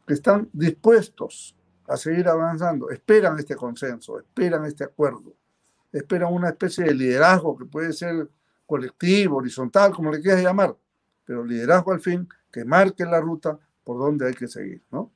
que 0.06 0.14
están 0.14 0.50
dispuestos 0.54 1.56
a 1.88 1.98
seguir 1.98 2.28
avanzando, 2.28 2.90
esperan 2.90 3.38
este 3.40 3.56
consenso, 3.56 4.20
esperan 4.20 4.66
este 4.66 4.84
acuerdo, 4.84 5.36
esperan 5.92 6.34
una 6.34 6.50
especie 6.50 6.86
de 6.86 6.94
liderazgo 6.94 7.58
que 7.58 7.66
puede 7.66 7.94
ser 7.94 8.30
colectivo, 8.66 9.38
horizontal, 9.38 9.94
como 9.94 10.12
le 10.12 10.22
quieras 10.22 10.44
llamar, 10.44 10.76
pero 11.26 11.46
liderazgo 11.46 11.94
al 11.94 12.02
fin 12.02 12.28
que 12.52 12.66
marque 12.66 13.06
la 13.06 13.22
ruta 13.22 13.58
por 13.84 13.98
donde 14.00 14.28
hay 14.28 14.34
que 14.34 14.48
seguir, 14.48 14.82
¿no? 14.92 15.12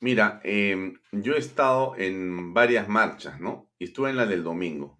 Mira, 0.00 0.40
em, 0.44 0.94
yo 1.10 1.34
he 1.34 1.38
estado 1.38 1.94
en 1.96 2.52
varias 2.52 2.88
marchas, 2.88 3.40
¿no? 3.40 3.70
Y 3.78 3.84
estuve 3.84 4.10
en 4.10 4.16
la 4.16 4.26
del 4.26 4.44
domingo. 4.44 4.98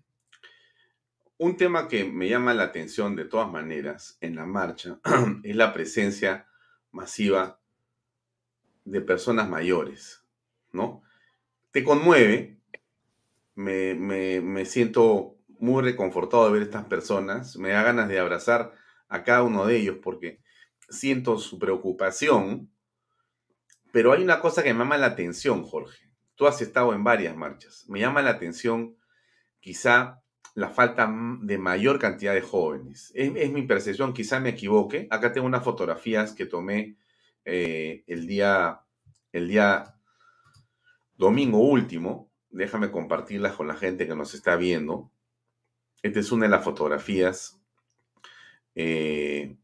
Un 1.39 1.57
tema 1.59 1.87
que 1.87 2.05
me 2.05 2.28
llama 2.28 2.55
la 2.55 2.64
atención 2.64 3.14
de 3.14 3.26
todas 3.26 3.51
maneras 3.51 4.16
en 4.22 4.37
la 4.37 4.47
marcha 4.47 4.99
es 5.43 5.55
la 5.55 5.74
presencia 5.74 6.49
masiva 6.93 7.61
de 8.84 9.03
personas 9.03 9.49
mayores, 9.49 10.24
¿no? 10.72 11.03
Te 11.72 11.84
conmueve, 11.84 12.59
me, 13.55 13.95
me, 13.95 14.41
me 14.41 14.64
siento 14.64 15.37
muy 15.59 15.82
reconfortado 15.82 16.47
de 16.47 16.53
ver 16.53 16.62
estas 16.62 16.87
personas, 16.87 17.57
me 17.59 17.70
da 17.70 17.82
ganas 17.82 18.09
de 18.09 18.18
abrazar 18.18 18.72
a 19.09 19.22
cada 19.22 19.43
uno 19.43 19.66
de 19.66 19.76
ellos 19.76 19.99
porque 20.03 20.41
siento 20.89 21.39
su 21.39 21.59
preocupación, 21.59 22.70
pero 23.93 24.12
hay 24.12 24.22
una 24.22 24.41
cosa 24.41 24.62
que 24.62 24.72
me 24.72 24.80
llama 24.80 24.97
la 24.97 25.07
atención, 25.07 25.64
Jorge. 25.64 26.11
Tú 26.34 26.47
has 26.47 26.62
estado 26.62 26.95
en 26.95 27.05
varias 27.05 27.37
marchas. 27.37 27.84
Me 27.89 28.01
llama 28.01 28.22
la 28.22 28.30
atención 28.30 28.97
quizá 29.61 30.22
la 30.57 30.70
falta 30.70 31.14
de 31.42 31.59
mayor 31.59 31.98
cantidad 31.98 32.32
de 32.32 32.40
jóvenes. 32.40 33.12
Es, 33.14 33.52
mi 33.52 33.62
percepción, 33.62 34.14
quizá 34.14 34.40
me 34.40 34.48
equivoque. 34.48 35.07
Acá 35.11 35.30
tengo 35.30 35.46
unas 35.46 35.62
fotografías 35.62 36.32
que 36.32 36.46
tomé 36.46 36.96
eh, 37.44 38.04
el, 38.07 38.26
día, 38.26 38.80
el 39.32 39.48
día 39.48 39.98
domingo 41.14 41.59
último. 41.59 42.32
Déjame 42.48 42.90
compartirlas 42.90 43.52
con 43.52 43.68
la 43.68 43.76
gente 43.76 44.09
que 44.09 44.16
nos 44.16 44.32
está 44.32 44.57
viendo. 44.57 45.12
Esta 46.02 46.20
es 46.20 46.32
una 46.32 46.46
de 46.46 46.52
las 46.52 46.64
fotografías. 46.64 47.61
Eh, 48.74 49.59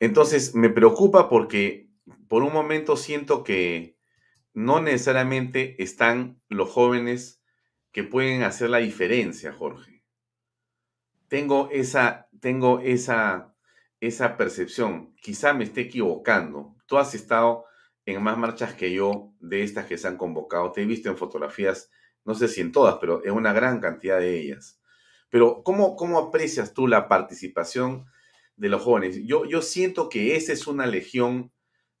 entonces 0.00 0.54
me 0.54 0.70
preocupa 0.70 1.28
porque 1.28 1.90
por 2.28 2.42
un 2.42 2.54
momento 2.54 2.96
siento 2.96 3.44
que 3.44 3.98
no 4.54 4.80
necesariamente 4.80 5.82
están 5.82 6.40
los 6.48 6.70
jóvenes 6.70 7.43
que 7.94 8.04
pueden 8.04 8.42
hacer 8.42 8.68
la 8.68 8.78
diferencia, 8.78 9.54
Jorge. 9.54 10.02
Tengo 11.28 11.70
esa, 11.72 12.28
tengo 12.40 12.80
esa, 12.80 13.54
esa 14.00 14.36
percepción. 14.36 15.14
Quizá 15.16 15.54
me 15.54 15.64
esté 15.64 15.82
equivocando. 15.82 16.76
Tú 16.86 16.98
has 16.98 17.14
estado 17.14 17.64
en 18.04 18.22
más 18.22 18.36
marchas 18.36 18.74
que 18.74 18.92
yo 18.92 19.32
de 19.40 19.62
estas 19.62 19.86
que 19.86 19.96
se 19.96 20.08
han 20.08 20.18
convocado. 20.18 20.72
Te 20.72 20.82
he 20.82 20.84
visto 20.86 21.08
en 21.08 21.16
fotografías, 21.16 21.90
no 22.26 22.34
sé 22.34 22.48
si 22.48 22.60
en 22.60 22.72
todas, 22.72 22.96
pero 23.00 23.24
en 23.24 23.32
una 23.32 23.54
gran 23.54 23.80
cantidad 23.80 24.18
de 24.18 24.38
ellas. 24.38 24.78
Pero 25.30 25.62
¿cómo, 25.62 25.96
cómo 25.96 26.18
aprecias 26.18 26.74
tú 26.74 26.86
la 26.86 27.08
participación 27.08 28.06
de 28.56 28.68
los 28.68 28.82
jóvenes. 28.82 29.20
Yo, 29.24 29.44
yo 29.46 29.62
siento 29.62 30.08
que 30.08 30.36
esa 30.36 30.52
es 30.52 30.66
una 30.66 30.86
legión 30.86 31.52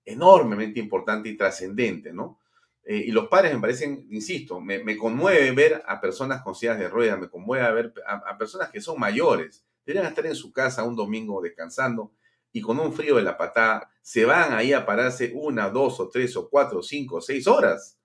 enormemente 0.04 0.80
importante 0.80 1.28
y 1.28 1.36
trascendente, 1.36 2.12
¿no? 2.12 2.38
Eh, 2.84 3.04
y 3.06 3.12
los 3.12 3.28
padres 3.28 3.54
me 3.54 3.60
parecen, 3.60 4.06
insisto, 4.10 4.60
me, 4.60 4.96
conmueve 4.98 5.50
ver 5.52 5.82
a 5.86 6.00
personas 6.00 6.42
con 6.42 6.54
sillas 6.54 6.78
de 6.78 6.88
ruedas, 6.88 7.18
me 7.18 7.30
conmueve 7.30 7.72
ver 7.72 7.94
a, 8.06 8.36
personas 8.36 8.70
que 8.70 8.80
son 8.80 9.00
mayores, 9.00 9.64
deberían 9.86 10.06
estar 10.06 10.26
en 10.26 10.34
su 10.34 10.52
casa 10.52 10.84
un 10.84 10.94
domingo 10.94 11.40
descansando 11.40 12.12
y 12.52 12.60
con 12.60 12.78
un 12.78 12.92
frío 12.92 13.16
de 13.16 13.22
la 13.22 13.38
patada 13.38 13.90
se 14.02 14.26
van 14.26 14.52
ahí 14.52 14.74
a 14.74 14.84
pararse 14.84 15.32
una, 15.34 15.70
dos 15.70 15.98
o 15.98 16.10
tres 16.10 16.36
o 16.36 16.48
cuatro, 16.50 16.82
cinco, 16.82 17.22
seis 17.22 17.46
horas. 17.46 17.98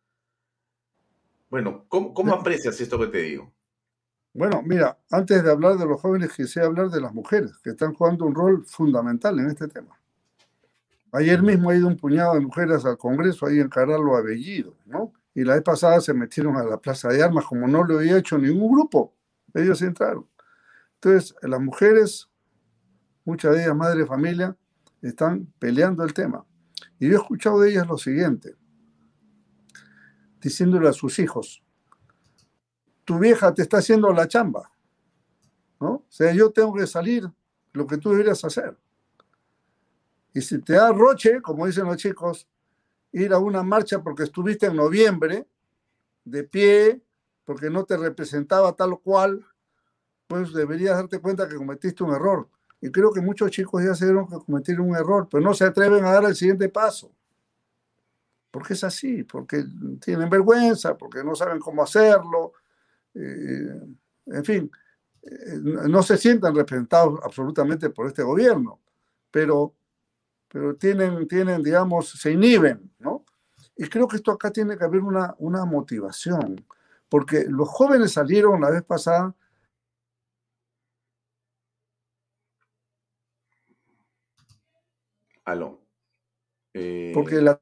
Bueno, 1.49 1.85
¿cómo, 1.89 2.13
cómo 2.13 2.33
aprecias 2.33 2.79
esto 2.79 2.97
que 2.99 3.07
te 3.07 3.21
digo? 3.21 3.51
Bueno, 4.33 4.61
mira, 4.63 4.97
antes 5.11 5.43
de 5.43 5.51
hablar 5.51 5.77
de 5.77 5.85
los 5.85 5.99
jóvenes, 5.99 6.31
quisiera 6.33 6.67
hablar 6.67 6.89
de 6.89 7.01
las 7.01 7.13
mujeres, 7.13 7.51
que 7.63 7.71
están 7.71 7.93
jugando 7.93 8.25
un 8.25 8.35
rol 8.35 8.65
fundamental 8.65 9.37
en 9.39 9.47
este 9.47 9.67
tema. 9.67 9.98
Ayer 11.11 11.41
mismo 11.41 11.69
ha 11.69 11.75
ido 11.75 11.87
un 11.87 11.97
puñado 11.97 12.35
de 12.35 12.41
mujeres 12.41 12.85
al 12.85 12.97
Congreso 12.97 13.45
ahí 13.45 13.59
en 13.59 13.69
Caralo 13.69 14.15
Abellido, 14.15 14.75
¿no? 14.85 15.13
Y 15.33 15.43
la 15.43 15.55
vez 15.55 15.63
pasada 15.63 16.01
se 16.01 16.13
metieron 16.13 16.55
a 16.57 16.63
la 16.63 16.77
Plaza 16.77 17.09
de 17.09 17.23
Armas, 17.23 17.45
como 17.45 17.67
no 17.67 17.83
lo 17.83 17.99
había 17.99 18.17
hecho 18.17 18.37
ningún 18.37 18.71
grupo, 18.71 19.15
ellos 19.53 19.81
entraron. 19.81 20.27
Entonces, 20.95 21.35
las 21.41 21.61
mujeres, 21.61 22.29
muchas 23.23 23.55
de 23.55 23.63
ellas 23.63 23.75
madres 23.75 24.03
de 24.03 24.05
familia, 24.05 24.57
están 25.01 25.51
peleando 25.57 26.03
el 26.03 26.13
tema. 26.13 26.45
Y 26.99 27.07
yo 27.07 27.13
he 27.13 27.21
escuchado 27.21 27.61
de 27.61 27.71
ellas 27.71 27.87
lo 27.87 27.97
siguiente, 27.97 28.55
diciéndole 30.41 30.89
a 30.89 30.93
sus 30.93 31.17
hijos, 31.19 31.63
tu 33.05 33.17
vieja 33.17 33.53
te 33.53 33.61
está 33.61 33.77
haciendo 33.77 34.11
la 34.13 34.27
chamba, 34.27 34.71
¿no? 35.79 35.91
O 35.91 36.05
sea, 36.09 36.33
yo 36.33 36.51
tengo 36.51 36.73
que 36.73 36.85
salir 36.85 37.29
lo 37.73 37.87
que 37.87 37.97
tú 37.97 38.11
deberías 38.11 38.43
hacer. 38.43 38.77
Y 40.33 40.41
si 40.41 40.59
te 40.59 40.73
da 40.73 40.91
roche, 40.91 41.41
como 41.41 41.65
dicen 41.65 41.85
los 41.85 41.97
chicos, 41.97 42.47
ir 43.11 43.33
a 43.33 43.39
una 43.39 43.63
marcha 43.63 44.01
porque 44.01 44.23
estuviste 44.23 44.67
en 44.67 44.75
noviembre, 44.75 45.47
de 46.23 46.43
pie, 46.43 47.01
porque 47.45 47.69
no 47.69 47.83
te 47.83 47.97
representaba 47.97 48.73
tal 48.73 48.99
cual, 48.99 49.45
pues 50.27 50.53
deberías 50.53 50.95
darte 50.95 51.19
cuenta 51.19 51.47
que 51.47 51.55
cometiste 51.55 52.03
un 52.03 52.13
error. 52.13 52.47
Y 52.81 52.91
creo 52.91 53.11
que 53.11 53.21
muchos 53.21 53.51
chicos 53.51 53.83
ya 53.83 53.95
se 53.95 54.05
dieron 54.05 54.27
que 54.27 54.37
cometieron 54.37 54.89
un 54.89 54.95
error, 54.95 55.27
pero 55.29 55.43
no 55.43 55.53
se 55.53 55.65
atreven 55.65 56.05
a 56.05 56.11
dar 56.11 56.25
el 56.25 56.35
siguiente 56.35 56.69
paso. 56.69 57.11
Porque 58.51 58.73
es 58.73 58.83
así, 58.83 59.23
porque 59.23 59.65
tienen 59.99 60.29
vergüenza, 60.29 60.97
porque 60.97 61.23
no 61.23 61.35
saben 61.35 61.59
cómo 61.59 61.83
hacerlo. 61.83 62.53
Eh, 63.13 63.81
en 64.27 64.45
fin, 64.45 64.71
eh, 65.23 65.59
no 65.61 66.01
se 66.03 66.17
sientan 66.17 66.55
representados 66.55 67.19
absolutamente 67.23 67.89
por 67.89 68.07
este 68.07 68.23
gobierno, 68.23 68.79
pero, 69.31 69.73
pero 70.49 70.75
tienen, 70.75 71.27
tienen, 71.27 71.63
digamos, 71.63 72.09
se 72.09 72.31
inhiben, 72.31 72.91
¿no? 72.99 73.23
Y 73.77 73.87
creo 73.87 74.07
que 74.07 74.17
esto 74.17 74.31
acá 74.31 74.51
tiene 74.51 74.77
que 74.77 74.83
haber 74.83 75.01
una, 75.01 75.35
una 75.37 75.63
motivación, 75.63 76.65
porque 77.07 77.45
los 77.47 77.69
jóvenes 77.69 78.11
salieron 78.11 78.59
la 78.59 78.71
vez 78.71 78.83
pasada 78.83 79.33
Aló. 85.49 85.79
Eh, 86.75 87.11
porque 87.13 87.41
la, 87.41 87.59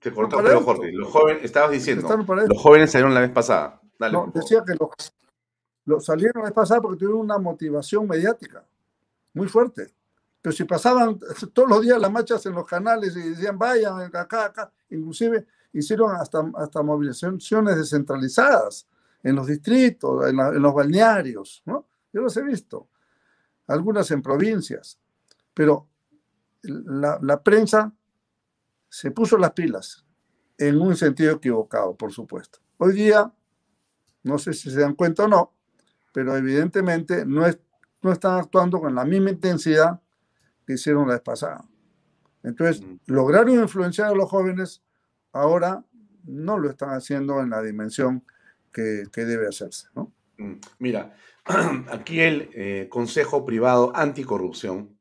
te 0.00 0.12
cortó, 0.12 0.36
pero 0.42 0.60
Jorge, 0.60 0.92
los 0.92 1.08
jóvenes, 1.08 1.44
estabas 1.44 1.70
diciendo, 1.70 2.06
los 2.46 2.58
jóvenes 2.58 2.90
salieron 2.90 3.14
la 3.14 3.20
vez 3.20 3.30
pasada. 3.30 3.80
no, 3.98 4.30
decía 4.34 4.62
que 4.66 4.74
los, 5.86 6.04
salieron 6.04 6.42
la 6.42 6.48
vez 6.48 6.54
pasada 6.54 6.80
porque 6.82 6.98
tuvieron 6.98 7.20
una 7.20 7.38
motivación 7.38 8.06
mediática 8.06 8.66
muy 9.32 9.48
fuerte. 9.48 9.94
Pero 10.42 10.54
si 10.54 10.64
pasaban 10.64 11.18
todos 11.52 11.68
los 11.68 11.82
días 11.82 12.00
las 12.00 12.10
marchas 12.10 12.44
en 12.46 12.54
los 12.54 12.66
canales 12.66 13.16
y 13.16 13.30
decían, 13.30 13.58
vayan 13.58 14.00
acá, 14.00 14.44
acá, 14.46 14.72
inclusive 14.90 15.46
hicieron 15.72 16.14
hasta, 16.16 16.50
hasta 16.56 16.82
movilizaciones 16.82 17.76
descentralizadas 17.76 18.86
en 19.22 19.36
los 19.36 19.46
distritos, 19.46 20.28
en, 20.28 20.36
los 20.36 20.74
balnearios, 20.74 21.62
¿no? 21.66 21.86
Yo 22.12 22.22
los 22.22 22.36
he 22.36 22.42
visto, 22.42 22.88
algunas 23.66 24.10
en 24.10 24.22
provincias, 24.22 24.98
pero 25.54 25.86
la, 26.62 27.42
prensa 27.42 27.92
se 28.88 29.10
puso 29.12 29.38
las 29.38 29.52
pilas 29.52 30.04
en 30.58 30.80
un 30.80 30.96
sentido 30.96 31.34
equivocado, 31.34 31.94
por 31.94 32.12
supuesto. 32.12 32.58
Hoy 32.78 32.94
día, 32.94 33.32
no 34.24 34.38
sé 34.38 34.52
si 34.54 34.70
se 34.70 34.80
dan 34.80 34.94
cuenta 34.94 35.24
o 35.24 35.28
no, 35.28 35.52
pero 36.12 36.36
evidentemente 36.36 37.24
no, 37.24 37.46
es, 37.46 37.58
no 38.02 38.10
están 38.10 38.40
actuando 38.40 38.80
con 38.80 38.94
la 38.94 39.04
misma 39.04 39.30
intensidad 39.30 40.00
que 40.70 40.74
hicieron 40.74 41.08
la 41.08 41.14
vez 41.14 41.22
pasada. 41.22 41.68
Entonces, 42.44 42.84
lograron 43.06 43.50
influenciar 43.50 44.12
a 44.12 44.14
los 44.14 44.30
jóvenes, 44.30 44.84
ahora 45.32 45.84
no 46.24 46.58
lo 46.58 46.70
están 46.70 46.90
haciendo 46.90 47.40
en 47.40 47.50
la 47.50 47.60
dimensión 47.60 48.24
que, 48.72 49.04
debe 49.16 49.48
hacerse. 49.48 49.88
Mm. 50.36 50.54
Mira, 50.78 51.12
aquí 51.90 52.20
el 52.20 52.50
eh, 52.54 52.86
Consejo 52.88 53.44
Privado 53.44 53.90
Anticorrupción 53.96 54.96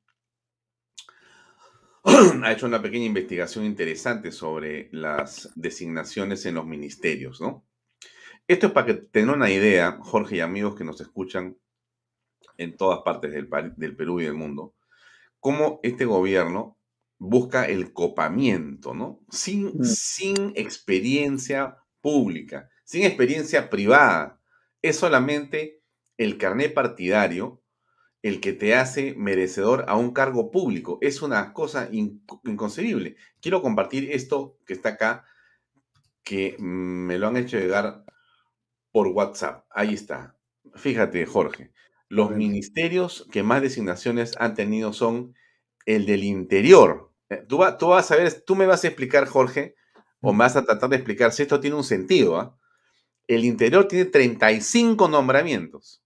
ha 2.44 2.52
hecho 2.52 2.66
una 2.66 2.82
pequeña 2.82 3.06
investigación 3.06 3.64
interesante 3.64 4.32
sobre 4.32 4.90
las 4.92 5.52
designaciones 5.56 6.48
en 6.48 6.56
los 6.56 6.66
ministerios, 6.66 7.40
¿no? 7.42 7.64
Esto 8.48 8.68
es 8.68 8.74
para 8.74 8.88
que 8.88 8.94
tengan 8.96 9.36
una 9.36 9.52
idea, 9.52 10.00
Jorge 10.02 10.38
y 10.38 10.40
amigos 10.40 10.76
que 10.76 10.84
nos 10.84 11.00
escuchan 11.00 11.56
en 12.58 12.76
todas 12.76 13.02
partes 13.04 13.32
del, 13.32 13.48
del 13.78 13.96
Perú 13.96 14.20
y 14.20 14.24
del 14.24 14.34
mundo, 14.34 14.74
cómo 15.40 15.80
este 15.84 16.06
gobierno 16.06 16.78
busca 17.18 17.66
el 17.66 17.94
copamiento, 17.94 18.94
¿no? 18.94 19.22
Sin, 19.30 19.80
mm. 19.80 19.84
sin 19.84 20.54
experiencia 20.56 21.78
pública, 22.02 22.70
sin 22.84 23.04
experiencia 23.04 23.70
privada. 23.70 24.42
Es 24.82 24.98
solamente 24.98 25.84
el 26.18 26.38
carné 26.38 26.70
partidario 26.70 27.62
el 28.22 28.42
que 28.42 28.54
te 28.54 28.76
hace 28.76 29.16
merecedor 29.16 29.86
a 29.88 29.96
un 29.96 30.12
cargo 30.12 30.52
público. 30.52 30.98
Es 31.02 31.22
una 31.22 31.54
cosa 31.54 31.90
inconcebible. 31.92 33.16
Quiero 33.42 33.62
compartir 33.62 34.12
esto 34.12 34.58
que 34.66 34.74
está 34.74 34.90
acá, 34.90 35.26
que 36.24 36.58
me 36.60 37.18
lo 37.18 37.28
han 37.28 37.38
hecho 37.38 37.58
llegar 37.58 38.04
por 38.92 39.08
WhatsApp. 39.08 39.66
Ahí 39.70 39.94
está. 39.94 40.38
Fíjate, 40.76 41.26
Jorge. 41.26 41.72
Los 42.10 42.32
ministerios 42.32 43.28
que 43.32 43.44
más 43.44 43.62
designaciones 43.62 44.36
han 44.40 44.56
tenido 44.56 44.94
son 44.94 45.36
el 45.86 46.08
del 46.08 46.24
interior. 46.24 47.14
Eh, 47.30 47.46
tú, 47.48 47.60
tú 47.78 47.90
vas 47.90 48.10
a 48.12 48.16
ver, 48.16 48.42
tú 48.42 48.56
me 48.56 48.66
vas 48.66 48.84
a 48.84 48.88
explicar, 48.88 49.28
Jorge, 49.28 49.76
o 50.20 50.34
me 50.34 50.40
vas 50.40 50.56
a 50.56 50.66
tratar 50.66 50.90
de 50.90 50.96
explicar 50.96 51.32
si 51.32 51.44
esto 51.44 51.60
tiene 51.60 51.76
un 51.76 51.84
sentido. 51.84 52.40
¿ah? 52.40 52.58
El 53.28 53.46
interior 53.46 53.88
tiene 53.88 54.06
35 54.06 55.08
nombramientos 55.08 56.04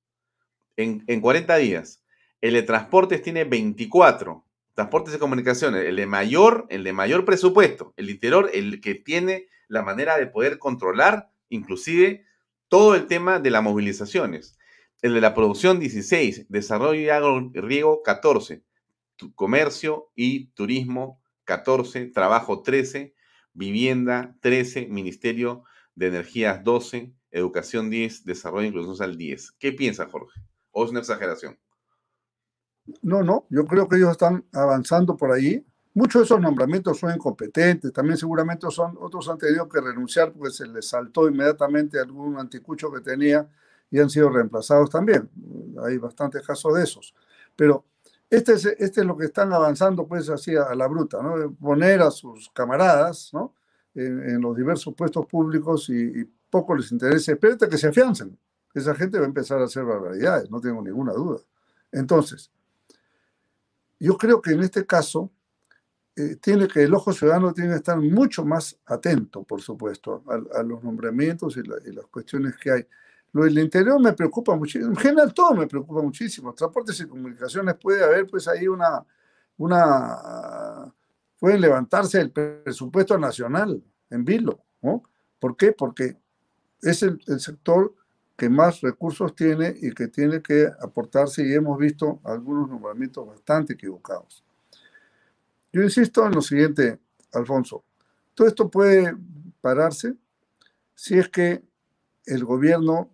en, 0.75 1.05
en 1.07 1.21
40 1.21 1.55
días. 1.55 2.03
El 2.41 2.55
de 2.55 2.63
transportes 2.63 3.21
tiene 3.21 3.45
24. 3.45 4.45
Transportes 4.73 5.15
y 5.15 5.19
comunicaciones, 5.19 5.85
el 5.85 5.95
de 5.95 6.05
mayor, 6.05 6.65
el 6.69 6.83
de 6.83 6.91
mayor 6.91 7.23
presupuesto. 7.23 7.93
El 7.95 8.09
interior, 8.09 8.49
el 8.53 8.81
que 8.81 8.95
tiene 8.95 9.47
la 9.69 9.83
manera 9.83 10.17
de 10.17 10.27
poder 10.27 10.59
controlar, 10.59 11.31
inclusive, 11.47 12.25
todo 12.67 12.95
el 12.95 13.07
tema 13.07 13.39
de 13.39 13.51
las 13.51 13.63
movilizaciones. 13.63 14.57
El 15.03 15.13
de 15.13 15.19
la 15.19 15.33
producción 15.33 15.81
16, 15.81 16.45
desarrollo 16.47 17.01
y 17.01 17.09
agro 17.09 17.51
14, 18.05 18.63
comercio 19.35 20.09
y 20.15 20.45
turismo 20.53 21.21
14, 21.43 22.05
trabajo 22.05 22.61
13, 22.61 23.13
vivienda 23.51 24.37
13, 24.39 24.87
ministerio 24.87 25.65
de 25.93 26.07
energías 26.07 26.63
12, 26.63 27.13
educación 27.31 27.89
10, 27.89 28.23
desarrollo 28.23 28.63
e 28.63 28.67
inclusión 28.67 28.95
social 28.95 29.17
10. 29.17 29.51
¿Qué 29.59 29.73
piensa 29.73 30.07
Jorge? 30.07 30.39
¿O 30.71 30.85
es 30.85 30.91
una 30.91 31.01
exageración? 31.01 31.59
No, 33.01 33.23
no, 33.23 33.45
yo 33.49 33.65
creo 33.65 33.89
que 33.89 33.97
ellos 33.97 34.11
están 34.11 34.45
avanzando 34.53 35.17
por 35.17 35.33
ahí. 35.33 35.67
Muchos 35.93 36.21
de 36.21 36.25
esos 36.27 36.39
nombramientos 36.39 36.97
son 36.99 37.13
incompetentes, 37.13 37.91
también 37.91 38.15
seguramente 38.15 38.67
son, 38.71 38.95
otros 39.01 39.27
han 39.27 39.37
tenido 39.37 39.67
que 39.67 39.81
renunciar 39.81 40.31
porque 40.31 40.51
se 40.51 40.65
les 40.65 40.87
saltó 40.87 41.27
inmediatamente 41.27 41.99
algún 41.99 42.39
anticucho 42.39 42.89
que 42.89 43.01
tenía 43.01 43.49
y 43.93 43.99
han 43.99 44.09
sido 44.09 44.27
reemplazados 44.31 44.89
también. 44.89 45.29
Hay 45.85 45.99
bastantes 45.99 46.41
casos 46.45 46.73
de 46.73 46.83
esos. 46.83 47.13
Pero 47.55 47.85
este 48.27 48.53
es, 48.53 48.65
este 48.65 49.01
es 49.01 49.05
lo 49.05 49.15
que 49.15 49.25
están 49.25 49.53
avanzando, 49.53 50.07
pues 50.07 50.29
así 50.29 50.55
a, 50.55 50.73
la 50.73 50.87
bruta, 50.87 51.21
¿no? 51.21 51.53
Poner 51.53 52.01
a 52.01 52.09
sus 52.09 52.49
camaradas, 52.49 53.29
¿no? 53.33 53.53
En, 53.93 54.41
los 54.41 54.57
diversos 54.57 54.95
puestos 54.95 55.27
públicos 55.27 55.89
y, 55.89 56.27
poco 56.49 56.75
les 56.75 56.91
interesa. 56.91 57.33
Espérate 57.33 57.69
que 57.69 57.77
se 57.77 57.89
afiancen. 57.89 58.35
Esa 58.73 58.95
gente 58.95 59.19
va 59.19 59.25
a 59.25 59.27
empezar 59.27 59.61
a 59.61 59.65
hacer 59.65 59.83
barbaridades, 59.85 60.49
no 60.49 60.59
tengo 60.59 60.81
ninguna 60.81 61.13
duda. 61.13 61.41
Entonces, 61.91 62.49
yo 63.99 64.17
creo 64.17 64.41
que 64.41 64.53
en 64.53 64.63
este 64.63 64.87
caso 64.87 65.29
eh, 66.15 66.37
tiene 66.37 66.67
que 66.67 66.81
el 66.81 66.95
ojo 66.95 67.13
ciudadano 67.13 67.53
tiene 67.53 67.69
que 67.69 67.75
estar 67.75 67.99
mucho 67.99 68.43
más 68.43 68.75
atento, 68.87 69.43
por 69.43 69.61
supuesto, 69.61 70.23
a, 70.27 70.63
los 70.63 70.83
nombramientos 70.83 71.57
y, 71.57 71.61
las 71.61 72.07
cuestiones 72.07 72.57
que 72.57 72.71
hay. 72.71 72.87
Lo 73.33 73.43
del 73.43 73.57
interior 73.57 73.99
me 73.99 74.13
preocupa 74.13 74.55
muchísimo, 74.55 74.91
en 74.91 74.95
general 74.95 75.33
todo 75.33 75.55
me 75.55 75.67
preocupa 75.67 76.01
muchísimo. 76.01 76.53
Transportes 76.53 76.99
y 76.99 77.07
comunicaciones 77.07 77.75
puede 77.75 78.03
haber 78.03 78.27
pues 78.27 78.47
ahí 78.47 78.67
una, 78.67 79.03
una, 79.57 80.93
pueden 81.39 81.61
levantarse 81.61 82.21
el 82.21 82.31
presupuesto 82.31 83.17
nacional 83.17 83.83
en 84.11 84.23
vilo, 84.23 84.63
¿no? 84.81 85.03
¿Por 85.39 85.57
qué? 85.57 85.71
Porque 85.71 86.15
es 86.81 87.01
el, 87.01 87.19
el 87.25 87.39
sector 87.39 87.95
que 88.37 88.49
más 88.49 88.81
recursos 88.81 89.35
tiene 89.35 89.75
y 89.81 89.91
que 89.93 90.07
tiene 90.07 90.41
que 90.41 90.69
aportarse 90.79 91.45
y 91.45 91.53
hemos 91.53 91.77
visto 91.79 92.21
algunos 92.23 92.69
nombramientos 92.69 93.27
bastante 93.27 93.73
equivocados. 93.73 94.43
Yo 95.71 95.81
insisto 95.81 96.25
en 96.25 96.33
lo 96.33 96.41
siguiente, 96.41 96.99
Alfonso, 97.31 97.83
todo 98.35 98.47
esto 98.47 98.69
puede 98.69 99.15
pararse 99.59 100.15
si 100.93 101.17
es 101.17 101.29
que 101.29 101.63
el 102.25 102.45
gobierno 102.45 103.09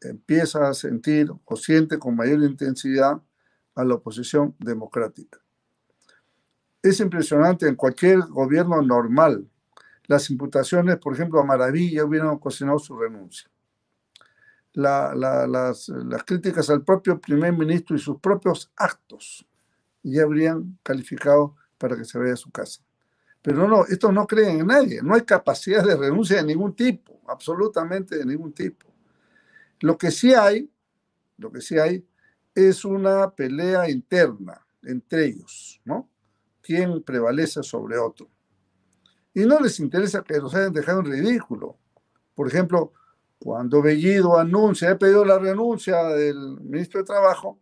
empieza 0.00 0.68
a 0.68 0.74
sentir 0.74 1.30
o 1.44 1.56
siente 1.56 1.98
con 1.98 2.16
mayor 2.16 2.42
intensidad 2.42 3.20
a 3.74 3.84
la 3.84 3.94
oposición 3.94 4.54
democrática. 4.58 5.40
Es 6.82 7.00
impresionante 7.00 7.66
en 7.66 7.74
cualquier 7.74 8.20
gobierno 8.20 8.80
normal. 8.82 9.48
Las 10.06 10.30
imputaciones, 10.30 10.96
por 10.98 11.14
ejemplo, 11.14 11.40
a 11.40 11.44
Maravilla 11.44 12.04
hubieran 12.04 12.28
ocasionado 12.28 12.78
su 12.78 12.96
renuncia. 12.96 13.50
las, 14.72 15.88
las 15.88 16.24
críticas 16.24 16.70
al 16.70 16.84
propio 16.84 17.20
primer 17.20 17.52
ministro 17.52 17.96
y 17.96 17.98
sus 17.98 18.20
propios 18.20 18.70
actos 18.76 19.44
ya 20.02 20.22
habrían 20.22 20.78
calificado 20.82 21.56
para 21.76 21.96
que 21.96 22.04
se 22.04 22.18
vaya 22.18 22.34
a 22.34 22.36
su 22.36 22.50
casa. 22.50 22.80
Pero 23.42 23.68
no, 23.68 23.84
estos 23.86 24.12
no 24.12 24.26
creen 24.26 24.60
en 24.60 24.66
nadie, 24.66 25.00
no 25.02 25.14
hay 25.14 25.22
capacidad 25.22 25.84
de 25.84 25.96
renuncia 25.96 26.38
de 26.38 26.44
ningún 26.44 26.74
tipo, 26.74 27.20
absolutamente 27.26 28.16
de 28.16 28.26
ningún 28.26 28.52
tipo. 28.52 28.87
Lo 29.80 29.96
que 29.96 30.10
sí 30.10 30.34
hay, 30.34 30.70
lo 31.36 31.50
que 31.52 31.60
sí 31.60 31.78
hay 31.78 32.06
es 32.54 32.84
una 32.84 33.30
pelea 33.30 33.88
interna 33.88 34.66
entre 34.82 35.26
ellos, 35.26 35.80
¿no? 35.84 36.08
¿Quién 36.60 37.02
prevalece 37.02 37.62
sobre 37.62 37.98
otro? 37.98 38.28
Y 39.34 39.46
no 39.46 39.60
les 39.60 39.78
interesa 39.80 40.22
que 40.22 40.38
los 40.38 40.54
hayan 40.54 40.72
dejado 40.72 41.00
en 41.00 41.06
ridículo. 41.06 41.78
Por 42.34 42.48
ejemplo, 42.48 42.92
cuando 43.38 43.80
Bellido 43.80 44.38
anuncia, 44.38 44.90
he 44.90 44.96
pedido 44.96 45.24
la 45.24 45.38
renuncia 45.38 46.02
del 46.08 46.60
ministro 46.60 47.00
de 47.00 47.06
Trabajo, 47.06 47.60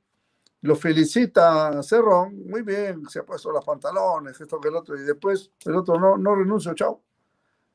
lo 0.63 0.75
felicita 0.75 1.83
Cerrón, 1.83 2.49
muy 2.49 2.63
bien, 2.63 3.07
se 3.09 3.21
ha 3.21 3.25
puesto 3.25 3.53
los 3.53 3.65
pantalones, 3.65 4.41
esto 4.41 4.61
que 4.61 4.69
el 4.69 4.77
otro, 4.77 4.97
y 4.97 5.03
después 5.03 5.53
el 5.65 5.77
otro 5.77 5.99
no, 5.99 6.17
no 6.17 6.75
chao. 6.75 7.03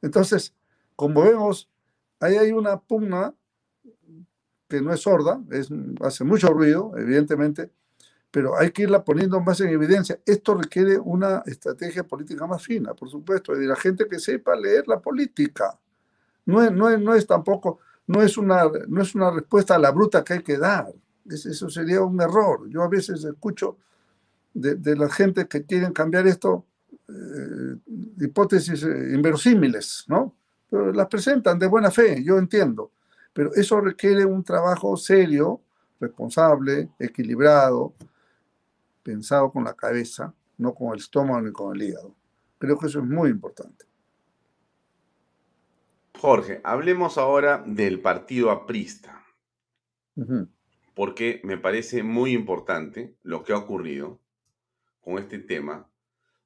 Entonces, 0.01 0.53
como 0.95 1.21
vemos, 1.21 1.69
ahí 2.19 2.35
hay 2.37 2.51
una 2.51 2.79
pugna 2.79 3.33
que 4.71 4.81
no 4.81 4.93
es 4.93 5.01
sorda, 5.01 5.41
es, 5.51 5.69
hace 5.99 6.23
mucho 6.23 6.47
ruido, 6.47 6.93
evidentemente, 6.97 7.69
pero 8.31 8.57
hay 8.57 8.71
que 8.71 8.83
irla 8.83 9.03
poniendo 9.03 9.41
más 9.41 9.59
en 9.59 9.69
evidencia. 9.69 10.17
Esto 10.25 10.55
requiere 10.55 10.97
una 10.97 11.43
estrategia 11.45 12.03
política 12.03 12.47
más 12.47 12.63
fina, 12.63 12.93
por 12.93 13.09
supuesto, 13.09 13.53
de 13.53 13.67
la 13.67 13.75
gente 13.75 14.07
que 14.07 14.19
sepa 14.19 14.55
leer 14.55 14.87
la 14.87 14.99
política. 14.99 15.77
No 16.45 16.63
es, 16.63 16.71
no 16.71 16.89
es, 16.89 16.99
no 16.99 17.13
es 17.13 17.27
tampoco, 17.27 17.79
no 18.07 18.21
es, 18.21 18.37
una, 18.37 18.63
no 18.87 19.01
es 19.01 19.13
una 19.13 19.31
respuesta 19.31 19.75
a 19.75 19.79
la 19.79 19.91
bruta 19.91 20.23
que 20.23 20.33
hay 20.33 20.43
que 20.43 20.57
dar. 20.57 20.87
Eso 21.29 21.69
sería 21.69 22.01
un 22.01 22.19
error. 22.21 22.69
Yo 22.69 22.81
a 22.81 22.87
veces 22.87 23.23
escucho 23.25 23.77
de, 24.53 24.95
la 24.95 25.09
gente 25.09 25.47
que 25.47 25.65
quieren 25.65 25.91
cambiar 25.91 26.25
esto 26.27 26.65
eh, 27.09 27.75
hipótesis 28.19 28.83
eh, 28.83 29.11
inverosímiles, 29.13 30.05
¿no? 30.07 30.35
Pero 30.69 30.93
las 30.93 31.07
presentan 31.07 31.59
de 31.59 31.67
buena 31.67 31.91
fe, 31.91 32.23
yo 32.23 32.37
entiendo. 32.37 32.91
Pero 33.33 33.53
eso 33.55 33.79
requiere 33.79 34.25
un 34.25 34.43
trabajo 34.43 34.97
serio, 34.97 35.61
responsable, 35.99 36.89
equilibrado, 36.99 37.93
pensado 39.03 39.51
con 39.51 39.63
la 39.63 39.73
cabeza, 39.73 40.33
no 40.57 40.73
con 40.73 40.93
el 40.93 40.99
estómago 40.99 41.41
ni 41.41 41.51
con 41.51 41.75
el 41.75 41.83
hígado. 41.83 42.15
Creo 42.57 42.77
que 42.77 42.87
eso 42.87 42.99
es 42.99 43.05
muy 43.05 43.29
importante. 43.29 43.85
Jorge, 46.19 46.61
hablemos 46.63 47.17
ahora 47.17 47.63
del 47.65 47.99
partido 47.99 48.51
aprista 48.51 49.25
porque 50.93 51.41
me 51.43 51.57
parece 51.57 52.03
muy 52.03 52.33
importante 52.33 53.15
lo 53.23 53.43
que 53.43 53.53
ha 53.53 53.57
ocurrido 53.57 54.19
con 55.01 55.17
este 55.17 55.39
tema 55.39 55.89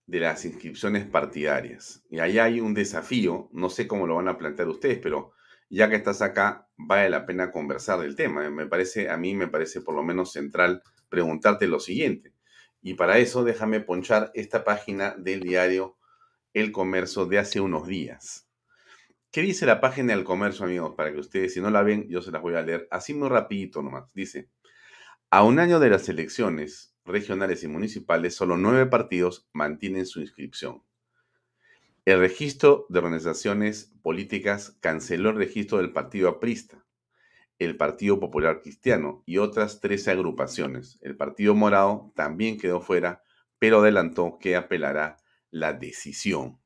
de 0.08 0.20
las 0.20 0.46
inscripciones 0.46 1.06
partidarias. 1.06 2.04
Y 2.10 2.20
ahí 2.20 2.40
hay 2.40 2.62
un 2.62 2.74
desafío, 2.74 3.50
no 3.52 3.70
sé 3.70 3.88
cómo 3.88 4.08
lo 4.08 4.16
van 4.16 4.28
a 4.28 4.38
plantear 4.38 4.70
ustedes, 4.70 5.00
pero 5.00 5.34
ya 5.70 5.89
que 5.89 5.95
estás 5.95 6.22
acá, 6.22 6.70
vale 6.78 7.09
la 7.09 7.26
pena 7.26 7.51
conversar 7.51 7.99
del 7.99 8.16
tema. 8.16 8.49
Me 8.49 8.68
parece, 8.68 9.09
a 9.09 9.18
mí 9.18 9.36
me 9.36 9.47
parece 9.47 9.82
por 9.82 9.95
lo 9.95 10.03
menos 10.03 10.32
central 10.32 10.84
preguntarte 11.09 11.68
lo 11.68 11.80
siguiente. 11.80 12.34
Y 12.82 12.93
para 12.93 13.18
eso 13.18 13.43
déjame 13.43 13.80
ponchar 13.80 14.32
esta 14.36 14.63
página 14.63 15.16
del 15.18 15.41
diario 15.41 15.97
El 16.53 16.72
Comercio 16.72 17.26
de 17.26 17.39
hace 17.39 17.59
unos 17.59 17.88
días. 17.88 18.47
¿Qué 19.36 19.41
dice 19.41 19.66
la 19.66 19.82
página 19.82 20.16
del 20.16 20.24
comercio, 20.24 20.63
amigos? 20.63 20.93
Para 20.95 21.11
que 21.11 21.20
ustedes, 21.20 21.53
si 21.53 21.59
no 21.59 21.70
la 21.70 21.84
ven, 21.84 22.07
yo 22.07 22.22
se 22.22 22.32
las 22.32 22.41
voy 22.41 22.55
a 22.55 22.61
leer 22.61 22.88
así 22.89 23.13
muy 23.13 23.28
rapidito 23.28 23.82
nomás. 23.82 24.09
Dice, 24.13 24.49
a 25.30 25.43
un 25.43 25.59
año 25.59 25.82
de 25.82 25.89
las 25.89 26.07
elecciones 26.07 26.95
regionales 27.03 27.61
y 27.66 27.68
municipales, 27.68 28.34
solo 28.34 28.55
nueve 28.55 28.86
partidos 28.86 29.45
mantienen 29.51 30.05
su 30.05 30.22
inscripción. 30.22 30.85
El 32.06 32.20
registro 32.20 32.86
de 32.89 32.99
organizaciones 32.99 33.91
políticas 34.03 34.78
canceló 34.80 35.32
el 35.32 35.38
registro 35.38 35.80
del 35.80 35.91
Partido 35.91 36.30
Aprista, 36.30 36.86
el 37.58 37.78
Partido 37.78 38.20
Popular 38.20 38.62
Cristiano 38.62 39.24
y 39.26 39.39
otras 39.39 39.80
13 39.80 40.12
agrupaciones. 40.12 40.99
El 41.01 41.18
Partido 41.18 41.56
Morado 41.56 42.14
también 42.16 42.60
quedó 42.60 42.80
fuera, 42.80 43.24
pero 43.58 43.80
adelantó 43.80 44.38
que 44.39 44.56
apelará 44.56 45.18
la 45.49 45.74
decisión. 45.74 46.60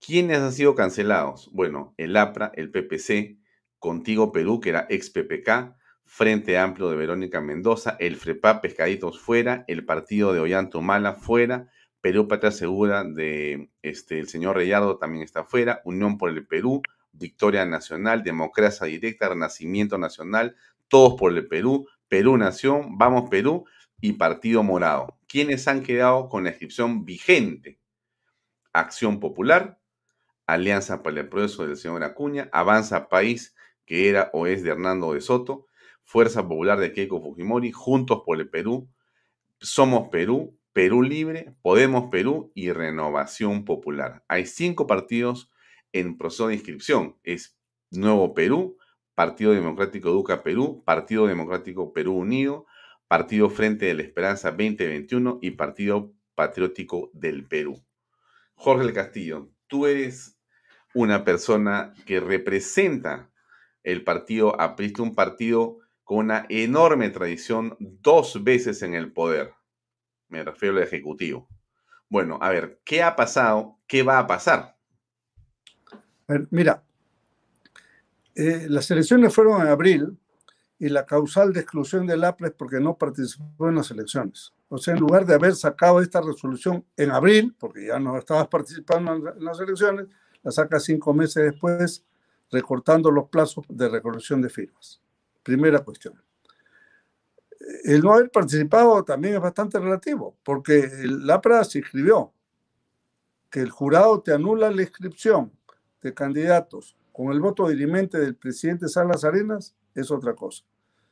¿Quiénes 0.00 0.38
han 0.38 0.52
sido 0.52 0.74
cancelados? 0.74 1.50
Bueno, 1.52 1.92
el 1.98 2.16
APRA, 2.16 2.50
el 2.54 2.70
PPC, 2.70 3.38
Contigo 3.78 4.32
Perú, 4.32 4.58
que 4.58 4.70
era 4.70 4.86
ex 4.88 5.10
PPK, 5.10 5.76
Frente 6.02 6.56
Amplio 6.56 6.88
de 6.88 6.96
Verónica 6.96 7.42
Mendoza, 7.42 7.96
el 8.00 8.16
FREPA 8.16 8.62
Pescaditos 8.62 9.20
fuera, 9.20 9.64
el 9.68 9.84
partido 9.84 10.32
de 10.32 10.40
Ollanta 10.40 10.80
Mala 10.80 11.12
fuera, 11.12 11.70
Perú 12.00 12.28
Patria 12.28 12.50
Segura 12.50 13.04
de 13.04 13.70
este, 13.82 14.18
el 14.18 14.28
señor 14.28 14.56
Reyardo 14.56 14.98
también 14.98 15.22
está 15.22 15.44
fuera, 15.44 15.82
Unión 15.84 16.16
por 16.16 16.30
el 16.30 16.46
Perú, 16.46 16.82
Victoria 17.12 17.66
Nacional, 17.66 18.22
Democracia 18.22 18.86
Directa, 18.86 19.28
Renacimiento 19.28 19.98
Nacional, 19.98 20.56
Todos 20.88 21.14
por 21.18 21.32
el 21.36 21.46
Perú, 21.46 21.86
Perú 22.08 22.36
Nación, 22.36 22.96
Vamos 22.96 23.28
Perú 23.28 23.66
y 24.00 24.14
Partido 24.14 24.62
Morado. 24.62 25.18
¿Quiénes 25.26 25.68
han 25.68 25.82
quedado 25.82 26.28
con 26.28 26.44
la 26.44 26.50
inscripción 26.50 27.04
vigente? 27.04 27.78
Acción 28.72 29.20
Popular, 29.20 29.78
Alianza 30.46 31.02
para 31.02 31.20
el 31.20 31.28
Progreso 31.28 31.66
del 31.66 31.76
señor 31.76 32.02
Acuña, 32.02 32.48
Avanza 32.52 33.08
País, 33.08 33.54
que 33.84 34.08
era 34.08 34.30
o 34.32 34.46
es 34.46 34.62
de 34.62 34.70
Hernando 34.70 35.12
de 35.12 35.20
Soto, 35.20 35.66
Fuerza 36.04 36.46
Popular 36.48 36.78
de 36.78 36.92
Keiko 36.92 37.20
Fujimori, 37.20 37.72
Juntos 37.72 38.22
por 38.24 38.40
el 38.40 38.48
Perú, 38.48 38.88
Somos 39.58 40.08
Perú, 40.08 40.56
Perú 40.72 41.02
Libre, 41.02 41.54
Podemos 41.62 42.10
Perú 42.10 42.52
y 42.54 42.70
Renovación 42.70 43.64
Popular. 43.64 44.24
Hay 44.28 44.46
cinco 44.46 44.86
partidos 44.86 45.50
en 45.92 46.16
proceso 46.16 46.48
de 46.48 46.54
inscripción. 46.54 47.16
Es 47.24 47.58
Nuevo 47.90 48.34
Perú, 48.34 48.78
Partido 49.14 49.52
Democrático 49.52 50.10
Educa 50.10 50.42
Perú, 50.42 50.84
Partido 50.84 51.26
Democrático 51.26 51.92
Perú 51.92 52.14
Unido, 52.14 52.66
Partido 53.08 53.50
Frente 53.50 53.86
de 53.86 53.94
la 53.94 54.02
Esperanza 54.02 54.50
2021 54.50 55.40
y 55.42 55.50
Partido 55.52 56.12
Patriótico 56.36 57.10
del 57.12 57.46
Perú. 57.48 57.84
Jorge 58.54 58.84
del 58.84 58.94
Castillo, 58.94 59.50
tú 59.66 59.86
eres 59.86 60.38
una 60.94 61.24
persona 61.24 61.94
que 62.06 62.20
representa 62.20 63.30
el 63.82 64.04
partido 64.04 64.60
aprista, 64.60 65.02
un 65.02 65.14
partido 65.14 65.78
con 66.04 66.18
una 66.18 66.46
enorme 66.48 67.10
tradición, 67.10 67.76
dos 67.78 68.44
veces 68.44 68.82
en 68.82 68.94
el 68.94 69.12
poder. 69.12 69.54
Me 70.30 70.42
refiero 70.42 70.76
al 70.76 70.82
Ejecutivo. 70.82 71.48
Bueno, 72.08 72.38
a 72.40 72.48
ver, 72.48 72.80
¿qué 72.84 73.02
ha 73.02 73.14
pasado? 73.14 73.78
¿Qué 73.86 74.02
va 74.02 74.18
a 74.18 74.26
pasar? 74.26 74.76
mira, 76.50 76.84
eh, 78.36 78.66
las 78.68 78.88
elecciones 78.92 79.34
fueron 79.34 79.60
en 79.60 79.66
abril 79.66 80.16
y 80.78 80.88
la 80.88 81.04
causal 81.04 81.52
de 81.52 81.60
exclusión 81.60 82.06
del 82.06 82.22
APRA 82.22 82.48
es 82.48 82.54
porque 82.54 82.78
no 82.78 82.96
participó 82.96 83.68
en 83.68 83.74
las 83.74 83.90
elecciones. 83.90 84.54
O 84.68 84.78
sea, 84.78 84.94
en 84.94 85.00
lugar 85.00 85.26
de 85.26 85.34
haber 85.34 85.56
sacado 85.56 86.00
esta 86.00 86.20
resolución 86.20 86.84
en 86.96 87.10
abril, 87.10 87.54
porque 87.58 87.86
ya 87.88 87.98
no 87.98 88.16
estabas 88.16 88.46
participando 88.46 89.12
en 89.12 89.44
las 89.44 89.58
elecciones, 89.60 90.06
la 90.42 90.52
saca 90.52 90.78
cinco 90.78 91.12
meses 91.12 91.44
después, 91.50 92.04
recortando 92.50 93.10
los 93.10 93.28
plazos 93.28 93.64
de 93.68 93.88
recolección 93.88 94.40
de 94.40 94.48
firmas. 94.48 95.02
Primera 95.42 95.80
cuestión. 95.80 96.14
El 97.84 98.02
no 98.02 98.14
haber 98.14 98.30
participado 98.30 99.04
también 99.04 99.34
es 99.34 99.40
bastante 99.40 99.78
relativo, 99.78 100.36
porque 100.42 100.78
el 100.78 101.28
APRA 101.30 101.64
se 101.64 101.78
inscribió. 101.78 102.32
Que 103.50 103.60
el 103.60 103.70
jurado 103.70 104.20
te 104.20 104.32
anula 104.32 104.70
la 104.70 104.82
inscripción 104.82 105.52
de 106.02 106.14
candidatos 106.14 106.96
con 107.12 107.32
el 107.32 107.40
voto 107.40 107.68
dirimente 107.68 108.18
del 108.18 108.36
presidente 108.36 108.88
Salas 108.88 109.24
Arenas 109.24 109.74
es 109.94 110.10
otra 110.10 110.34
cosa. 110.34 110.64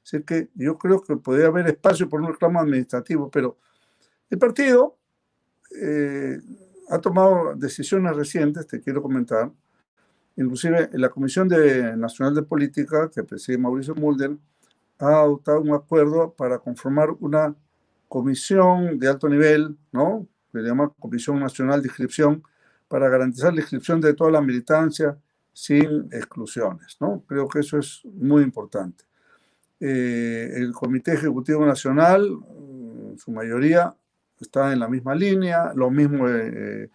Así 0.02 0.22
que 0.22 0.48
yo 0.54 0.78
creo 0.78 1.02
que 1.02 1.16
podría 1.16 1.48
haber 1.48 1.66
espacio 1.66 2.08
por 2.08 2.20
un 2.20 2.28
reclamo 2.28 2.60
administrativo, 2.60 3.30
pero 3.30 3.58
el 4.30 4.38
partido 4.38 4.96
eh, 5.78 6.38
ha 6.88 6.98
tomado 6.98 7.54
decisiones 7.54 8.16
recientes, 8.16 8.66
te 8.66 8.80
quiero 8.80 9.02
comentar. 9.02 9.50
Inclusive 10.36 10.88
la 10.94 11.10
Comisión 11.10 11.48
de, 11.48 11.96
Nacional 11.96 12.34
de 12.34 12.42
Política, 12.42 13.10
que 13.12 13.24
preside 13.24 13.58
Mauricio 13.58 13.94
Mulder, 13.94 14.36
ha 14.98 15.20
adoptado 15.20 15.60
un 15.60 15.72
acuerdo 15.72 16.32
para 16.34 16.58
conformar 16.58 17.10
una 17.20 17.54
comisión 18.08 18.98
de 18.98 19.08
alto 19.08 19.28
nivel, 19.28 19.76
¿no? 19.92 20.26
Que 20.52 20.60
se 20.60 20.66
llama 20.66 20.92
Comisión 20.98 21.38
Nacional 21.40 21.82
de 21.82 21.88
Inscripción, 21.88 22.42
para 22.88 23.08
garantizar 23.08 23.52
la 23.52 23.60
inscripción 23.60 24.00
de 24.00 24.14
toda 24.14 24.30
la 24.30 24.40
militancia 24.40 25.16
sin 25.52 26.08
exclusiones, 26.12 26.96
¿no? 27.00 27.22
Creo 27.26 27.48
que 27.48 27.60
eso 27.60 27.78
es 27.78 28.02
muy 28.04 28.42
importante. 28.42 29.04
Eh, 29.80 30.52
el 30.56 30.72
Comité 30.72 31.12
Ejecutivo 31.12 31.64
Nacional, 31.66 32.28
su 33.16 33.30
mayoría, 33.30 33.94
está 34.40 34.72
en 34.72 34.80
la 34.80 34.88
misma 34.88 35.14
línea, 35.14 35.72
lo 35.74 35.90
mismo 35.90 36.28
eh, 36.28 36.90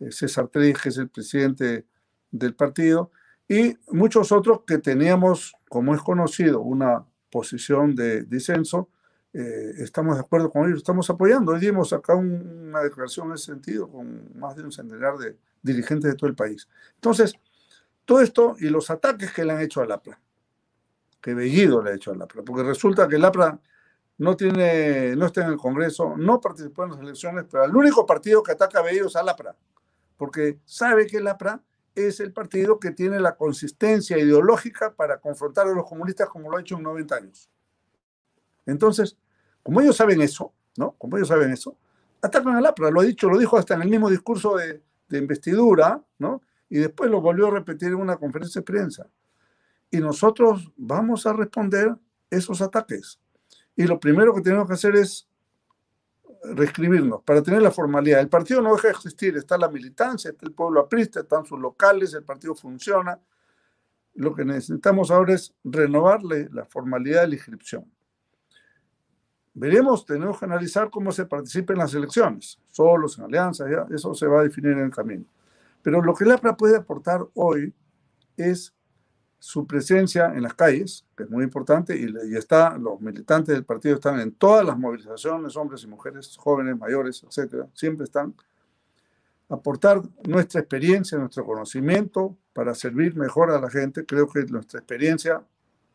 eh, 0.00 0.10
César 0.10 0.48
Trey, 0.48 0.72
que 0.72 0.90
es 0.90 0.98
el 0.98 1.08
presidente 1.08 1.86
del 2.30 2.54
partido, 2.54 3.10
y 3.48 3.76
muchos 3.90 4.30
otros 4.32 4.60
que 4.66 4.78
teníamos, 4.78 5.54
como 5.68 5.94
es 5.94 6.02
conocido, 6.02 6.60
una 6.60 7.04
posición 7.30 7.94
de 7.94 8.22
disenso, 8.22 8.88
estamos 9.32 10.16
de 10.16 10.20
acuerdo 10.22 10.50
con 10.50 10.66
ellos, 10.66 10.78
estamos 10.78 11.08
apoyando. 11.10 11.52
Hoy 11.52 11.60
dimos 11.60 11.92
acá 11.92 12.14
una 12.14 12.82
declaración 12.82 13.28
en 13.28 13.34
ese 13.34 13.46
sentido 13.46 13.88
con 13.88 14.36
más 14.38 14.56
de 14.56 14.64
un 14.64 14.72
centenar 14.72 15.16
de 15.18 15.36
dirigentes 15.62 16.10
de 16.10 16.16
todo 16.16 16.28
el 16.28 16.34
país. 16.34 16.68
Entonces, 16.94 17.34
todo 18.04 18.20
esto 18.20 18.56
y 18.58 18.68
los 18.68 18.90
ataques 18.90 19.32
que 19.32 19.44
le 19.44 19.52
han 19.52 19.60
hecho 19.60 19.82
a 19.82 19.86
LAPRA, 19.86 20.18
que 21.20 21.34
Bellido 21.34 21.82
le 21.82 21.90
ha 21.90 21.94
hecho 21.94 22.10
a 22.10 22.16
LAPRA, 22.16 22.42
porque 22.42 22.62
resulta 22.62 23.06
que 23.06 23.18
LAPRA 23.18 23.60
no, 24.18 24.36
tiene, 24.36 25.14
no 25.14 25.26
está 25.26 25.44
en 25.44 25.52
el 25.52 25.56
Congreso, 25.58 26.16
no 26.16 26.40
participó 26.40 26.84
en 26.84 26.92
las 26.92 27.00
elecciones, 27.00 27.44
pero 27.50 27.64
el 27.64 27.76
único 27.76 28.06
partido 28.06 28.42
que 28.42 28.52
ataca 28.52 28.80
a 28.80 28.82
Bellido 28.82 29.08
es 29.08 29.16
a 29.16 29.22
LAPRA, 29.22 29.54
porque 30.16 30.58
sabe 30.64 31.06
que 31.06 31.20
LAPRA 31.20 31.62
es 32.06 32.20
el 32.20 32.32
partido 32.32 32.78
que 32.78 32.92
tiene 32.92 33.18
la 33.18 33.36
consistencia 33.36 34.18
ideológica 34.18 34.94
para 34.94 35.18
confrontar 35.18 35.66
a 35.66 35.74
los 35.74 35.88
comunistas 35.88 36.28
como 36.28 36.50
lo 36.50 36.56
ha 36.56 36.60
hecho 36.60 36.76
en 36.76 36.82
90 36.84 37.14
años. 37.16 37.50
Entonces, 38.66 39.16
como 39.62 39.80
ellos 39.80 39.96
saben 39.96 40.20
eso, 40.20 40.52
¿no? 40.76 40.92
Como 40.98 41.16
ellos 41.16 41.28
saben 41.28 41.52
eso, 41.52 41.76
atacan 42.20 42.56
a 42.56 42.60
LAPRA, 42.60 42.90
lo 42.90 43.00
ha 43.00 43.04
dicho, 43.04 43.28
lo 43.28 43.38
dijo 43.38 43.56
hasta 43.56 43.74
en 43.74 43.82
el 43.82 43.88
mismo 43.88 44.10
discurso 44.10 44.56
de, 44.56 44.82
de 45.08 45.18
investidura, 45.18 46.02
¿no? 46.18 46.42
y 46.68 46.78
después 46.78 47.10
lo 47.10 47.20
volvió 47.20 47.46
a 47.46 47.50
repetir 47.50 47.88
en 47.88 47.96
una 47.96 48.16
conferencia 48.16 48.60
de 48.60 48.64
prensa. 48.64 49.06
Y 49.90 49.98
nosotros 49.98 50.70
vamos 50.76 51.26
a 51.26 51.32
responder 51.32 51.96
esos 52.30 52.60
ataques. 52.60 53.18
Y 53.74 53.84
lo 53.84 53.98
primero 53.98 54.34
que 54.34 54.42
tenemos 54.42 54.66
que 54.66 54.74
hacer 54.74 54.96
es 54.96 55.26
reescribirnos 56.54 57.22
para 57.22 57.42
tener 57.42 57.62
la 57.62 57.70
formalidad. 57.70 58.20
El 58.20 58.28
partido 58.28 58.60
no 58.60 58.74
deja 58.74 58.88
de 58.88 58.94
existir, 58.94 59.36
está 59.36 59.56
la 59.58 59.68
militancia, 59.68 60.30
está 60.30 60.46
el 60.46 60.52
pueblo 60.52 60.80
aprista, 60.80 61.20
están 61.20 61.44
sus 61.44 61.58
locales, 61.58 62.14
el 62.14 62.24
partido 62.24 62.54
funciona. 62.54 63.18
Lo 64.14 64.34
que 64.34 64.44
necesitamos 64.44 65.10
ahora 65.10 65.34
es 65.34 65.54
renovarle 65.64 66.48
la 66.52 66.64
formalidad 66.64 67.22
de 67.22 67.28
la 67.28 67.34
inscripción. 67.34 67.90
Veremos, 69.54 70.04
tenemos 70.04 70.38
que 70.38 70.44
analizar 70.44 70.88
cómo 70.90 71.10
se 71.10 71.26
participa 71.26 71.72
en 71.72 71.80
las 71.80 71.92
elecciones, 71.92 72.60
solos, 72.68 73.18
en 73.18 73.24
alianzas, 73.24 73.68
eso 73.90 74.14
se 74.14 74.26
va 74.26 74.40
a 74.40 74.44
definir 74.44 74.72
en 74.72 74.84
el 74.84 74.90
camino. 74.90 75.24
Pero 75.82 76.00
lo 76.02 76.14
que 76.14 76.24
el 76.24 76.32
APRA 76.32 76.56
puede 76.56 76.76
aportar 76.76 77.26
hoy 77.34 77.74
es 78.36 78.72
su 79.38 79.66
presencia 79.66 80.32
en 80.34 80.42
las 80.42 80.54
calles, 80.54 81.04
que 81.16 81.24
es 81.24 81.30
muy 81.30 81.44
importante, 81.44 81.96
y, 81.96 82.12
y, 82.30 82.36
está, 82.36 82.76
los 82.76 83.00
militantes 83.00 83.54
del 83.54 83.64
partido 83.64 83.96
están 83.96 84.18
en 84.20 84.32
todas 84.32 84.64
las 84.66 84.76
movilizaciones, 84.76 85.56
hombres 85.56 85.84
y 85.84 85.86
mujeres, 85.86 86.36
jóvenes, 86.36 86.76
mayores, 86.76 87.22
etcétera, 87.22 87.68
siempre 87.74 88.04
están. 88.04 88.34
Aportar 89.48 90.02
nuestra 90.26 90.60
experiencia, 90.60 91.16
nuestro 91.16 91.44
conocimiento 91.44 92.36
para 92.52 92.74
servir 92.74 93.16
mejor 93.16 93.50
a 93.50 93.60
la 93.60 93.70
gente, 93.70 94.04
creo 94.04 94.28
que 94.28 94.44
nuestra 94.44 94.80
experiencia 94.80 95.42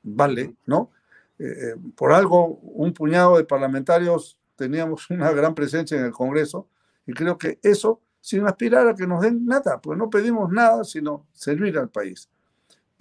vale, 0.02 0.56
¿no? 0.66 0.90
Eh, 1.38 1.46
eh, 1.46 1.76
por 1.96 2.14
algo, 2.14 2.60
un 2.62 2.94
puñado 2.94 3.38
de 3.38 3.44
parlamentarios 3.44 4.38
teníamos 4.56 5.10
una 5.10 5.32
gran 5.32 5.54
presencia 5.54 5.98
en 5.98 6.06
el 6.06 6.12
Congreso, 6.12 6.68
y 7.06 7.14
creo 7.14 7.38
que 7.38 7.60
eso 7.62 8.02
sin 8.22 8.48
aspirar 8.48 8.88
a 8.88 8.96
que 8.96 9.06
nos 9.06 9.22
den 9.22 9.46
nada, 9.46 9.82
porque 9.82 10.00
no 10.00 10.10
pedimos 10.10 10.50
nada, 10.50 10.86
sino 10.86 11.28
servir 11.34 11.78
al 11.78 11.90
país. 11.90 12.30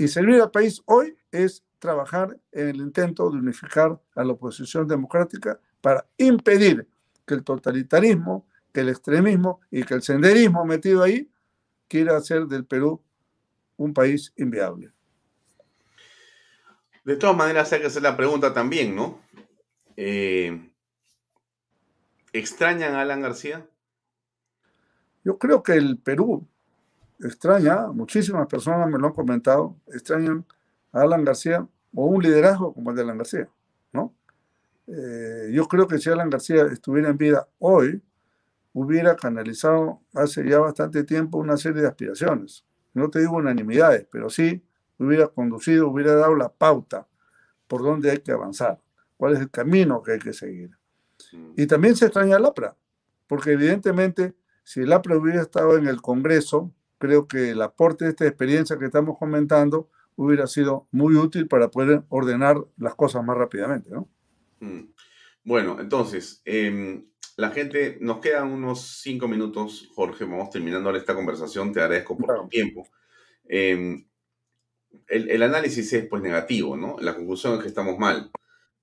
Y 0.02 0.08
servir 0.08 0.42
al 0.42 0.50
país 0.50 0.82
hoy 0.86 1.16
es 1.30 1.62
trabajar 1.78 2.36
en 2.50 2.70
el 2.70 2.76
intento 2.78 3.30
de 3.30 3.38
unificar 3.38 4.00
a 4.16 4.24
la 4.24 4.32
oposición 4.32 4.88
democrática 4.88 5.60
para 5.80 6.04
impedir 6.16 6.88
que 7.24 7.34
el 7.34 7.44
totalitarismo, 7.44 8.44
que 8.72 8.80
el 8.80 8.88
extremismo 8.88 9.60
y 9.70 9.84
que 9.84 9.94
el 9.94 10.02
senderismo 10.02 10.64
metido 10.64 11.04
ahí 11.04 11.30
quiera 11.86 12.16
hacer 12.16 12.46
del 12.46 12.64
Perú 12.64 13.00
un 13.76 13.94
país 13.94 14.32
inviable. 14.36 14.90
De 17.04 17.14
todas 17.14 17.36
maneras, 17.36 17.72
hay 17.72 17.82
que 17.82 17.86
hacer 17.86 18.02
la 18.02 18.16
pregunta 18.16 18.52
también, 18.52 18.96
¿no? 18.96 19.20
Eh, 19.96 20.68
¿Extrañan 22.32 22.96
a 22.96 23.02
Alan 23.02 23.22
García? 23.22 23.68
Yo 25.22 25.38
creo 25.38 25.62
que 25.62 25.74
el 25.74 25.96
Perú 25.98 26.48
extraña, 27.22 27.88
muchísimas 27.88 28.46
personas 28.46 28.88
me 28.88 28.98
lo 28.98 29.08
han 29.08 29.12
comentado, 29.12 29.76
extrañan 29.88 30.44
a 30.92 31.02
Alan 31.02 31.24
García 31.24 31.66
o 31.94 32.06
un 32.06 32.22
liderazgo 32.22 32.74
como 32.74 32.90
el 32.90 32.96
de 32.96 33.02
Alan 33.02 33.18
García, 33.18 33.48
¿no? 33.92 34.14
Eh, 34.86 35.50
yo 35.52 35.66
creo 35.68 35.86
que 35.86 35.98
si 35.98 36.10
Alan 36.10 36.30
García 36.30 36.64
estuviera 36.64 37.08
en 37.08 37.16
vida 37.16 37.48
hoy, 37.58 38.02
hubiera 38.72 39.16
canalizado 39.16 40.00
hace 40.14 40.48
ya 40.48 40.58
bastante 40.58 41.04
tiempo 41.04 41.38
una 41.38 41.56
serie 41.56 41.82
de 41.82 41.88
aspiraciones. 41.88 42.64
No 42.94 43.10
te 43.10 43.20
digo 43.20 43.36
unanimidades, 43.36 44.06
pero 44.10 44.28
sí 44.28 44.62
hubiera 44.98 45.28
conducido, 45.28 45.88
hubiera 45.88 46.14
dado 46.14 46.34
la 46.34 46.48
pauta 46.48 47.06
por 47.66 47.82
dónde 47.82 48.10
hay 48.10 48.18
que 48.18 48.32
avanzar, 48.32 48.80
cuál 49.16 49.34
es 49.34 49.40
el 49.40 49.50
camino 49.50 50.02
que 50.02 50.12
hay 50.12 50.18
que 50.18 50.32
seguir. 50.32 50.70
Y 51.56 51.66
también 51.66 51.96
se 51.96 52.06
extraña 52.06 52.36
a 52.36 52.40
Lapra, 52.40 52.76
porque 53.26 53.52
evidentemente 53.52 54.34
si 54.64 54.80
el 54.80 54.92
APRA 54.92 55.16
hubiera 55.16 55.42
estado 55.42 55.76
en 55.76 55.86
el 55.86 56.00
Congreso, 56.00 56.72
creo 57.02 57.26
que 57.26 57.50
el 57.50 57.60
aporte 57.62 58.04
de 58.04 58.10
esta 58.10 58.28
experiencia 58.28 58.78
que 58.78 58.84
estamos 58.84 59.18
comentando 59.18 59.90
hubiera 60.14 60.46
sido 60.46 60.86
muy 60.92 61.16
útil 61.16 61.48
para 61.48 61.68
poder 61.68 62.04
ordenar 62.08 62.64
las 62.76 62.94
cosas 62.94 63.24
más 63.24 63.36
rápidamente, 63.36 63.90
¿no? 63.90 64.08
Mm. 64.60 64.92
Bueno, 65.42 65.78
entonces, 65.80 66.42
em, 66.44 67.04
la 67.36 67.50
gente, 67.50 67.98
nos 68.00 68.20
quedan 68.20 68.52
unos 68.52 69.00
cinco 69.02 69.26
minutos, 69.26 69.90
Jorge, 69.96 70.24
vamos 70.24 70.50
terminando 70.50 70.88
ahora 70.88 71.00
esta 71.00 71.16
conversación, 71.16 71.72
te 71.72 71.80
agradezco 71.80 72.16
por 72.16 72.42
tu 72.42 72.48
tiempo. 72.48 72.86
Em, 73.48 74.06
el, 75.08 75.42
análisis 75.42 75.92
es 75.92 76.06
pues 76.06 76.22
negativo, 76.22 76.76
¿no? 76.76 76.94
La 77.00 77.16
conclusión 77.16 77.54
es 77.54 77.62
que 77.62 77.68
estamos 77.68 77.98
mal. 77.98 78.30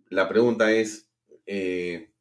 La 0.09 0.27
pregunta 0.27 0.73
es, 0.73 1.09
eh, 1.45 2.11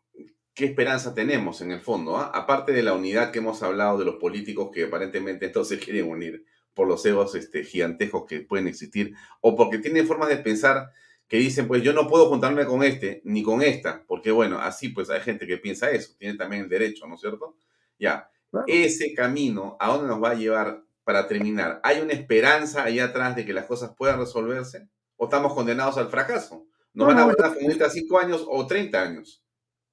¿qué 0.58 0.64
esperanza 0.64 1.14
tenemos 1.14 1.60
en 1.60 1.70
el 1.70 1.80
fondo? 1.80 2.16
Ah? 2.16 2.32
Aparte 2.34 2.72
de 2.72 2.82
la 2.82 2.92
unidad 2.92 3.30
que 3.30 3.38
hemos 3.38 3.62
hablado 3.62 3.96
de 3.96 4.04
los 4.04 4.16
políticos 4.16 4.70
que 4.74 4.84
aparentemente 4.84 5.46
entonces 5.46 5.82
quieren 5.82 6.10
unir 6.10 6.44
por 6.74 6.88
los 6.88 7.06
egos 7.06 7.36
este, 7.36 7.64
gigantescos 7.64 8.24
que 8.26 8.40
pueden 8.40 8.66
existir, 8.66 9.14
o 9.40 9.56
porque 9.56 9.78
tienen 9.78 10.06
formas 10.06 10.28
de 10.28 10.36
pensar 10.36 10.90
que 11.26 11.36
dicen, 11.36 11.66
pues 11.66 11.82
yo 11.82 11.92
no 11.92 12.08
puedo 12.08 12.28
juntarme 12.28 12.66
con 12.66 12.82
este 12.82 13.20
ni 13.24 13.42
con 13.42 13.62
esta, 13.62 14.04
porque 14.06 14.30
bueno, 14.30 14.58
así 14.58 14.88
pues 14.88 15.10
hay 15.10 15.20
gente 15.20 15.46
que 15.46 15.58
piensa 15.58 15.90
eso, 15.90 16.14
tiene 16.18 16.36
también 16.36 16.62
el 16.62 16.68
derecho, 16.68 17.06
¿no 17.06 17.14
es 17.14 17.20
cierto? 17.20 17.56
Ya, 17.98 18.30
ese 18.66 19.12
camino, 19.14 19.76
¿a 19.80 19.88
dónde 19.88 20.08
nos 20.08 20.22
va 20.22 20.30
a 20.30 20.34
llevar 20.34 20.82
para 21.04 21.26
terminar? 21.26 21.80
¿Hay 21.82 22.00
una 22.00 22.12
esperanza 22.12 22.84
ahí 22.84 22.98
atrás 23.00 23.34
de 23.36 23.44
que 23.44 23.52
las 23.52 23.66
cosas 23.66 23.94
puedan 23.96 24.18
resolverse? 24.18 24.88
¿O 25.16 25.24
estamos 25.24 25.54
condenados 25.54 25.98
al 25.98 26.08
fracaso? 26.08 26.66
¿Nos 26.94 27.08
van 27.08 27.18
a 27.18 27.26
votar 27.26 27.54
comunistas 27.54 27.92
5 27.92 28.18
años 28.18 28.44
o 28.48 28.66
30 28.66 29.02
años? 29.02 29.42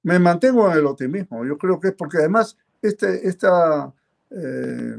Me 0.06 0.20
mantengo 0.20 0.70
en 0.70 0.78
el 0.78 0.86
optimismo. 0.86 1.44
Yo 1.44 1.58
creo 1.58 1.80
que 1.80 1.88
es 1.88 1.94
porque 1.94 2.18
además 2.18 2.56
este, 2.80 3.26
esta, 3.26 3.92
eh, 4.30 4.98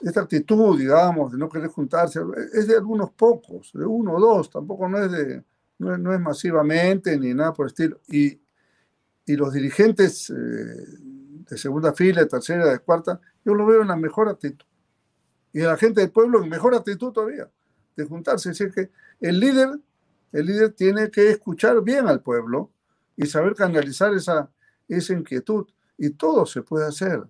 esta 0.00 0.22
actitud, 0.22 0.78
digamos, 0.78 1.32
de 1.32 1.36
no 1.36 1.50
querer 1.50 1.68
juntarse, 1.68 2.18
es 2.54 2.66
de 2.66 2.76
algunos 2.76 3.10
pocos, 3.10 3.70
de 3.74 3.84
uno 3.84 4.14
o 4.14 4.18
dos, 4.20 4.48
tampoco 4.48 4.88
no 4.88 5.04
es, 5.04 5.12
de, 5.12 5.44
no 5.76 6.14
es, 6.14 6.20
masivamente 6.20 7.18
ni 7.18 7.34
nada 7.34 7.52
por 7.52 7.66
el 7.66 7.72
estilo. 7.72 8.00
Y, 8.08 8.40
y 9.26 9.36
los 9.36 9.52
dirigentes 9.52 10.30
eh, 10.30 10.34
de 10.34 11.58
segunda 11.58 11.92
fila, 11.92 12.22
de 12.22 12.28
tercera, 12.28 12.70
de 12.70 12.78
cuarta, 12.78 13.20
yo 13.44 13.52
lo 13.52 13.66
veo 13.66 13.82
en 13.82 13.88
la 13.88 13.96
mejor 13.96 14.30
actitud. 14.30 14.64
Y 15.52 15.60
la 15.60 15.76
gente 15.76 16.00
del 16.00 16.10
pueblo 16.10 16.42
en 16.42 16.48
mejor 16.48 16.74
actitud 16.74 17.12
todavía, 17.12 17.50
de 17.96 18.04
juntarse. 18.06 18.50
Es 18.50 18.58
decir, 18.58 18.72
que 18.72 18.90
el 19.20 19.40
líder, 19.40 19.78
el 20.32 20.46
líder 20.46 20.72
tiene 20.72 21.10
que 21.10 21.28
escuchar 21.28 21.82
bien 21.82 22.08
al 22.08 22.22
pueblo, 22.22 22.70
y 23.18 23.26
saber 23.26 23.54
canalizar 23.54 24.14
esa, 24.14 24.48
esa 24.86 25.12
inquietud. 25.12 25.66
Y 25.98 26.10
todo 26.10 26.46
se 26.46 26.62
puede 26.62 26.86
hacer. 26.86 27.20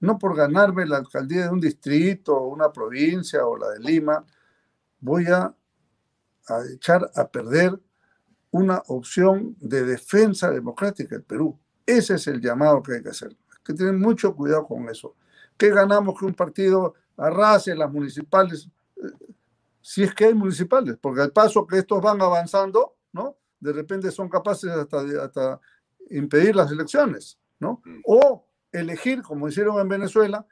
No 0.00 0.18
por 0.18 0.36
ganarme 0.36 0.84
la 0.84 0.96
alcaldía 0.96 1.44
de 1.44 1.50
un 1.50 1.60
distrito, 1.60 2.38
una 2.42 2.72
provincia 2.72 3.46
o 3.46 3.56
la 3.56 3.70
de 3.70 3.78
Lima, 3.78 4.26
voy 5.00 5.26
a, 5.28 5.54
a 6.48 6.62
echar 6.74 7.08
a 7.14 7.28
perder 7.28 7.80
una 8.50 8.82
opción 8.88 9.56
de 9.60 9.84
defensa 9.84 10.50
democrática 10.50 11.14
del 11.14 11.24
Perú. 11.24 11.56
Ese 11.86 12.14
es 12.14 12.26
el 12.26 12.40
llamado 12.40 12.82
que 12.82 12.94
hay 12.94 13.02
que 13.02 13.10
hacer. 13.10 13.28
Hay 13.28 13.62
que 13.64 13.74
tener 13.74 13.94
mucho 13.94 14.34
cuidado 14.34 14.66
con 14.66 14.88
eso. 14.88 15.14
¿Qué 15.56 15.70
ganamos 15.70 16.18
que 16.18 16.26
un 16.26 16.34
partido 16.34 16.94
arrase 17.16 17.76
las 17.76 17.90
municipales? 17.90 18.68
Eh, 18.96 19.34
si 19.80 20.02
es 20.02 20.12
que 20.12 20.24
hay 20.24 20.34
municipales, 20.34 20.96
porque 21.00 21.22
al 21.22 21.30
paso 21.30 21.64
que 21.64 21.78
estos 21.78 22.02
van 22.02 22.20
avanzando, 22.20 22.96
¿no? 23.12 23.36
De 23.60 23.72
repente 23.72 24.10
son 24.10 24.28
capaces 24.28 24.70
hasta 24.70 25.00
hasta 25.22 25.60
impedir 26.10 26.54
las 26.54 26.70
elecciones, 26.70 27.38
¿no? 27.58 27.82
Mm. 27.84 28.00
O 28.04 28.46
elegir, 28.72 29.22
como 29.22 29.48
hicieron 29.48 29.80
en 29.80 29.88
Venezuela, 29.88 30.46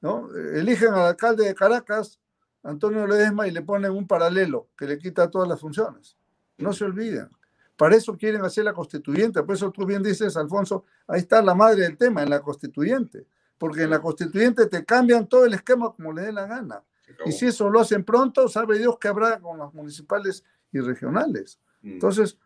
¿no? 0.00 0.28
Eligen 0.54 0.94
al 0.94 1.06
alcalde 1.06 1.44
de 1.44 1.54
Caracas 1.54 2.20
Antonio 2.62 3.06
Ledesma 3.06 3.46
y 3.46 3.50
le 3.50 3.62
ponen 3.62 3.92
un 3.92 4.06
paralelo 4.06 4.68
que 4.76 4.86
le 4.86 4.98
quita 4.98 5.30
todas 5.30 5.48
las 5.48 5.60
funciones. 5.60 6.16
No 6.58 6.72
se 6.72 6.84
olviden. 6.84 7.28
Para 7.76 7.96
eso 7.96 8.16
quieren 8.16 8.44
hacer 8.44 8.64
la 8.64 8.72
constituyente. 8.72 9.42
Por 9.42 9.54
eso 9.54 9.70
tú 9.70 9.86
bien 9.86 10.02
dices, 10.02 10.36
Alfonso, 10.36 10.84
ahí 11.06 11.20
está 11.20 11.40
la 11.40 11.54
madre 11.54 11.82
del 11.82 11.96
tema, 11.96 12.22
en 12.22 12.30
la 12.30 12.40
constituyente. 12.40 13.26
Porque 13.56 13.82
en 13.82 13.90
la 13.90 14.00
constituyente 14.00 14.66
te 14.66 14.84
cambian 14.84 15.26
todo 15.28 15.44
el 15.44 15.54
esquema 15.54 15.92
como 15.92 16.12
le 16.12 16.22
dé 16.22 16.32
la 16.32 16.46
gana. 16.46 16.82
Y 17.24 17.32
si 17.32 17.46
eso 17.46 17.70
lo 17.70 17.80
hacen 17.80 18.04
pronto, 18.04 18.48
sabe 18.48 18.78
Dios 18.78 18.98
que 18.98 19.08
habrá 19.08 19.40
con 19.40 19.58
las 19.58 19.72
municipales 19.72 20.44
y 20.72 20.80
regionales. 20.80 21.58
Mm. 21.82 21.92
Entonces, 21.92 22.38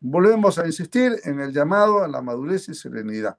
volvemos 0.00 0.58
a 0.58 0.66
insistir 0.66 1.16
en 1.24 1.40
el 1.40 1.52
llamado 1.52 2.02
a 2.02 2.08
la 2.08 2.22
madurez 2.22 2.68
y 2.68 2.74
serenidad. 2.74 3.38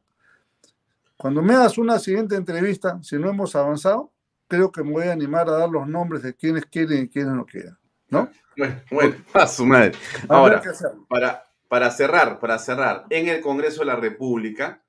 Cuando 1.15 1.41
me 1.41 1.55
hagas 1.55 1.77
una 1.77 1.97
siguiente 1.99 2.35
entrevista, 2.35 3.01
si 3.01 3.17
no 3.17 3.29
hemos 3.29 3.55
avanzado, 3.55 4.11
creo 4.47 4.71
que 4.71 4.83
me 4.83 4.91
voy 4.91 5.07
a 5.07 5.13
animar 5.13 5.49
a 5.49 5.53
dar 5.53 5.69
los 5.69 5.87
nombres 5.87 6.23
de 6.23 6.35
quienes 6.35 6.65
quieren 6.65 7.05
y 7.05 7.09
quienes 7.09 7.33
no 7.33 7.45
quieren. 7.45 7.77
¿No? 8.09 8.29
Bueno, 8.55 8.81
bueno, 8.91 9.15
a 9.33 9.47
su 9.47 9.65
madre. 9.65 9.93
Ahora, 10.29 10.61
para, 11.09 11.43
para 11.67 11.91
cerrar, 11.91 12.39
para 12.39 12.57
cerrar, 12.59 13.05
en 13.09 13.27
el 13.27 13.41
Congreso 13.41 13.81
de 13.81 13.87
la 13.87 13.95
República, 13.95 14.83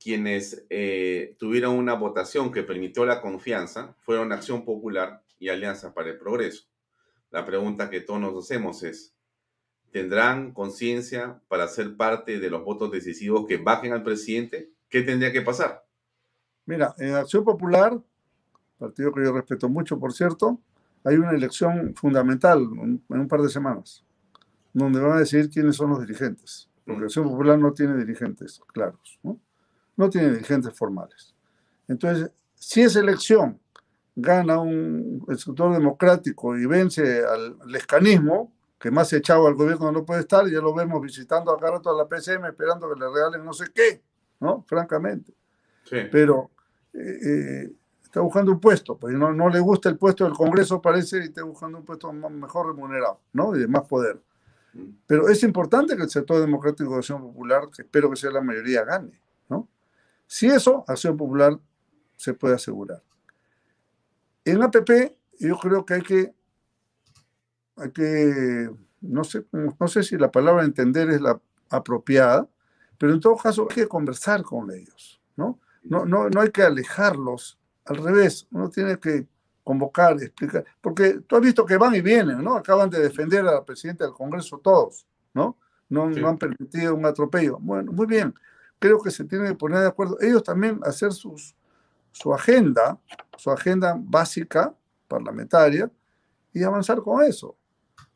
quienes 0.00 0.64
eh, 0.70 1.36
tuvieron 1.38 1.74
una 1.74 1.94
votación 1.94 2.52
que 2.52 2.62
permitió 2.62 3.04
la 3.04 3.20
confianza 3.20 3.94
fueron 4.00 4.32
Acción 4.32 4.64
Popular 4.64 5.22
y 5.38 5.48
Alianza 5.48 5.92
para 5.92 6.10
el 6.10 6.18
Progreso. 6.18 6.64
La 7.30 7.44
pregunta 7.44 7.90
que 7.90 8.00
todos 8.00 8.20
nos 8.20 8.44
hacemos 8.44 8.82
es, 8.82 9.14
¿tendrán 9.90 10.52
conciencia 10.52 11.40
para 11.48 11.68
ser 11.68 11.96
parte 11.96 12.38
de 12.38 12.50
los 12.50 12.64
votos 12.64 12.90
decisivos 12.90 13.46
que 13.46 13.58
bajen 13.58 13.92
al 13.92 14.02
presidente? 14.02 14.72
¿Qué 14.88 15.02
tendría 15.02 15.32
que 15.32 15.42
pasar? 15.42 15.84
Mira, 16.64 16.94
en 16.98 17.14
Acción 17.14 17.44
Popular, 17.44 18.00
partido 18.78 19.12
que 19.12 19.24
yo 19.24 19.32
respeto 19.32 19.68
mucho, 19.68 19.98
por 19.98 20.12
cierto, 20.12 20.60
hay 21.04 21.16
una 21.16 21.32
elección 21.32 21.94
fundamental 21.94 22.60
en 22.60 23.02
un 23.08 23.28
par 23.28 23.42
de 23.42 23.48
semanas, 23.48 24.04
donde 24.72 25.00
van 25.00 25.12
a 25.12 25.20
decidir 25.20 25.50
quiénes 25.50 25.76
son 25.76 25.90
los 25.90 26.00
dirigentes, 26.00 26.70
porque 26.84 27.04
Acción 27.04 27.28
Popular 27.28 27.58
no 27.58 27.72
tiene 27.72 27.96
dirigentes 27.96 28.60
claros, 28.72 29.18
¿no? 29.22 29.38
No 29.96 30.08
tiene 30.08 30.30
dirigentes 30.30 30.76
formales. 30.76 31.34
Entonces, 31.88 32.30
si 32.54 32.82
esa 32.82 33.00
elección 33.00 33.58
gana 34.20 34.58
un, 34.58 35.24
el 35.28 35.38
sector 35.38 35.72
democrático 35.72 36.56
y 36.58 36.66
vence 36.66 37.24
al, 37.24 37.56
escanismo, 37.74 38.52
que 38.78 38.90
más 38.90 39.12
echado 39.12 39.46
al 39.46 39.54
gobierno 39.54 39.92
no 39.92 40.04
puede 40.04 40.20
estar, 40.20 40.46
ya 40.48 40.60
lo 40.60 40.74
vemos 40.74 41.00
visitando 41.00 41.52
acá 41.52 41.70
rato 41.70 41.90
a 41.90 41.96
la 41.96 42.08
PCM 42.08 42.46
esperando 42.46 42.92
que 42.92 42.98
le 42.98 43.08
regalen 43.08 43.44
no 43.44 43.52
sé 43.52 43.66
qué, 43.72 44.02
¿no? 44.40 44.64
Francamente. 44.66 45.32
Pero 46.10 46.50
eh, 46.92 46.98
eh, 46.98 47.72
está 48.02 48.20
buscando 48.20 48.50
un 48.50 48.60
puesto, 48.60 48.98
pues 48.98 49.14
no, 49.14 49.32
no 49.32 49.48
le 49.48 49.60
gusta 49.60 49.88
el 49.88 49.96
puesto 49.96 50.24
del 50.24 50.34
Congreso, 50.34 50.82
parece, 50.82 51.18
y 51.18 51.24
está 51.24 51.44
buscando 51.44 51.78
un 51.78 51.84
puesto 51.84 52.12
mejor 52.12 52.66
remunerado, 52.66 53.20
¿no? 53.32 53.54
Y 53.54 53.60
de 53.60 53.68
más 53.68 53.86
poder. 53.86 54.20
Mm. 54.74 54.90
Pero 55.06 55.28
es 55.28 55.42
importante 55.44 55.96
que 55.96 56.02
el 56.02 56.10
sector 56.10 56.40
democrático 56.40 56.90
de 56.90 56.96
Acción 56.98 57.22
Popular, 57.22 57.68
que 57.74 57.82
espero 57.82 58.10
que 58.10 58.16
sea 58.16 58.32
la 58.32 58.40
mayoría, 58.40 58.84
gane, 58.84 59.18
¿no? 59.48 59.68
Si 60.26 60.46
eso, 60.46 60.84
Acción 60.88 61.16
Popular 61.16 61.56
se 62.16 62.34
puede 62.34 62.56
asegurar. 62.56 63.02
En 64.50 64.62
APP, 64.62 64.90
yo 65.40 65.58
creo 65.58 65.84
que 65.84 65.94
hay 65.94 66.02
que, 66.02 66.34
hay 67.76 67.90
que 67.90 68.70
no 69.00 69.22
sé, 69.22 69.44
no 69.52 69.88
sé 69.88 70.02
si 70.02 70.16
la 70.16 70.30
palabra 70.30 70.64
entender 70.64 71.10
es 71.10 71.20
la 71.20 71.38
apropiada, 71.70 72.48
pero 72.96 73.12
en 73.12 73.20
todo 73.20 73.36
caso 73.36 73.66
hay 73.68 73.74
que 73.74 73.88
conversar 73.88 74.42
con 74.42 74.70
ellos, 74.70 75.20
¿no? 75.36 75.58
No, 75.82 76.06
no, 76.06 76.30
no 76.30 76.40
hay 76.40 76.50
que 76.50 76.62
alejarlos, 76.62 77.58
al 77.84 77.98
revés, 77.98 78.46
uno 78.50 78.70
tiene 78.70 78.98
que 78.98 79.26
convocar, 79.62 80.14
explicar, 80.22 80.64
porque 80.80 81.20
tú 81.26 81.36
has 81.36 81.42
visto 81.42 81.66
que 81.66 81.76
van 81.76 81.94
y 81.94 82.00
vienen, 82.00 82.42
¿no? 82.42 82.56
Acaban 82.56 82.88
de 82.88 83.00
defender 83.00 83.46
al 83.46 83.64
presidente 83.66 84.04
del 84.04 84.14
Congreso 84.14 84.58
todos, 84.58 85.06
¿no? 85.34 85.58
No, 85.90 86.08
no 86.08 86.28
han 86.28 86.38
permitido 86.38 86.94
un 86.94 87.04
atropello. 87.06 87.58
Bueno, 87.60 87.92
muy 87.92 88.06
bien, 88.06 88.34
creo 88.78 89.00
que 89.00 89.10
se 89.10 89.24
tienen 89.24 89.48
que 89.48 89.54
poner 89.54 89.80
de 89.80 89.88
acuerdo. 89.88 90.18
Ellos 90.20 90.42
también 90.42 90.80
hacer 90.84 91.12
sus, 91.12 91.54
su 92.12 92.34
agenda, 92.34 92.98
su 93.36 93.50
agenda 93.50 93.96
básica 93.98 94.74
parlamentaria 95.06 95.90
y 96.52 96.62
avanzar 96.62 97.00
con 97.00 97.22
eso. 97.22 97.56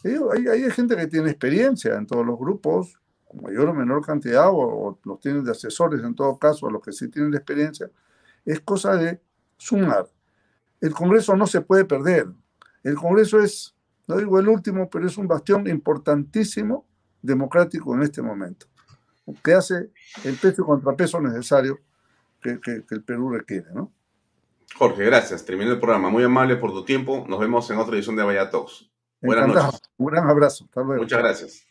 hay, 0.04 0.46
hay, 0.48 0.70
gente 0.70 0.96
que 0.96 1.06
tiene 1.06 1.30
experiencia 1.30 1.94
en 1.94 2.06
todos 2.06 2.26
los 2.26 2.38
grupos, 2.38 2.98
con 3.24 3.42
mayor 3.42 3.68
o 3.68 3.74
menor 3.74 4.04
cantidad, 4.04 4.48
o, 4.50 4.98
los 5.04 5.20
tienen 5.20 5.44
de 5.44 5.52
asesores 5.52 6.02
en 6.02 6.14
todo 6.14 6.38
caso, 6.38 6.66
a 6.66 6.70
los 6.70 6.82
que 6.82 6.92
sí 6.92 7.08
tienen 7.08 7.34
experiencia. 7.34 7.90
Es 8.44 8.60
cosa 8.60 8.96
de 8.96 9.20
sumar. 9.56 10.08
El 10.80 10.92
Congreso 10.92 11.36
no 11.36 11.46
se 11.46 11.60
puede 11.60 11.84
perder. 11.84 12.26
El 12.82 12.96
Congreso 12.96 13.38
es, 13.38 13.74
no 14.08 14.16
digo 14.16 14.38
el 14.40 14.48
último, 14.48 14.90
pero 14.90 15.06
es 15.06 15.16
un 15.16 15.28
bastión 15.28 15.68
importantísimo 15.68 16.86
democrático 17.22 17.94
en 17.94 18.02
este 18.02 18.20
momento, 18.20 18.66
que 19.44 19.54
hace 19.54 19.92
el 20.24 20.36
peso 20.36 20.62
y 20.62 20.64
contrapeso 20.64 21.20
necesario 21.20 21.78
que, 22.42 22.84
el 22.90 23.02
Perú 23.02 23.30
requiere, 23.30 23.66
¿no? 23.72 23.92
Jorge, 24.76 25.04
gracias. 25.04 25.44
Terminé 25.44 25.70
el 25.70 25.80
programa. 25.80 26.10
Muy 26.10 26.24
amable 26.24 26.56
por 26.56 26.72
tu 26.72 26.84
tiempo. 26.84 27.24
Nos 27.28 27.38
vemos 27.38 27.70
en 27.70 27.78
otra 27.78 27.94
edición 27.94 28.16
de 28.16 28.22
Vaya 28.22 28.50
Talks. 28.50 28.90
Buenas 29.20 29.48
noches. 29.48 29.80
Un 29.96 30.06
gran 30.06 30.28
abrazo. 30.28 30.64
Hasta 30.64 30.82
luego. 30.82 31.02
Muchas 31.02 31.18
gracias. 31.18 31.66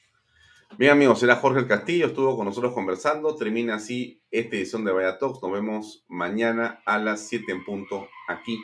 Bien, 0.77 0.91
amigos, 0.91 1.21
era 1.21 1.35
Jorge 1.35 1.59
el 1.59 1.67
Castillo. 1.67 2.07
Estuvo 2.07 2.37
con 2.37 2.45
nosotros 2.45 2.73
conversando. 2.73 3.35
Termina 3.35 3.75
así 3.75 4.21
esta 4.31 4.55
edición 4.55 4.85
de 4.85 4.91
Vaya 4.91 5.17
Talks. 5.17 5.41
Nos 5.41 5.51
vemos 5.51 6.05
mañana 6.07 6.81
a 6.85 6.97
las 6.97 7.27
7 7.27 7.51
en 7.51 7.65
punto 7.65 8.07
aquí 8.27 8.59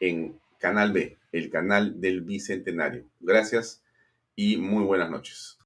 en 0.00 0.40
Canal 0.58 0.92
B, 0.92 1.18
el 1.32 1.50
canal 1.50 2.00
del 2.00 2.22
Bicentenario. 2.22 3.04
Gracias 3.20 3.84
y 4.34 4.56
muy 4.56 4.84
buenas 4.84 5.10
noches. 5.10 5.58